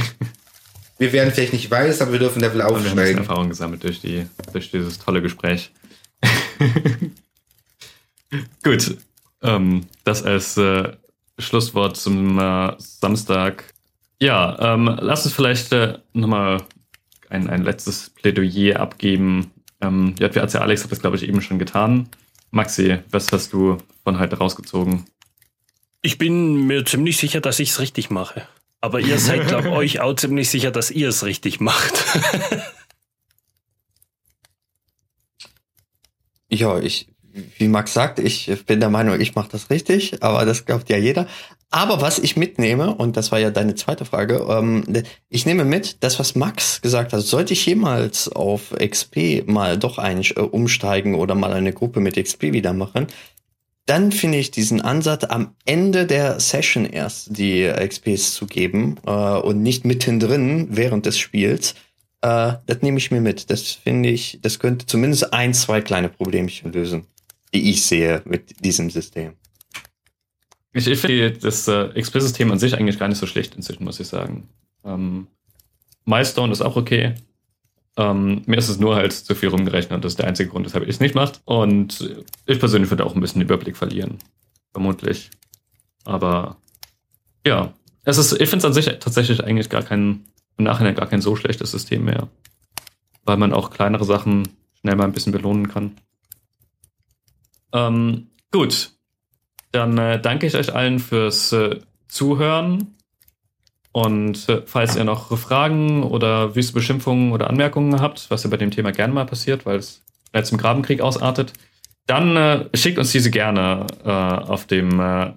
Wir 0.99 1.13
werden 1.13 1.33
vielleicht 1.33 1.53
nicht 1.53 1.71
weiß, 1.71 2.01
aber 2.01 2.13
wir 2.13 2.19
dürfen 2.21 2.41
Level 2.41 2.63
Und 2.63 2.85
wir 2.85 2.91
haben 2.91 2.99
aufsteigen. 2.99 3.19
Erfahrung 3.19 3.49
gesammelt 3.49 3.85
durch, 3.85 4.01
die, 4.01 4.27
durch 4.53 4.71
dieses 4.71 4.99
tolle 4.99 5.21
Gespräch. 5.21 5.73
Gut, 8.63 8.97
ähm, 9.43 9.87
das 10.05 10.23
als 10.23 10.57
äh, 10.57 10.93
Schlusswort 11.39 11.97
zum 11.97 12.39
äh, 12.39 12.73
Samstag. 12.79 13.65
Ja, 14.21 14.75
ähm, 14.75 14.97
lass 15.01 15.27
uns 15.27 15.35
vielleicht 15.35 15.73
äh, 15.73 15.99
nochmal 16.13 16.63
ein, 17.29 17.51
ein 17.51 17.63
letztes 17.63 18.11
Plädoyer 18.11 18.81
abgeben. 18.81 19.51
Ähm, 19.83 20.15
ja, 20.19 20.35
wir 20.35 20.41
als 20.43 20.55
Alex 20.57 20.85
hat 20.85 20.93
das, 20.93 21.01
glaube 21.01 21.17
ich, 21.17 21.25
eben 21.29 21.43
schon 21.43 21.59
getan. 21.59 22.09
Maxi, 22.51 22.99
was 23.11 23.33
hast 23.33 23.53
du 23.53 23.79
von 24.05 24.19
heute 24.19 24.39
rausgezogen? 24.39 25.05
Ich 26.03 26.19
bin 26.19 26.67
mir 26.67 26.85
ziemlich 26.85 27.17
sicher, 27.17 27.41
dass 27.41 27.59
ich 27.59 27.71
es 27.71 27.81
richtig 27.81 28.11
mache. 28.11 28.47
Aber 28.81 29.01
ihr 29.01 29.19
seid, 29.19 29.49
glaube 29.49 29.69
ich, 29.69 29.75
euch 29.75 30.01
auch 30.01 30.15
ziemlich 30.15 30.49
sicher, 30.49 30.71
dass 30.71 30.91
ihr 30.91 31.09
es 31.09 31.25
richtig 31.25 31.61
macht. 31.61 31.93
ja, 36.49 36.79
ich, 36.79 37.09
wie 37.59 37.69
Max 37.69 37.93
sagt, 37.93 38.21
ich 38.21 38.51
bin 38.67 38.81
der 38.81 38.91
Meinung, 38.91 39.21
ich 39.21 39.35
mache 39.35 39.49
das 39.51 39.71
richtig, 39.71 40.23
aber 40.23 40.45
das 40.45 40.65
glaubt 40.65 40.89
ja 40.91 40.97
jeder. 40.97 41.27
Aber 41.75 42.03
was 42.03 42.19
ich 42.19 42.37
mitnehme, 42.37 42.95
und 42.95 43.17
das 43.17 43.33
war 43.33 43.39
ja 43.39 43.51
deine 43.51 43.75
zweite 43.75 44.05
Frage, 44.05 44.47
ähm, 44.49 44.85
ich 45.31 45.47
nehme 45.47 45.65
mit, 45.65 46.05
das, 46.05 46.19
was 46.19 46.35
Max 46.35 46.83
gesagt 46.83 47.15
hat, 47.15 47.23
sollte 47.23 47.55
ich 47.55 47.65
jemals 47.65 48.29
auf 48.29 48.75
XP 48.79 49.47
mal 49.47 49.79
doch 49.79 49.97
ein, 49.97 50.21
äh, 50.21 50.41
umsteigen 50.41 51.15
oder 51.15 51.35
mal 51.35 51.55
eine 51.55 51.73
Gruppe 51.73 52.01
mit 52.01 52.23
XP 52.23 52.53
wieder 52.53 52.75
machen, 52.75 53.07
dann 53.87 54.13
finde 54.13 54.37
ich 54.37 54.51
diesen 54.51 54.83
Ansatz, 54.83 55.25
am 55.25 55.55
Ende 55.65 56.07
der 56.07 56.41
Session 56.41 56.85
erst 56.85 57.39
die 57.39 57.67
XPs 57.67 58.35
zu 58.35 58.47
geben 58.47 58.97
äh, 59.07 59.11
und 59.11 59.63
nicht 59.63 59.87
mittendrin 59.87 60.69
während 60.71 61.07
des 61.07 61.19
Spiels, 61.19 61.75
äh, 62.21 62.53
das 62.67 62.83
nehme 62.83 62.99
ich 62.99 63.11
mir 63.11 63.23
mit. 63.23 63.51
Das 63.51 63.63
finde 63.63 64.11
ich, 64.11 64.41
das 64.43 64.59
könnte 64.59 64.85
zumindest 64.85 65.33
ein, 65.33 65.55
zwei 65.55 65.81
kleine 65.81 66.11
Problemchen 66.11 66.71
lösen, 66.71 67.07
die 67.55 67.71
ich 67.71 67.87
sehe 67.87 68.21
mit 68.27 68.63
diesem 68.63 68.91
System. 68.91 69.37
Ich, 70.73 70.87
ich 70.87 70.99
finde 70.99 71.33
das 71.33 71.69
äh, 71.69 71.89
XP-System 72.01 72.51
an 72.51 72.59
sich 72.59 72.75
eigentlich 72.75 72.99
gar 72.99 73.09
nicht 73.09 73.19
so 73.19 73.27
schlecht 73.27 73.55
inzwischen, 73.55 73.85
muss 73.85 74.01
ich 74.01 74.09
sagen. 74.09 74.49
Ähm, 74.85 75.27
Milestone 76.05 76.53
ist 76.53 76.63
auch 76.63 76.77
okay. 76.77 77.15
Ähm, 77.97 78.43
mir 78.47 78.57
ist 78.57 78.71
es 78.71 78.79
nur 78.79 78.97
halt 78.97 79.13
zu 79.13 79.35
viel 79.35 79.51
rumgerechnet. 79.51 80.03
Das 80.03 80.13
ist 80.13 80.19
der 80.19 80.27
einzige 80.27 80.51
Grund, 80.51 80.65
weshalb 80.65 80.85
ich 80.85 80.91
es 80.91 81.01
nicht 81.01 81.15
mache. 81.15 81.35
Und 81.45 82.15
ich 82.47 82.59
persönlich 82.59 82.91
würde 82.91 83.05
auch 83.05 83.15
ein 83.15 83.21
bisschen 83.21 83.41
den 83.41 83.49
Überblick 83.49 83.77
verlieren. 83.77 84.19
Vermutlich. 84.73 85.31
Aber 86.05 86.57
ja, 87.47 87.75
es 88.05 88.19
ist, 88.19 88.33
ich 88.33 88.49
finde 88.49 88.59
es 88.59 88.65
an 88.65 88.73
sich 88.73 88.87
tatsächlich 88.99 89.45
eigentlich 89.45 89.69
gar 89.69 89.83
kein, 89.83 90.25
im 90.57 90.65
Nachhinein 90.65 90.95
gar 90.95 91.07
kein 91.07 91.21
so 91.21 91.37
schlechtes 91.37 91.71
System 91.71 92.05
mehr. 92.05 92.29
Weil 93.25 93.37
man 93.37 93.53
auch 93.53 93.71
kleinere 93.71 94.05
Sachen 94.05 94.49
schnell 94.81 94.97
mal 94.97 95.05
ein 95.05 95.13
bisschen 95.13 95.33
belohnen 95.33 95.69
kann. 95.69 95.97
Ähm, 97.75 98.29
gut, 98.51 98.93
dann 99.73 99.99
äh, 99.99 100.21
danke 100.21 100.47
ich 100.47 100.55
euch 100.55 100.75
allen 100.75 100.99
fürs 100.99 101.53
äh, 101.53 101.81
Zuhören. 102.09 102.95
Und 103.91 104.49
äh, 104.49 104.63
falls 104.65 104.97
ihr 104.97 105.05
noch 105.05 105.37
Fragen 105.37 106.03
oder 106.03 106.55
wüste 106.55 106.73
Beschimpfungen 106.75 107.33
oder 107.33 107.51
Anmerkungen 107.51 108.01
habt, 108.01 108.31
was 108.31 108.45
ja 108.45 108.51
bei 108.51 108.57
dem 108.57 108.71
Thema 108.71 108.93
gerne 108.93 109.13
mal 109.13 109.27
passiert, 109.27 109.67
weil 109.67 109.77
es 109.77 110.03
jetzt 110.35 110.53
im 110.53 110.59
Grabenkrieg 110.59 111.01
ausartet, 111.01 111.53
dann 112.07 112.37
äh, 112.37 112.69
schickt 112.75 112.99
uns 112.99 113.13
diese 113.13 113.31
gerne 113.31 113.87
äh, 114.05 114.09
auf 114.09 114.67
dem 114.67 115.01
äh, 115.01 115.33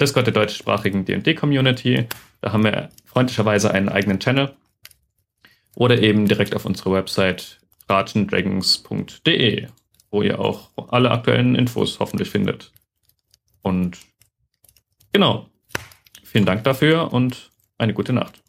Discord 0.00 0.26
der 0.26 0.34
deutschsprachigen 0.34 1.04
D&D-Community. 1.04 2.06
Da 2.40 2.52
haben 2.52 2.64
wir 2.64 2.88
freundlicherweise 3.04 3.72
einen 3.72 3.88
eigenen 3.88 4.18
Channel. 4.18 4.52
Oder 5.74 6.00
eben 6.02 6.26
direkt 6.26 6.54
auf 6.54 6.66
unsere 6.66 6.92
Website 6.92 7.60
ratchendragons.de, 7.88 9.68
wo 10.10 10.22
ihr 10.22 10.38
auch 10.38 10.70
alle 10.88 11.10
aktuellen 11.10 11.54
Infos 11.54 11.98
hoffentlich 11.98 12.30
findet. 12.30 12.72
Und 13.62 13.98
genau. 15.12 15.48
Vielen 16.24 16.46
Dank 16.46 16.64
dafür 16.64 17.12
und 17.12 17.50
eine 17.78 17.94
gute 17.94 18.12
Nacht. 18.12 18.42